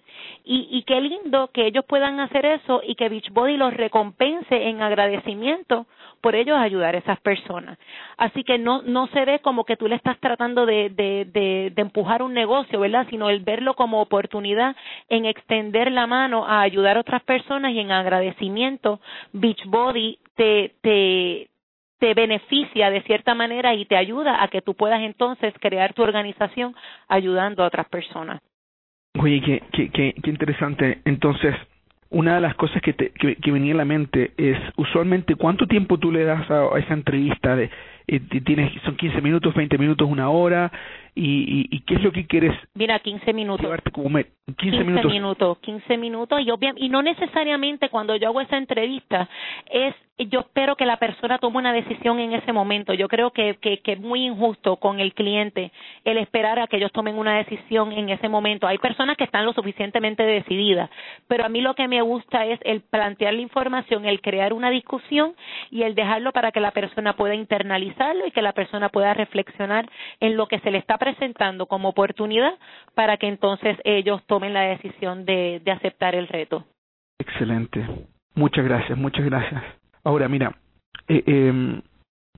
Y, 0.44 0.68
y 0.70 0.82
qué 0.84 1.00
lindo 1.00 1.50
que 1.52 1.66
ellos 1.66 1.84
puedan 1.86 2.20
hacer 2.20 2.46
eso 2.46 2.80
y 2.86 2.94
que 2.94 3.08
Beachbody 3.08 3.56
los 3.56 3.74
recompense 3.74 4.68
en 4.68 4.80
agradecimiento 4.82 5.86
por 6.24 6.34
ellos 6.34 6.56
ayudar 6.56 6.94
a 6.94 6.98
esas 6.98 7.20
personas. 7.20 7.78
Así 8.16 8.44
que 8.44 8.56
no, 8.56 8.80
no 8.80 9.08
se 9.08 9.26
ve 9.26 9.40
como 9.40 9.64
que 9.64 9.76
tú 9.76 9.88
le 9.88 9.96
estás 9.96 10.18
tratando 10.20 10.64
de, 10.64 10.88
de, 10.88 11.72
empujar 11.76 12.22
un 12.22 12.32
negocio, 12.32 12.80
¿verdad? 12.80 13.06
Sino 13.10 13.28
el 13.28 13.40
verlo 13.40 13.74
como 13.74 14.00
oportunidad 14.00 14.74
en 15.10 15.26
extender 15.26 15.92
la 15.92 16.06
mano 16.06 16.46
a 16.46 16.62
ayudar 16.62 16.96
a 16.96 17.00
otras 17.00 17.22
personas 17.24 17.72
y 17.72 17.80
en 17.80 17.92
agradecimiento 17.92 19.00
Beachbody 19.34 20.18
te, 20.34 20.74
te, 20.80 21.50
te 21.98 22.14
beneficia 22.14 22.90
de 22.90 23.02
cierta 23.02 23.34
manera 23.34 23.74
y 23.74 23.84
te 23.86 23.96
ayuda 23.96 24.42
a 24.42 24.48
que 24.48 24.62
tú 24.62 24.74
puedas 24.74 25.00
entonces 25.02 25.54
crear 25.60 25.94
tu 25.94 26.02
organización 26.02 26.74
ayudando 27.08 27.62
a 27.62 27.66
otras 27.68 27.88
personas. 27.88 28.40
Oye, 29.18 29.40
qué, 29.40 29.62
qué, 29.72 29.88
qué, 29.90 30.14
qué 30.22 30.30
interesante. 30.30 30.98
Entonces, 31.04 31.54
una 32.10 32.34
de 32.36 32.40
las 32.40 32.54
cosas 32.56 32.82
que, 32.82 32.92
te, 32.92 33.10
que, 33.10 33.36
que, 33.36 33.50
venía 33.52 33.74
a 33.74 33.78
la 33.78 33.84
mente 33.84 34.32
es 34.36 34.58
usualmente 34.76 35.34
cuánto 35.36 35.66
tiempo 35.66 35.98
tú 35.98 36.10
le 36.12 36.24
das 36.24 36.48
a, 36.50 36.74
a 36.74 36.78
esa 36.78 36.94
entrevista 36.94 37.56
de 37.56 37.70
eh, 38.06 38.20
tienes 38.44 38.70
son 38.82 38.96
15 38.96 39.20
minutos, 39.22 39.54
20 39.54 39.78
minutos, 39.78 40.06
una 40.08 40.28
hora 40.30 40.70
y, 41.14 41.68
y, 41.70 41.76
y 41.76 41.80
qué 41.80 41.94
es 41.94 42.02
lo 42.02 42.12
que 42.12 42.26
quieres 42.26 42.52
Mira, 42.74 42.98
15 42.98 43.32
minutos. 43.32 43.62
llevarte 43.64 43.90
como 43.92 44.10
met 44.10 44.28
15, 44.58 44.60
15 44.78 44.84
minutos. 44.84 45.12
minutos, 45.12 45.58
15 45.60 45.96
minutos 45.96 46.40
y 46.42 46.50
obvia- 46.50 46.74
y 46.76 46.88
no 46.88 47.02
necesariamente 47.02 47.88
cuando 47.88 48.14
yo 48.16 48.28
hago 48.28 48.40
esa 48.42 48.58
entrevista 48.58 49.28
es 49.70 49.94
yo 50.18 50.40
espero 50.40 50.76
que 50.76 50.86
la 50.86 50.98
persona 50.98 51.38
tome 51.38 51.58
una 51.58 51.72
decisión 51.72 52.20
en 52.20 52.32
ese 52.32 52.52
momento. 52.52 52.94
Yo 52.94 53.08
creo 53.08 53.32
que, 53.32 53.58
es 53.62 54.00
muy 54.00 54.24
injusto 54.24 54.76
con 54.76 55.00
el 55.00 55.12
cliente 55.12 55.72
el 56.04 56.18
esperar 56.18 56.60
a 56.60 56.68
que 56.68 56.76
ellos 56.76 56.92
tomen 56.92 57.18
una 57.18 57.36
decisión 57.36 57.90
en 57.90 58.08
ese 58.08 58.28
momento. 58.28 58.66
Hay 58.66 58.78
personas 58.78 59.16
que 59.16 59.24
están 59.24 59.44
lo 59.44 59.52
suficientemente 59.52 60.22
decididas, 60.22 60.88
pero 61.26 61.44
a 61.44 61.48
mí 61.48 61.60
lo 61.60 61.74
que 61.74 61.88
me 61.88 62.00
gusta 62.02 62.46
es 62.46 62.60
el 62.62 62.82
plantear 62.82 63.34
la 63.34 63.40
información, 63.40 64.04
el 64.04 64.20
crear 64.20 64.52
una 64.52 64.70
discusión 64.70 65.34
y 65.70 65.82
el 65.82 65.96
dejarlo 65.96 66.32
para 66.32 66.52
que 66.52 66.60
la 66.60 66.70
persona 66.70 67.16
pueda 67.16 67.34
internalizarlo 67.34 68.26
y 68.26 68.30
que 68.30 68.42
la 68.42 68.52
persona 68.52 68.90
pueda 68.90 69.14
reflexionar 69.14 69.90
en 70.20 70.36
lo 70.36 70.46
que 70.46 70.60
se 70.60 70.70
le 70.70 70.78
está 70.78 70.96
presentando 70.96 71.66
como 71.66 71.88
oportunidad 71.88 72.54
para 72.94 73.16
que 73.16 73.26
entonces 73.26 73.76
ellos 73.82 74.22
tomen 74.26 74.54
la 74.54 74.62
decisión 74.62 75.24
de, 75.24 75.60
de 75.64 75.72
aceptar 75.72 76.14
el 76.14 76.28
reto. 76.28 76.64
Excelente. 77.18 77.84
Muchas 78.34 78.64
gracias, 78.64 78.96
muchas 78.96 79.24
gracias. 79.24 79.83
Ahora, 80.04 80.28
mira, 80.28 80.52
eh, 81.08 81.22
eh, 81.26 81.80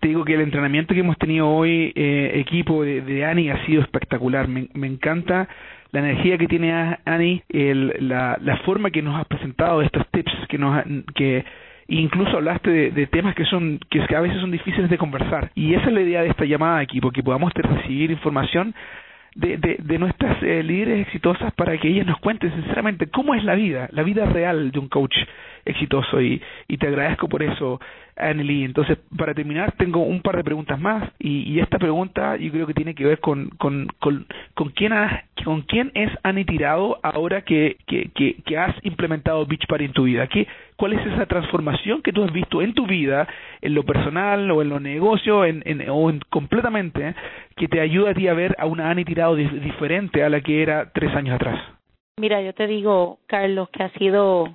te 0.00 0.08
digo 0.08 0.24
que 0.24 0.34
el 0.34 0.42
entrenamiento 0.42 0.94
que 0.94 1.00
hemos 1.00 1.18
tenido 1.18 1.48
hoy, 1.48 1.92
eh, 1.96 2.32
equipo 2.34 2.84
de, 2.84 3.00
de 3.00 3.24
Ani, 3.24 3.50
ha 3.50 3.64
sido 3.66 3.82
espectacular. 3.82 4.46
Me, 4.46 4.68
encanta 4.86 5.48
la 5.90 6.00
energía 6.00 6.38
que 6.38 6.46
tiene 6.46 6.98
Ani, 7.04 7.42
el, 7.48 8.08
la, 8.08 8.38
la 8.40 8.58
forma 8.58 8.90
que 8.90 9.02
nos 9.02 9.18
has 9.18 9.26
presentado 9.26 9.82
estos 9.82 10.06
tips 10.10 10.32
que 10.48 10.58
nos 10.58 10.84
que 11.14 11.44
incluso 11.88 12.36
hablaste 12.36 12.70
de, 12.70 12.90
de 12.90 13.06
temas 13.06 13.34
que 13.34 13.44
son 13.44 13.78
que 13.90 14.04
a 14.14 14.20
veces 14.20 14.40
son 14.40 14.50
difíciles 14.50 14.90
de 14.90 14.98
conversar 14.98 15.52
y 15.54 15.74
esa 15.74 15.86
es 15.86 15.92
la 15.92 16.00
idea 16.00 16.22
de 16.22 16.30
esta 16.30 16.44
llamada 16.44 16.82
equipo 16.82 17.12
que 17.12 17.22
podamos 17.22 17.52
recibir 17.54 18.10
información 18.10 18.74
de, 19.36 19.58
de, 19.58 19.76
de 19.82 19.98
nuestras 19.98 20.42
eh, 20.42 20.62
líderes 20.62 21.06
exitosas 21.06 21.52
para 21.54 21.78
que 21.78 21.88
ellas 21.88 22.06
nos 22.06 22.18
cuenten 22.18 22.52
sinceramente 22.54 23.08
cómo 23.08 23.34
es 23.34 23.44
la 23.44 23.54
vida, 23.54 23.88
la 23.92 24.02
vida 24.02 24.24
real 24.24 24.70
de 24.70 24.78
un 24.78 24.88
coach 24.88 25.16
exitoso 25.66 26.22
y, 26.22 26.40
te 26.78 26.86
agradezco 26.86 27.28
por 27.28 27.42
eso, 27.42 27.80
Anneli. 28.16 28.64
Entonces, 28.64 28.98
para 29.16 29.34
terminar, 29.34 29.72
tengo 29.72 30.02
un 30.02 30.22
par 30.22 30.36
de 30.36 30.44
preguntas 30.44 30.80
más 30.80 31.10
y, 31.18 31.58
esta 31.60 31.78
pregunta 31.78 32.36
yo 32.36 32.50
creo 32.50 32.66
que 32.66 32.74
tiene 32.74 32.94
que 32.94 33.04
ver 33.04 33.18
con, 33.20 33.50
con, 33.58 33.88
con, 33.98 34.26
con, 34.54 34.70
quién, 34.70 34.92
has, 34.92 35.24
con 35.44 35.62
quién 35.62 35.90
es 35.94 36.10
Ani 36.22 36.44
Tirado 36.44 36.98
ahora 37.02 37.42
que, 37.42 37.76
que, 37.86 38.10
que, 38.14 38.36
que 38.44 38.58
has 38.58 38.74
implementado 38.84 39.44
Beach 39.46 39.66
Party 39.66 39.84
en 39.86 39.92
tu 39.92 40.04
vida. 40.04 40.26
¿Qué, 40.28 40.46
¿Cuál 40.76 40.92
es 40.92 41.06
esa 41.06 41.26
transformación 41.26 42.02
que 42.02 42.12
tú 42.12 42.22
has 42.22 42.32
visto 42.32 42.60
en 42.60 42.74
tu 42.74 42.86
vida, 42.86 43.26
en 43.62 43.74
lo 43.74 43.82
personal 43.82 44.50
o 44.50 44.60
en 44.60 44.68
los 44.68 44.80
negocios 44.82 45.46
en, 45.46 45.62
en, 45.64 45.88
o 45.88 46.10
en, 46.10 46.20
completamente, 46.30 47.14
que 47.56 47.66
te 47.66 47.80
ayuda 47.80 48.10
a 48.10 48.14
ti 48.14 48.28
a 48.28 48.34
ver 48.34 48.54
a 48.58 48.66
una 48.66 48.90
Ani 48.90 49.04
Tirado 49.04 49.34
di- 49.36 49.48
diferente 49.60 50.22
a 50.22 50.28
la 50.28 50.40
que 50.42 50.62
era 50.62 50.92
tres 50.92 51.14
años 51.14 51.34
atrás? 51.36 51.58
Mira, 52.18 52.42
yo 52.42 52.52
te 52.52 52.66
digo, 52.66 53.18
Carlos, 53.26 53.68
que 53.70 53.82
ha 53.82 53.88
sido 53.90 54.54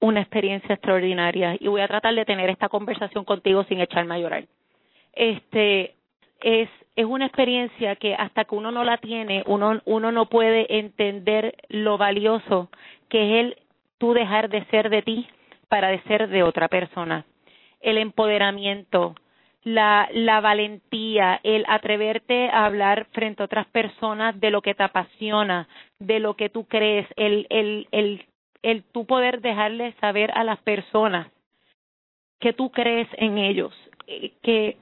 una 0.00 0.20
experiencia 0.20 0.74
extraordinaria 0.74 1.56
y 1.60 1.68
voy 1.68 1.80
a 1.80 1.88
tratar 1.88 2.14
de 2.14 2.24
tener 2.24 2.50
esta 2.50 2.68
conversación 2.68 3.24
contigo 3.24 3.64
sin 3.64 3.80
echarme 3.80 4.14
a 4.14 4.18
llorar. 4.18 4.44
Este 5.12 5.94
es 6.40 6.68
es 6.94 7.06
una 7.06 7.24
experiencia 7.24 7.96
que 7.96 8.14
hasta 8.14 8.44
que 8.44 8.54
uno 8.54 8.70
no 8.70 8.84
la 8.84 8.98
tiene, 8.98 9.42
uno 9.46 9.80
uno 9.84 10.12
no 10.12 10.26
puede 10.26 10.78
entender 10.78 11.54
lo 11.68 11.96
valioso 11.98 12.68
que 13.08 13.22
es 13.40 13.44
el 13.46 13.56
tú 13.98 14.12
dejar 14.12 14.48
de 14.50 14.64
ser 14.66 14.90
de 14.90 15.02
ti 15.02 15.26
para 15.72 15.88
de 15.88 16.02
ser 16.02 16.28
de 16.28 16.42
otra 16.42 16.68
persona. 16.68 17.24
El 17.80 17.96
empoderamiento, 17.96 19.14
la, 19.64 20.06
valentía, 20.42 21.40
el 21.44 21.64
atreverte 21.66 22.50
a 22.50 22.66
hablar 22.66 23.06
frente 23.12 23.42
a 23.42 23.46
otras 23.46 23.66
personas 23.68 24.38
de 24.38 24.50
lo 24.50 24.60
que 24.60 24.74
te 24.74 24.82
apasiona, 24.82 25.66
de 25.98 26.20
lo 26.20 26.34
que 26.34 26.50
tú 26.50 26.66
crees, 26.66 27.06
el 27.16 28.26
tú 28.92 29.06
poder 29.06 29.40
dejarle 29.40 29.94
saber 29.98 30.30
a 30.34 30.44
las 30.44 30.58
personas 30.60 31.28
que 32.38 32.52
tú 32.52 32.70
crees 32.70 33.08
en 33.16 33.38
ellos, 33.38 33.72
eh, 34.08 34.32
que, 34.42 34.76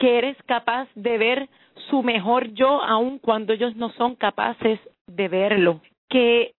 que 0.00 0.18
eres 0.18 0.36
capaz 0.46 0.88
de 0.96 1.16
ver 1.16 1.48
su 1.90 2.02
mejor 2.02 2.52
yo 2.54 2.82
aun 2.82 3.20
cuando 3.20 3.52
ellos 3.52 3.76
no 3.76 3.90
son 3.90 4.16
capaces 4.16 4.80
de 5.06 5.28
verlo, 5.28 5.80
que 6.08 6.54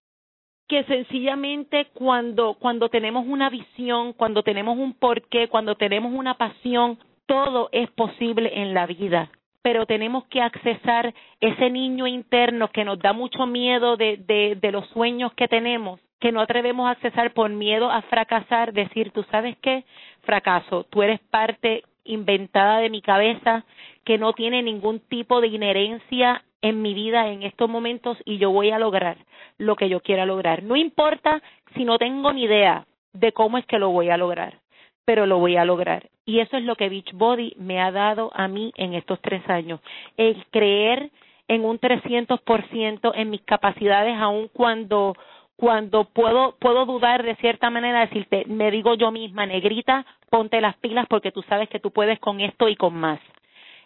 que 0.67 0.83
sencillamente 0.85 1.87
cuando 1.93 2.55
cuando 2.55 2.89
tenemos 2.89 3.25
una 3.27 3.49
visión, 3.49 4.13
cuando 4.13 4.43
tenemos 4.43 4.77
un 4.77 4.93
porqué, 4.93 5.47
cuando 5.47 5.75
tenemos 5.75 6.13
una 6.13 6.35
pasión, 6.35 6.97
todo 7.25 7.69
es 7.71 7.89
posible 7.91 8.61
en 8.61 8.73
la 8.73 8.85
vida, 8.85 9.29
pero 9.61 9.85
tenemos 9.85 10.25
que 10.25 10.41
accesar 10.41 11.13
ese 11.39 11.69
niño 11.69 12.07
interno 12.07 12.69
que 12.69 12.83
nos 12.83 12.99
da 12.99 13.13
mucho 13.13 13.45
miedo 13.45 13.97
de, 13.97 14.17
de, 14.17 14.57
de 14.59 14.71
los 14.71 14.87
sueños 14.89 15.33
que 15.33 15.47
tenemos, 15.47 15.99
que 16.19 16.31
no 16.31 16.41
atrevemos 16.41 16.87
a 16.87 16.91
accesar 16.91 17.33
por 17.33 17.49
miedo 17.49 17.89
a 17.89 18.01
fracasar, 18.03 18.73
decir, 18.73 19.11
tú 19.11 19.23
sabes 19.31 19.57
qué, 19.61 19.85
fracaso, 20.21 20.85
tú 20.89 21.03
eres 21.03 21.19
parte 21.19 21.83
inventada 22.03 22.79
de 22.79 22.89
mi 22.89 23.01
cabeza 23.01 23.65
que 24.03 24.17
no 24.17 24.33
tiene 24.33 24.61
ningún 24.61 24.99
tipo 24.99 25.41
de 25.41 25.47
inherencia 25.47 26.43
en 26.65 26.81
mi 26.81 26.95
vida 26.95 27.29
en 27.29 27.43
estos 27.43 27.69
momentos 27.69 28.17
y 28.25 28.39
yo 28.39 28.49
voy 28.49 28.71
a 28.71 28.79
lograr 28.79 29.17
lo 29.59 29.75
que 29.75 29.87
yo 29.87 29.99
quiera 29.99 30.25
lograr. 30.25 30.63
No 30.63 30.75
importa 30.75 31.43
si 31.75 31.85
no 31.85 31.99
tengo 31.99 32.33
ni 32.33 32.45
idea 32.45 32.87
de 33.13 33.33
cómo 33.33 33.59
es 33.59 33.67
que 33.67 33.77
lo 33.77 33.91
voy 33.91 34.09
a 34.09 34.17
lograr, 34.17 34.57
pero 35.05 35.27
lo 35.27 35.37
voy 35.37 35.57
a 35.57 35.65
lograr. 35.65 36.09
Y 36.25 36.39
eso 36.39 36.57
es 36.57 36.63
lo 36.63 36.75
que 36.75 36.89
Beachbody 36.89 37.53
me 37.57 37.79
ha 37.79 37.91
dado 37.91 38.31
a 38.33 38.47
mí 38.47 38.73
en 38.77 38.95
estos 38.95 39.21
tres 39.21 39.47
años. 39.47 39.79
El 40.17 40.43
creer 40.49 41.11
en 41.47 41.65
un 41.65 41.79
300% 41.79 43.11
en 43.13 43.29
mis 43.29 43.41
capacidades, 43.41 44.17
aun 44.17 44.47
cuando 44.47 45.15
cuando 45.57 46.05
puedo 46.05 46.55
puedo 46.59 46.85
dudar 46.85 47.23
de 47.23 47.35
cierta 47.35 47.69
manera 47.69 48.01
decirte 48.01 48.43
me 48.47 48.71
digo 48.71 48.95
yo 48.95 49.09
misma 49.09 49.45
negrita 49.45 50.05
ponte 50.29 50.59
las 50.59 50.75
pilas 50.75 51.05
porque 51.07 51.31
tú 51.31 51.43
sabes 51.43 51.69
que 51.69 51.79
tú 51.79 51.91
puedes 51.91 52.19
con 52.19 52.41
esto 52.41 52.67
y 52.67 52.75
con 52.75 52.93
más 52.93 53.21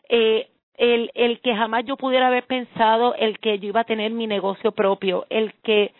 eh, 0.10 0.50
el 0.80 1.12
el 1.14 1.42
que 1.42 1.56
jamás 1.56 1.86
yo 1.86 1.98
pudiera 1.98 2.28
haber 2.28 2.46
pensado 2.46 3.14
el 3.16 3.38
que 3.40 3.60
yo 3.60 3.68
iba 3.68 3.82
a 3.82 3.92
tener 3.92 4.12
mi 4.12 4.26
negocio 4.26 4.72
propio 4.72 5.26
el 5.30 5.54
que 5.62 5.94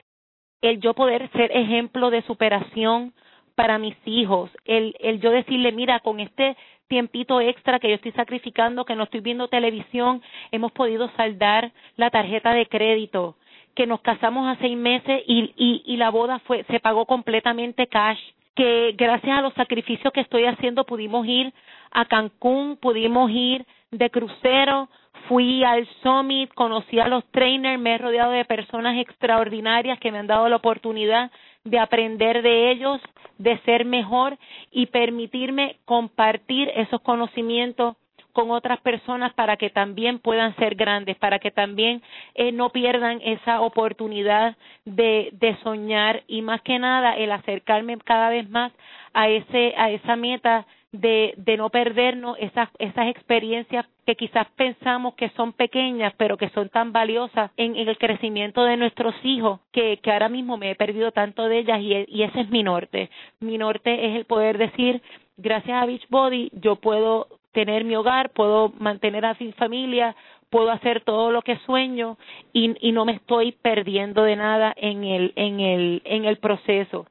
el 0.62 0.80
yo 0.80 0.94
poder 0.94 1.30
ser 1.32 1.52
ejemplo 1.56 2.10
de 2.10 2.24
superación 2.24 3.14
para 3.56 3.78
mis 3.78 3.96
hijos 4.06 4.50
el 4.66 4.96
el 5.00 5.20
yo 5.20 5.32
decirle 5.32 5.74
mira 5.74 6.00
con 6.00 6.22
este 6.22 6.56
tiempito 6.88 7.42
extra 7.42 7.80
que 7.80 7.90
yo 7.90 7.96
estoy 7.96 8.14
sacrificando 8.14 8.86
que 8.86 8.96
no 8.96 9.04
estoy 9.04 9.20
viendo 9.20 9.50
televisión 9.50 10.22
hemos 10.52 10.72
podido 10.72 11.12
saldar 11.18 11.72
la 11.98 12.10
tarjeta 12.10 12.54
de 12.54 12.66
crédito 12.66 13.36
que 13.76 13.86
nos 13.86 14.00
casamos 14.00 14.48
hace 14.48 14.62
seis 14.62 14.78
meses 14.78 15.22
y, 15.28 15.54
y, 15.58 15.84
y 15.86 15.98
la 15.98 16.10
boda 16.10 16.40
fue 16.40 16.64
se 16.70 16.80
pagó 16.80 17.06
completamente 17.06 17.88
cash 17.88 18.20
que 18.56 18.94
gracias 18.98 19.38
a 19.38 19.42
los 19.42 19.54
sacrificios 19.56 20.12
que 20.14 20.22
estoy 20.22 20.46
haciendo 20.46 20.86
pudimos 20.86 21.26
ir 21.28 21.54
a 21.92 22.06
Cancún, 22.06 22.78
pudimos 22.78 23.30
ir 23.32 23.66
de 23.92 24.10
crucero, 24.10 24.90
fui 25.28 25.64
al 25.64 25.88
summit, 26.04 26.54
conocí 26.54 27.00
a 27.00 27.08
los 27.08 27.26
trainers, 27.32 27.80
me 27.80 27.96
he 27.96 27.98
rodeado 27.98 28.32
de 28.32 28.46
personas 28.46 28.98
extraordinarias 28.98 30.00
que 30.00 30.12
me 30.12 30.20
han 30.20 30.28
dado 30.28 30.48
la 30.48 30.58
oportunidad 30.58 31.32
de 31.64 31.80
aprender 31.80 32.42
de 32.42 32.72
ellos, 32.72 33.02
de 33.38 33.58
ser 33.60 33.86
mejor 33.86 34.38
y 34.72 34.88
permitirme 34.88 35.78
compartir 35.86 36.70
esos 36.76 37.02
conocimientos 37.02 37.96
con 38.32 38.52
otras 38.52 38.80
personas 38.82 39.34
para 39.34 39.58
que 39.58 39.70
también 39.70 40.20
puedan 40.20 40.56
ser 40.56 40.76
grandes, 40.76 41.18
para 41.18 41.40
que 41.40 41.52
también 41.52 42.02
eh, 42.36 42.52
no 42.52 42.70
pierdan 42.70 43.20
esa 43.24 43.62
oportunidad 43.62 44.56
de, 44.86 45.30
de 45.34 45.58
soñar 45.64 46.24
y 46.28 46.42
más 46.42 46.62
que 46.62 46.80
nada 46.80 47.18
el 47.18 47.32
acercarme 47.32 47.98
cada 47.98 48.30
vez 48.30 48.48
más 48.50 48.72
a 49.14 49.28
ese 49.28 49.74
a 49.76 49.90
esa 49.90 50.16
meta 50.16 50.66
de, 50.92 51.34
de 51.38 51.58
no 51.58 51.70
perdernos 51.70 52.38
esas, 52.40 52.70
esas 52.80 53.08
experiencias 53.08 53.86
que 54.06 54.16
quizás 54.16 54.48
pensamos 54.56 55.14
que 55.16 55.30
son 55.32 55.54
pequeñas, 55.54 56.14
pero 56.18 56.38
que 56.38 56.50
son 56.50 56.70
tan 56.70 56.92
valiosas 56.92 57.52
en, 57.58 57.76
el 57.76 57.98
crecimiento 57.98 58.64
de 58.64 58.78
nuestros 58.78 59.14
hijos, 59.24 59.60
que, 59.72 60.00
que 60.02 60.12
ahora 60.12 60.30
mismo 60.30 60.58
me 60.58 60.72
he 60.72 60.76
perdido 60.76 61.12
tanto 61.12 61.48
de 61.48 61.60
ellas 61.60 61.80
y, 61.80 62.06
y 62.08 62.24
ese 62.24 62.42
es 62.42 62.50
mi 62.50 62.64
norte. 62.64 63.10
Mi 63.40 63.58
norte 63.58 64.08
es 64.08 64.16
el 64.16 64.26
poder 64.26 64.58
decir, 64.58 65.02
gracias 65.38 65.82
a 65.82 65.86
Beachbody, 65.86 66.50
yo 66.54 66.78
puedo 66.78 67.28
tener 67.52 67.84
mi 67.84 67.96
hogar, 67.96 68.32
puedo 68.32 68.74
mantener 68.80 69.26
a 69.26 69.38
mi 69.40 69.52
familia, 69.54 70.16
puedo 70.50 70.72
hacer 70.72 71.02
todo 71.02 71.32
lo 71.32 71.44
que 71.44 71.58
sueño 71.60 72.18
y, 72.52 72.76
y 72.88 72.92
no 72.92 73.06
me 73.06 73.14
estoy 73.14 73.52
perdiendo 73.52 74.24
de 74.24 74.36
nada 74.36 74.74
en 74.76 75.04
el, 75.04 75.34
en 75.36 75.60
el, 75.60 76.02
en 76.06 76.26
el 76.26 76.38
proceso 76.38 77.06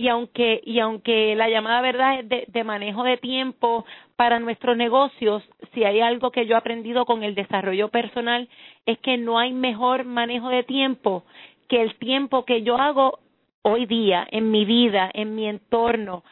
y 0.00 0.08
aunque 0.08 0.62
y 0.64 0.78
aunque 0.78 1.36
la 1.36 1.50
llamada 1.50 1.82
verdad 1.82 2.20
es 2.20 2.28
de, 2.30 2.44
de, 2.48 2.64
manejo 2.64 3.04
de 3.04 3.18
tiempo 3.18 3.84
para 4.16 4.38
nuestros 4.38 4.74
negocios, 4.74 5.42
si 5.74 5.84
hay 5.84 6.00
algo 6.00 6.30
que 6.30 6.46
yo 6.46 6.54
he 6.54 6.58
aprendido 6.58 7.04
con 7.04 7.22
el 7.22 7.34
desarrollo 7.34 7.88
personal 7.88 8.48
es 8.86 8.98
que 9.00 9.18
no 9.18 9.38
hay 9.38 9.52
mejor 9.52 10.04
manejo 10.04 10.48
de 10.48 10.62
tiempo 10.62 11.24
que 11.68 11.82
el 11.82 11.96
tiempo 11.96 12.46
que 12.46 12.62
yo 12.62 12.78
hago 12.78 13.18
hoy 13.60 13.84
día 13.84 14.26
en 14.30 14.50
mi 14.50 14.64
vida, 14.64 15.10
en 15.12 15.34
mi 15.34 15.46
entorno, 15.46 16.24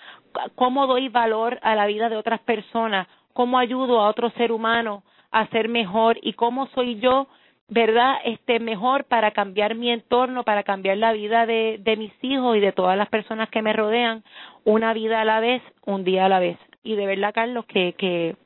cómo 0.55 0.87
doy 0.87 1.11
valor 1.11 1.59
a 1.61 1.75
la 1.75 1.85
vida 1.85 2.09
de 2.09 2.17
otras 2.17 2.41
personas, 2.41 3.07
cómo 3.35 3.59
ayudo 3.59 4.01
a 4.01 4.09
otro 4.09 4.31
ser 4.31 4.51
humano 4.51 5.03
a 5.31 5.47
ser 5.49 5.69
mejor 5.69 6.19
y 6.23 6.33
cómo 6.33 6.69
soy 6.69 7.01
yo 7.01 7.29
verdad 7.69 8.17
este 8.25 8.61
mejor 8.61 9.05
para 9.05 9.33
cambiar 9.33 9.75
mi 9.75 9.91
entorno 9.91 10.43
para 10.43 10.63
cambiar 10.63 10.97
la 10.97 11.13
vida 11.13 11.47
de, 11.47 11.79
de 11.81 11.97
mis 11.97 12.13
hijos 12.23 12.57
y 12.57 12.61
de 12.61 12.73
todas 12.73 12.97
las 12.97 13.09
personas 13.09 13.51
que 13.51 13.63
me 13.63 13.73
rodean 13.73 14.25
una 14.65 14.95
vida 14.95 15.21
a 15.21 15.25
la 15.25 15.41
vez 15.41 15.63
un 15.85 16.05
día 16.05 16.25
a 16.25 16.29
la 16.29 16.41
vez. 16.41 16.59
Y 16.83 16.97
de 16.97 17.07
verdad 17.07 17.35
Carlos 17.35 17.67
que 17.67 17.93
que 17.93 18.37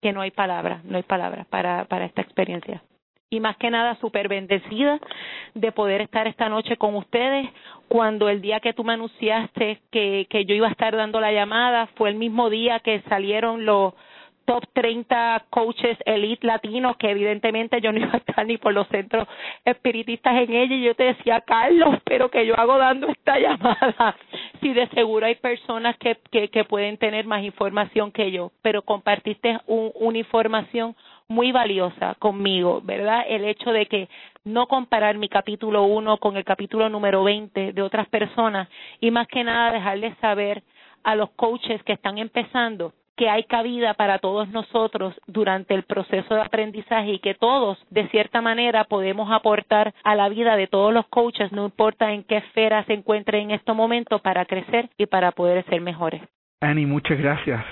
que 0.00 0.12
no 0.12 0.22
hay 0.22 0.30
palabras 0.30 0.84
no 0.84 0.96
hay 0.96 1.02
palabras 1.02 1.46
para 1.46 1.84
para 1.84 2.06
esta 2.06 2.22
experiencia. 2.22 2.82
Y 3.30 3.40
más 3.40 3.56
que 3.56 3.70
nada 3.70 3.96
súper 3.96 4.28
bendecida 4.28 5.00
de 5.54 5.72
poder 5.72 6.00
estar 6.00 6.26
esta 6.26 6.48
noche 6.48 6.76
con 6.76 6.94
ustedes 6.94 7.48
cuando 7.88 8.28
el 8.28 8.40
día 8.40 8.60
que 8.60 8.72
tú 8.72 8.84
me 8.84 8.94
anunciaste 8.94 9.82
que 9.90 10.26
que 10.30 10.44
yo 10.46 10.54
iba 10.54 10.68
a 10.68 10.72
estar 10.72 10.96
dando 10.96 11.20
la 11.20 11.32
llamada 11.32 11.88
fue 11.96 12.08
el 12.08 12.16
mismo 12.16 12.48
día 12.48 12.80
que 12.80 13.02
salieron 13.08 13.66
los 13.66 13.92
top 14.44 14.64
30 14.72 15.46
coaches 15.50 15.98
elite 16.06 16.46
latinos 16.46 16.96
que 16.96 17.10
evidentemente 17.10 17.80
yo 17.80 17.92
no 17.92 18.00
iba 18.00 18.12
a 18.12 18.18
estar 18.18 18.46
ni 18.46 18.58
por 18.58 18.72
los 18.72 18.86
centros 18.88 19.26
espiritistas 19.64 20.34
en 20.34 20.54
ella 20.54 20.74
y 20.74 20.84
yo 20.84 20.94
te 20.94 21.04
decía 21.04 21.40
Carlos 21.40 21.96
pero 22.04 22.30
que 22.30 22.46
yo 22.46 22.58
hago 22.58 22.78
dando 22.78 23.08
esta 23.08 23.38
llamada 23.38 24.16
si 24.60 24.72
de 24.72 24.88
seguro 24.88 25.26
hay 25.26 25.36
personas 25.36 25.96
que, 25.98 26.16
que, 26.30 26.64
pueden 26.64 26.96
tener 26.96 27.26
más 27.26 27.42
información 27.42 28.12
que 28.12 28.30
yo 28.30 28.52
pero 28.62 28.82
compartiste 28.82 29.58
un, 29.66 29.92
una 29.94 30.18
información 30.18 30.96
muy 31.28 31.52
valiosa 31.52 32.14
conmigo, 32.18 32.80
¿verdad? 32.82 33.24
El 33.26 33.44
hecho 33.44 33.72
de 33.72 33.86
que 33.86 34.08
no 34.44 34.66
comparar 34.66 35.16
mi 35.16 35.28
capítulo 35.28 35.84
1 35.84 36.18
con 36.18 36.36
el 36.36 36.44
capítulo 36.44 36.88
número 36.88 37.24
20 37.24 37.72
de 37.72 37.82
otras 37.82 38.08
personas 38.08 38.68
y 39.00 39.10
más 39.10 39.26
que 39.28 39.42
nada 39.42 39.72
dejarles 39.72 40.16
saber 40.18 40.62
a 41.02 41.14
los 41.14 41.30
coaches 41.30 41.82
que 41.84 41.94
están 41.94 42.18
empezando 42.18 42.92
que 43.16 43.28
hay 43.28 43.44
cabida 43.44 43.94
para 43.94 44.18
todos 44.18 44.48
nosotros 44.48 45.14
durante 45.26 45.74
el 45.74 45.84
proceso 45.84 46.34
de 46.34 46.42
aprendizaje 46.42 47.12
y 47.12 47.18
que 47.18 47.34
todos, 47.34 47.78
de 47.90 48.08
cierta 48.08 48.40
manera, 48.40 48.84
podemos 48.84 49.30
aportar 49.30 49.94
a 50.02 50.14
la 50.14 50.28
vida 50.28 50.56
de 50.56 50.66
todos 50.66 50.92
los 50.92 51.06
coaches, 51.06 51.52
no 51.52 51.64
importa 51.64 52.12
en 52.12 52.24
qué 52.24 52.38
esfera 52.38 52.84
se 52.84 52.94
encuentren 52.94 53.42
en 53.42 53.50
estos 53.52 53.76
momentos, 53.76 54.20
para 54.20 54.44
crecer 54.44 54.88
y 54.98 55.06
para 55.06 55.32
poder 55.32 55.64
ser 55.66 55.80
mejores. 55.80 56.22
Annie, 56.60 56.86
muchas 56.86 57.18
gracias. 57.18 57.64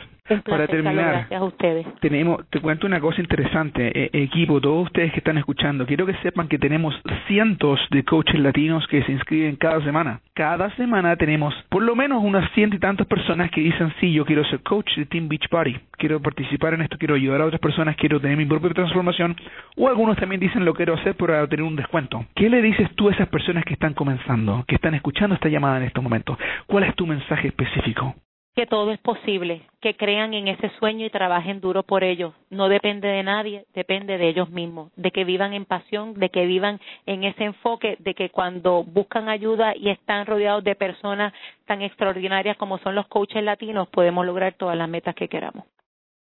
Para 0.45 0.69
terminar, 0.69 1.13
gracias 1.15 1.41
a 1.41 1.45
ustedes. 1.45 1.87
Tenemos, 2.01 2.49
te 2.49 2.61
cuento 2.61 2.87
una 2.87 3.01
cosa 3.01 3.21
interesante, 3.21 3.91
eh, 4.05 4.11
equipo, 4.13 4.61
todos 4.61 4.85
ustedes 4.85 5.13
que 5.13 5.19
están 5.19 5.37
escuchando, 5.37 5.85
quiero 5.85 6.07
que 6.07 6.15
sepan 6.23 6.47
que 6.47 6.59
tenemos 6.59 6.95
cientos 7.27 7.81
de 7.91 8.05
coaches 8.05 8.39
latinos 8.39 8.87
que 8.87 9.03
se 9.03 9.13
inscriben 9.13 9.57
cada 9.57 9.83
semana. 9.83 10.21
Cada 10.35 10.71
semana 10.77 11.17
tenemos 11.17 11.53
por 11.69 11.83
lo 11.83 11.97
menos 11.97 12.23
unas 12.23 12.51
ciento 12.53 12.77
y 12.77 12.79
tantas 12.79 13.07
personas 13.09 13.51
que 13.51 13.61
dicen, 13.61 13.93
sí, 14.01 14.13
yo 14.13 14.25
quiero 14.25 14.45
ser 14.45 14.61
coach 14.61 14.97
de 14.97 15.07
Team 15.07 15.29
Beach 15.29 15.49
Party, 15.49 15.77
quiero 15.99 16.21
participar 16.21 16.75
en 16.75 16.83
esto, 16.83 16.99
quiero 16.99 17.17
ayudar 17.17 17.41
a 17.41 17.47
otras 17.47 17.61
personas, 17.61 17.97
quiero 17.97 18.21
tener 18.21 18.37
mi 18.37 18.47
propia 18.47 18.71
transformación, 18.71 19.37
o 19.77 19.89
algunos 19.89 20.17
también 20.17 20.41
dicen, 20.41 20.65
lo 20.65 20.75
quiero 20.75 20.95
hacer 20.95 21.17
para 21.17 21.47
tener 21.49 21.65
un 21.65 21.77
descuento. 21.77 22.25
¿Qué 22.37 22.49
le 22.49 22.63
dices 22.63 22.89
tú 22.95 23.09
a 23.09 23.13
esas 23.13 23.29
personas 23.29 23.65
que 23.65 23.75
están 23.75 23.95
comenzando, 23.95 24.65
que 24.69 24.77
están 24.77 24.95
escuchando 24.95 25.35
esta 25.35 25.49
llamada 25.49 25.79
en 25.79 25.85
estos 25.85 26.03
momentos? 26.03 26.39
¿Cuál 26.67 26.85
es 26.85 26.95
tu 26.95 27.07
mensaje 27.07 27.49
específico? 27.49 28.15
Que 28.55 28.67
todo 28.67 28.93
es 28.93 28.99
posible, 28.99 29.63
que 29.81 29.95
crean 29.95 30.35
en 30.35 30.49
ese 30.49 30.71
sueño 30.79 31.07
y 31.07 31.11
trabajen 31.11 31.61
duro 31.61 31.83
por 31.83 32.05
ello. 32.05 32.35
No 32.51 32.69
depende 32.69 33.09
de 33.09 33.23
nadie, 33.23 33.65
depende 33.75 34.19
de 34.19 34.29
ellos 34.29 34.51
mismos, 34.51 34.93
de 34.97 35.11
que 35.11 35.25
vivan 35.25 35.55
en 35.55 35.65
pasión, 35.65 36.15
de 36.15 36.29
que 36.29 36.45
vivan 36.45 36.79
en 37.07 37.25
ese 37.25 37.45
enfoque, 37.45 37.97
de 37.99 38.15
que 38.15 38.29
cuando 38.29 38.85
buscan 38.85 39.29
ayuda 39.29 39.75
y 39.75 39.89
están 39.89 40.27
rodeados 40.27 40.65
de 40.65 40.75
personas 40.75 41.33
tan 41.67 41.81
extraordinarias 41.81 42.57
como 42.59 42.79
son 42.79 42.95
los 42.95 43.07
coaches 43.09 43.43
latinos, 43.43 43.89
podemos 43.89 44.27
lograr 44.27 44.53
todas 44.55 44.77
las 44.77 44.89
metas 44.89 45.15
que 45.15 45.29
queramos. 45.29 45.65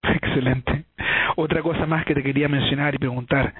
Excelente. 0.02 0.84
Otra 1.36 1.62
cosa 1.62 1.86
más 1.86 2.04
que 2.04 2.14
te 2.14 2.22
quería 2.22 2.48
mencionar 2.48 2.94
y 2.94 2.98
preguntar. 2.98 3.54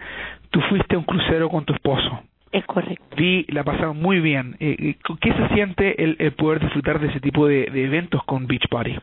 Tú 0.51 0.61
fuiste 0.69 0.95
a 0.95 0.99
un 0.99 1.05
crucero 1.05 1.49
con 1.49 1.65
tu 1.65 1.73
esposo. 1.73 2.23
Es 2.53 2.65
correcto. 2.67 3.05
Sí, 3.17 3.45
la 3.49 3.65
pasaron 3.65 4.01
muy 4.01 4.21
bien. 4.21 4.57
Eh, 4.61 4.77
eh, 4.79 4.97
¿Qué 5.21 5.33
se 5.33 5.49
siente 5.55 6.03
el, 6.03 6.17
el, 6.19 6.33
poder 6.33 6.61
disfrutar 6.61 6.99
de 6.99 7.09
ese 7.09 7.21
tipo 7.21 7.47
de, 7.47 7.67
de 7.67 7.85
eventos 7.85 8.23
con 8.25 8.47
Beach 8.47 8.69
Party? 8.69 8.97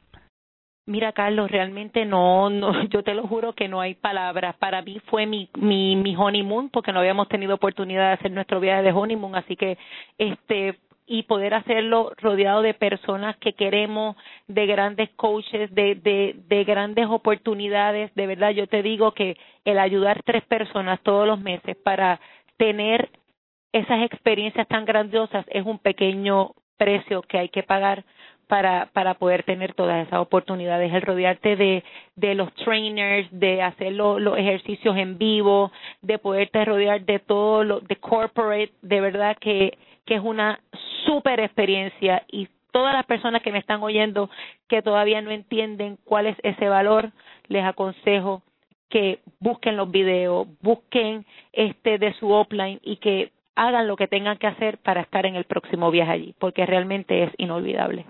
Mira, 0.87 1.13
Carlos, 1.13 1.49
realmente 1.49 2.05
no, 2.05 2.49
no, 2.49 2.83
yo 2.89 3.03
te 3.03 3.15
lo 3.15 3.27
juro 3.27 3.53
que 3.53 3.67
no 3.67 3.81
hay 3.81 3.95
palabras. 3.95 4.55
Para 4.57 4.81
mí 4.81 4.99
fue 5.07 5.25
mi, 5.25 5.49
mi, 5.57 5.95
mi 5.95 6.15
honeymoon, 6.15 6.69
porque 6.69 6.91
no 6.91 6.99
habíamos 6.99 7.27
tenido 7.27 7.55
oportunidad 7.55 8.07
de 8.07 8.13
hacer 8.13 8.31
nuestro 8.31 8.59
viaje 8.59 8.83
de 8.83 8.91
honeymoon, 8.91 9.35
así 9.35 9.55
que, 9.55 9.77
este, 10.17 10.77
y 11.07 11.23
poder 11.23 11.53
hacerlo 11.53 12.13
rodeado 12.17 12.61
de 12.61 12.73
personas 12.73 13.37
que 13.37 13.53
queremos, 13.53 14.15
de 14.47 14.65
grandes 14.65 15.09
coaches, 15.11 15.73
de, 15.73 15.95
de, 15.95 16.35
de 16.47 16.63
grandes 16.63 17.07
oportunidades. 17.07 18.13
De 18.15 18.27
verdad, 18.27 18.51
yo 18.51 18.67
te 18.67 18.81
digo 18.83 19.11
que 19.13 19.37
el 19.65 19.79
ayudar 19.79 20.21
tres 20.23 20.43
personas 20.45 20.99
todos 21.01 21.27
los 21.27 21.39
meses 21.39 21.75
para 21.77 22.19
tener 22.57 23.09
esas 23.75 24.03
experiencias 24.03 24.65
tan 24.69 24.85
grandiosas 24.85 25.45
es 25.49 25.65
un 25.65 25.79
pequeño 25.79 26.51
precio 26.77 27.21
que 27.23 27.37
hay 27.37 27.49
que 27.49 27.61
pagar 27.61 28.05
para 28.47 28.85
para 28.93 29.15
poder 29.15 29.43
tener 29.43 29.73
todas 29.73 30.07
esas 30.07 30.19
oportunidades. 30.19 30.93
El 30.93 31.01
rodearte 31.01 31.57
de 31.57 31.83
de 32.15 32.35
los 32.35 32.53
trainers 32.53 33.27
de 33.31 33.61
hacer 33.61 33.91
lo, 33.91 34.17
los 34.17 34.37
ejercicios 34.37 34.95
en 34.95 35.17
vivo 35.17 35.73
de 36.01 36.17
poderte 36.19 36.63
rodear 36.63 37.01
de 37.01 37.19
todo 37.19 37.65
lo 37.65 37.81
de 37.81 37.97
corporate 37.97 38.71
de 38.81 39.01
verdad 39.01 39.35
que 39.41 39.77
que 40.05 40.15
es 40.15 40.21
una 40.21 40.61
super 41.05 41.41
experiencia. 41.41 42.23
Y 42.31 42.47
todas 42.71 42.93
las 42.93 43.05
personas 43.05 43.41
que 43.41 43.51
me 43.51 43.59
están 43.59 43.83
oyendo 43.83 44.29
que 44.69 44.81
todavía 44.81 45.21
no 45.21 45.31
entienden 45.31 45.97
cuál 46.05 46.27
es 46.27 46.37
ese 46.43 46.69
valor 46.69 47.11
les 47.49 47.65
aconsejo 47.65 48.41
que 48.89 49.19
busquen 49.39 49.75
los 49.75 49.91
videos 49.91 50.47
busquen 50.61 51.25
este 51.51 51.97
de 51.97 52.13
su 52.13 52.31
offline 52.31 52.79
y 52.81 52.97
que 52.97 53.31
hagan 53.55 53.87
lo 53.87 53.95
que 53.95 54.07
tengan 54.07 54.37
que 54.37 54.47
hacer 54.47 54.77
para 54.79 55.01
estar 55.01 55.25
en 55.25 55.35
el 55.35 55.45
próximo 55.45 55.91
viaje 55.91 56.11
allí, 56.11 56.35
porque 56.39 56.65
realmente 56.65 57.23
es 57.23 57.31
inolvidable. 57.37 58.05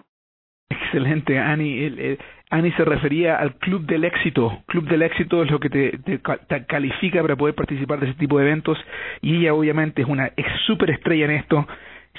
Excelente, 0.69 1.37
Ani. 1.39 1.83
El, 1.83 2.19
Ani 2.49 2.71
se 2.73 2.85
refería 2.85 3.37
al 3.37 3.55
Club 3.55 3.85
del 3.85 4.03
Éxito. 4.03 4.63
Club 4.67 4.87
del 4.87 5.01
Éxito 5.01 5.43
es 5.43 5.51
lo 5.51 5.59
que 5.59 5.69
te, 5.69 6.21
califica 6.67 7.21
para 7.21 7.35
poder 7.35 7.55
participar 7.55 7.99
de 7.99 8.07
ese 8.07 8.19
tipo 8.19 8.37
de 8.37 8.45
eventos 8.45 8.77
y 9.21 9.37
ella 9.37 9.53
obviamente 9.53 10.03
es 10.03 10.07
una 10.07 10.31
super 10.65 10.89
estrella 10.89 11.25
en 11.25 11.31
esto, 11.31 11.67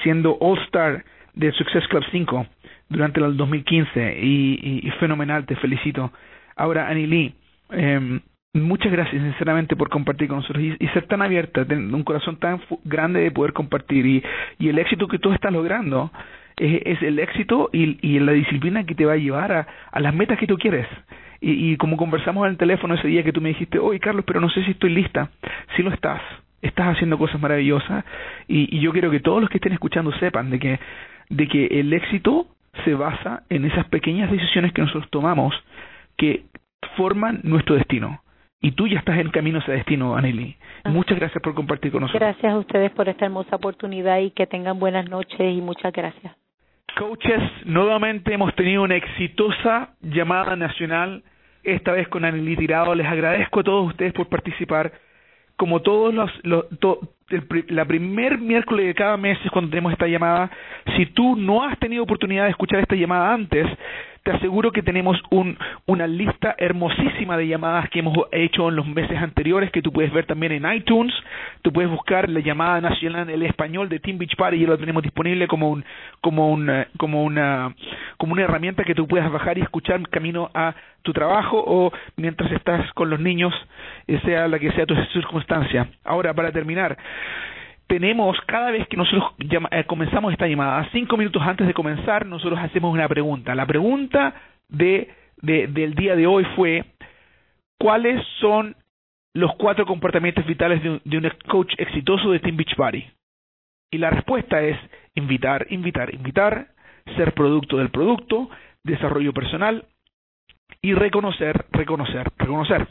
siendo 0.02 0.36
All 0.40 0.58
Star 0.64 1.04
del 1.34 1.52
Success 1.52 1.86
Club 1.88 2.04
5 2.10 2.46
durante 2.88 3.20
el 3.20 3.36
2015 3.36 4.18
y, 4.20 4.58
y, 4.60 4.88
y 4.88 4.90
fenomenal, 4.92 5.46
te 5.46 5.56
felicito. 5.56 6.12
Ahora, 6.56 6.88
Annie 6.88 7.06
Lee, 7.06 7.34
eh, 7.70 8.20
Muchas 8.56 8.90
gracias, 8.90 9.22
sinceramente, 9.22 9.76
por 9.76 9.90
compartir 9.90 10.28
con 10.28 10.38
nosotros 10.38 10.64
y, 10.64 10.86
ser 10.88 11.06
tan 11.06 11.20
abierta, 11.20 11.66
tener 11.66 11.94
un 11.94 12.02
corazón 12.02 12.36
tan 12.36 12.60
grande 12.84 13.20
de 13.20 13.30
poder 13.30 13.52
compartir. 13.52 14.06
Y, 14.58 14.68
el 14.68 14.78
éxito 14.78 15.08
que 15.08 15.18
tú 15.18 15.32
estás 15.32 15.52
logrando 15.52 16.10
es, 16.56 16.80
es 16.86 17.02
el 17.02 17.18
éxito 17.18 17.68
y, 17.70 17.98
y, 18.00 18.18
la 18.18 18.32
disciplina 18.32 18.84
que 18.84 18.94
te 18.94 19.04
va 19.04 19.12
a 19.12 19.16
llevar 19.16 19.52
a, 19.52 20.00
las 20.00 20.14
metas 20.14 20.38
que 20.38 20.46
tú 20.46 20.56
quieres. 20.56 20.86
Y, 21.40 21.76
como 21.76 21.98
conversamos 21.98 22.46
en 22.46 22.52
el 22.52 22.56
teléfono 22.56 22.94
ese 22.94 23.08
día 23.08 23.22
que 23.22 23.32
tú 23.32 23.42
me 23.42 23.50
dijiste, 23.50 23.78
oye 23.78 24.00
Carlos, 24.00 24.24
pero 24.26 24.40
no 24.40 24.48
sé 24.48 24.64
si 24.64 24.70
estoy 24.70 24.90
lista. 24.90 25.28
Si 25.76 25.82
lo 25.82 25.90
estás, 25.90 26.22
estás 26.62 26.96
haciendo 26.96 27.18
cosas 27.18 27.38
maravillosas 27.38 28.06
y, 28.48 28.74
y 28.74 28.80
yo 28.80 28.90
quiero 28.92 29.10
que 29.10 29.20
todos 29.20 29.42
los 29.42 29.50
que 29.50 29.58
estén 29.58 29.74
escuchando 29.74 30.12
sepan 30.12 30.48
de 30.48 30.58
que 30.58 30.80
de 31.28 31.48
que 31.48 31.66
el 31.66 31.92
éxito 31.92 32.46
se 32.84 32.94
basa 32.94 33.42
en 33.50 33.64
esas 33.64 33.86
pequeñas 33.88 34.30
decisiones 34.30 34.72
que 34.72 34.80
nosotros 34.80 35.10
tomamos 35.10 35.54
que 36.16 36.44
forman 36.96 37.40
nuestro 37.42 37.74
destino. 37.74 38.20
Y 38.60 38.72
tú 38.72 38.86
ya 38.88 38.98
estás 38.98 39.18
en 39.18 39.30
camino 39.30 39.58
a 39.58 39.62
ese 39.62 39.72
destino, 39.72 40.16
Anneli. 40.16 40.56
Muchas 40.86 41.18
gracias 41.18 41.42
por 41.42 41.54
compartir 41.54 41.92
con 41.92 42.02
nosotros. 42.02 42.20
Gracias 42.20 42.52
a 42.52 42.58
ustedes 42.58 42.90
por 42.92 43.08
esta 43.08 43.26
hermosa 43.26 43.56
oportunidad 43.56 44.18
y 44.18 44.30
que 44.30 44.46
tengan 44.46 44.78
buenas 44.78 45.08
noches 45.08 45.40
y 45.40 45.60
muchas 45.60 45.92
gracias. 45.92 46.34
Coaches, 46.96 47.42
nuevamente 47.66 48.32
hemos 48.32 48.54
tenido 48.54 48.82
una 48.82 48.96
exitosa 48.96 49.90
llamada 50.00 50.56
nacional, 50.56 51.22
esta 51.62 51.92
vez 51.92 52.08
con 52.08 52.24
Anneli 52.24 52.56
Tirado. 52.56 52.94
Les 52.94 53.06
agradezco 53.06 53.60
a 53.60 53.64
todos 53.64 53.88
ustedes 53.88 54.14
por 54.14 54.28
participar. 54.28 54.92
Como 55.56 55.80
todos 55.82 56.14
los, 56.14 56.30
los 56.44 56.66
el, 57.30 57.46
la 57.68 57.84
primer 57.84 58.38
miércoles 58.38 58.86
de 58.86 58.94
cada 58.94 59.16
mes 59.16 59.38
es 59.44 59.50
cuando 59.50 59.70
tenemos 59.70 59.92
esta 59.92 60.06
llamada. 60.06 60.50
Si 60.96 61.06
tú 61.06 61.36
no 61.36 61.64
has 61.64 61.78
tenido 61.78 62.02
oportunidad 62.04 62.44
de 62.44 62.50
escuchar 62.50 62.80
esta 62.80 62.94
llamada 62.94 63.34
antes, 63.34 63.66
te 64.26 64.32
aseguro 64.32 64.72
que 64.72 64.82
tenemos 64.82 65.16
un, 65.30 65.56
una 65.86 66.08
lista 66.08 66.56
hermosísima 66.58 67.36
de 67.36 67.46
llamadas 67.46 67.88
que 67.90 68.00
hemos 68.00 68.18
hecho 68.32 68.68
en 68.68 68.74
los 68.74 68.84
meses 68.84 69.16
anteriores 69.18 69.70
que 69.70 69.82
tú 69.82 69.92
puedes 69.92 70.12
ver 70.12 70.26
también 70.26 70.50
en 70.50 70.68
iTunes. 70.68 71.14
Tú 71.62 71.72
puedes 71.72 71.88
buscar 71.88 72.28
la 72.28 72.40
llamada 72.40 72.80
nacional 72.80 73.28
en 73.28 73.36
el 73.36 73.42
español 73.44 73.88
de 73.88 74.00
Team 74.00 74.18
Beach 74.18 74.34
Party 74.34 74.56
y 74.56 74.66
lo 74.66 74.76
tenemos 74.78 75.04
disponible 75.04 75.46
como 75.46 75.70
un 75.70 75.84
como 76.20 76.50
una 76.50 76.88
como 76.98 77.22
una 77.22 77.72
como 78.16 78.32
una 78.32 78.42
herramienta 78.42 78.82
que 78.82 78.96
tú 78.96 79.06
puedas 79.06 79.30
bajar 79.30 79.58
y 79.58 79.60
escuchar 79.60 80.02
camino 80.08 80.50
a 80.54 80.74
tu 81.02 81.12
trabajo 81.12 81.62
o 81.64 81.92
mientras 82.16 82.50
estás 82.50 82.92
con 82.94 83.08
los 83.08 83.20
niños, 83.20 83.54
eh, 84.08 84.18
sea 84.24 84.48
la 84.48 84.58
que 84.58 84.72
sea 84.72 84.86
tu 84.86 84.96
circunstancia. 85.12 85.86
Ahora, 86.04 86.34
para 86.34 86.50
terminar, 86.50 86.98
tenemos, 87.86 88.36
cada 88.46 88.70
vez 88.70 88.86
que 88.88 88.96
nosotros 88.96 89.32
eh, 89.38 89.84
comenzamos 89.84 90.32
esta 90.32 90.46
llamada, 90.46 90.88
cinco 90.92 91.16
minutos 91.16 91.42
antes 91.42 91.66
de 91.66 91.74
comenzar, 91.74 92.26
nosotros 92.26 92.58
hacemos 92.58 92.92
una 92.92 93.08
pregunta. 93.08 93.54
La 93.54 93.66
pregunta 93.66 94.34
de, 94.68 95.10
de, 95.42 95.68
del 95.68 95.94
día 95.94 96.16
de 96.16 96.26
hoy 96.26 96.44
fue, 96.56 96.84
¿cuáles 97.78 98.24
son 98.40 98.74
los 99.34 99.54
cuatro 99.56 99.86
comportamientos 99.86 100.44
vitales 100.46 100.82
de 100.82 100.90
un, 100.90 101.00
de 101.04 101.18
un 101.18 101.32
coach 101.48 101.72
exitoso 101.78 102.30
de 102.30 102.40
Team 102.40 102.56
Beachbody? 102.56 103.04
Y 103.92 103.98
la 103.98 104.10
respuesta 104.10 104.60
es 104.62 104.76
invitar, 105.14 105.66
invitar, 105.70 106.12
invitar, 106.12 106.68
ser 107.16 107.34
producto 107.34 107.76
del 107.76 107.90
producto, 107.90 108.50
desarrollo 108.82 109.32
personal 109.32 109.84
y 110.82 110.92
reconocer, 110.92 111.66
reconocer, 111.70 112.32
reconocer 112.36 112.88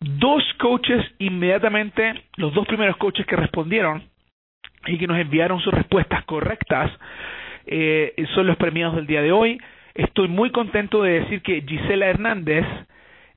dos 0.00 0.42
coaches 0.58 1.04
inmediatamente, 1.18 2.22
los 2.36 2.54
dos 2.54 2.66
primeros 2.66 2.96
coaches 2.96 3.26
que 3.26 3.36
respondieron 3.36 4.02
y 4.86 4.98
que 4.98 5.06
nos 5.06 5.18
enviaron 5.18 5.60
sus 5.60 5.72
respuestas 5.72 6.24
correctas, 6.24 6.90
eh, 7.66 8.14
son 8.34 8.46
los 8.46 8.56
premiados 8.56 8.96
del 8.96 9.06
día 9.06 9.22
de 9.22 9.32
hoy. 9.32 9.60
Estoy 9.94 10.28
muy 10.28 10.50
contento 10.50 11.02
de 11.02 11.20
decir 11.20 11.42
que 11.42 11.62
Gisela 11.62 12.06
Hernández 12.06 12.64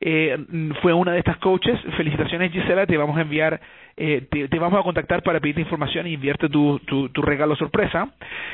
eh, 0.02 0.38
fue 0.82 0.94
una 0.94 1.12
de 1.14 1.20
estas 1.20 1.38
coaches. 1.38 1.80
Felicitaciones 1.96 2.52
Gisela, 2.52 2.86
te 2.88 2.98
vamos 2.98 3.18
a 3.18 3.22
enviar, 3.22 3.62
eh, 3.98 4.28
te, 4.30 4.48
te, 4.48 4.60
vamos 4.60 4.80
a 4.80 4.84
contactar 4.84 5.22
para 5.24 5.40
pedirte 5.40 5.62
información 5.62 6.08
y 6.08 6.16
enviarte 6.16 6.50
tu, 6.50 6.80
tu, 6.80 7.10
tu 7.10 7.22
regalo 7.22 7.56
sorpresa. 7.56 8.10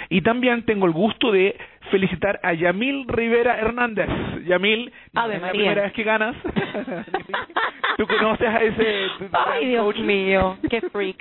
Y 0.10 0.22
también 0.22 0.64
tengo 0.64 0.86
el 0.86 0.92
gusto 0.92 1.32
de 1.32 1.56
felicitar 1.90 2.40
a 2.44 2.54
Yamil 2.54 3.06
Rivera 3.08 3.58
Hernández. 3.58 4.10
Yamil, 4.46 4.92
Ave 5.16 5.36
es 5.36 5.42
la 5.42 5.48
María. 5.48 5.62
primera 5.62 5.82
vez 5.84 5.94
que 5.94 6.04
ganas. 6.04 6.36
Tú 7.98 8.06
conoces 8.08 8.48
a 8.48 8.58
ese 8.64 9.08
Ay, 9.34 9.68
Dios 9.70 9.84
coach. 9.86 10.00
mío, 10.00 10.58
qué 10.70 10.82
freak. 10.82 11.18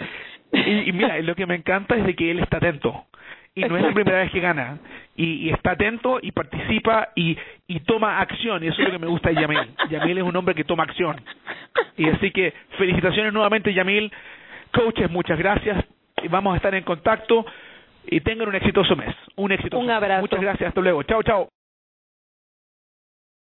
Y, 0.53 0.89
y 0.91 0.93
mira, 0.93 1.19
lo 1.21 1.35
que 1.35 1.47
me 1.47 1.55
encanta 1.55 1.97
es 1.97 2.05
de 2.05 2.15
que 2.15 2.31
él 2.31 2.41
está 2.41 2.59
atento. 2.59 3.05
Y 3.57 3.63
no 3.63 3.77
es 3.77 3.83
la 3.83 3.93
primera 3.95 4.19
vez 4.19 4.31
que 4.31 4.41
gana. 4.41 4.79
Y, 5.17 5.47
y 5.47 5.51
está 5.51 5.71
atento 5.73 6.19
y 6.21 6.31
participa 6.31 7.09
y, 7.17 7.37
y 7.67 7.81
toma 7.81 8.21
acción. 8.21 8.63
Y 8.63 8.69
eso 8.69 8.83
es 8.83 8.87
lo 8.89 8.93
que 8.93 8.99
me 8.99 9.07
gusta 9.07 9.31
de 9.31 9.37
Yamil. 9.41 9.75
Yamil 9.89 10.19
es 10.19 10.25
un 10.25 10.37
hombre 10.37 10.55
que 10.55 10.63
toma 10.65 10.83
acción. 10.85 11.17
Y 11.97 12.07
así 12.11 12.31
que 12.33 12.53
felicitaciones 12.77 13.33
nuevamente, 13.33 13.73
Yamil. 13.73 14.13
Coaches, 14.73 15.11
muchas 15.11 15.39
gracias. 15.39 15.83
Y 16.23 16.29
Vamos 16.29 16.53
a 16.53 16.57
estar 16.57 16.75
en 16.75 16.85
contacto. 16.85 17.47
Y 18.09 18.21
tengan 18.21 18.49
un 18.49 18.55
exitoso 18.55 18.95
mes. 18.95 19.15
Un 19.37 19.51
exitoso 19.53 19.81
Un 19.81 19.87
mes. 19.87 19.97
abrazo. 19.97 20.21
Muchas 20.21 20.41
gracias. 20.43 20.69
Hasta 20.69 20.81
luego. 20.83 21.03
Chao, 21.05 21.23
chao. 21.23 21.49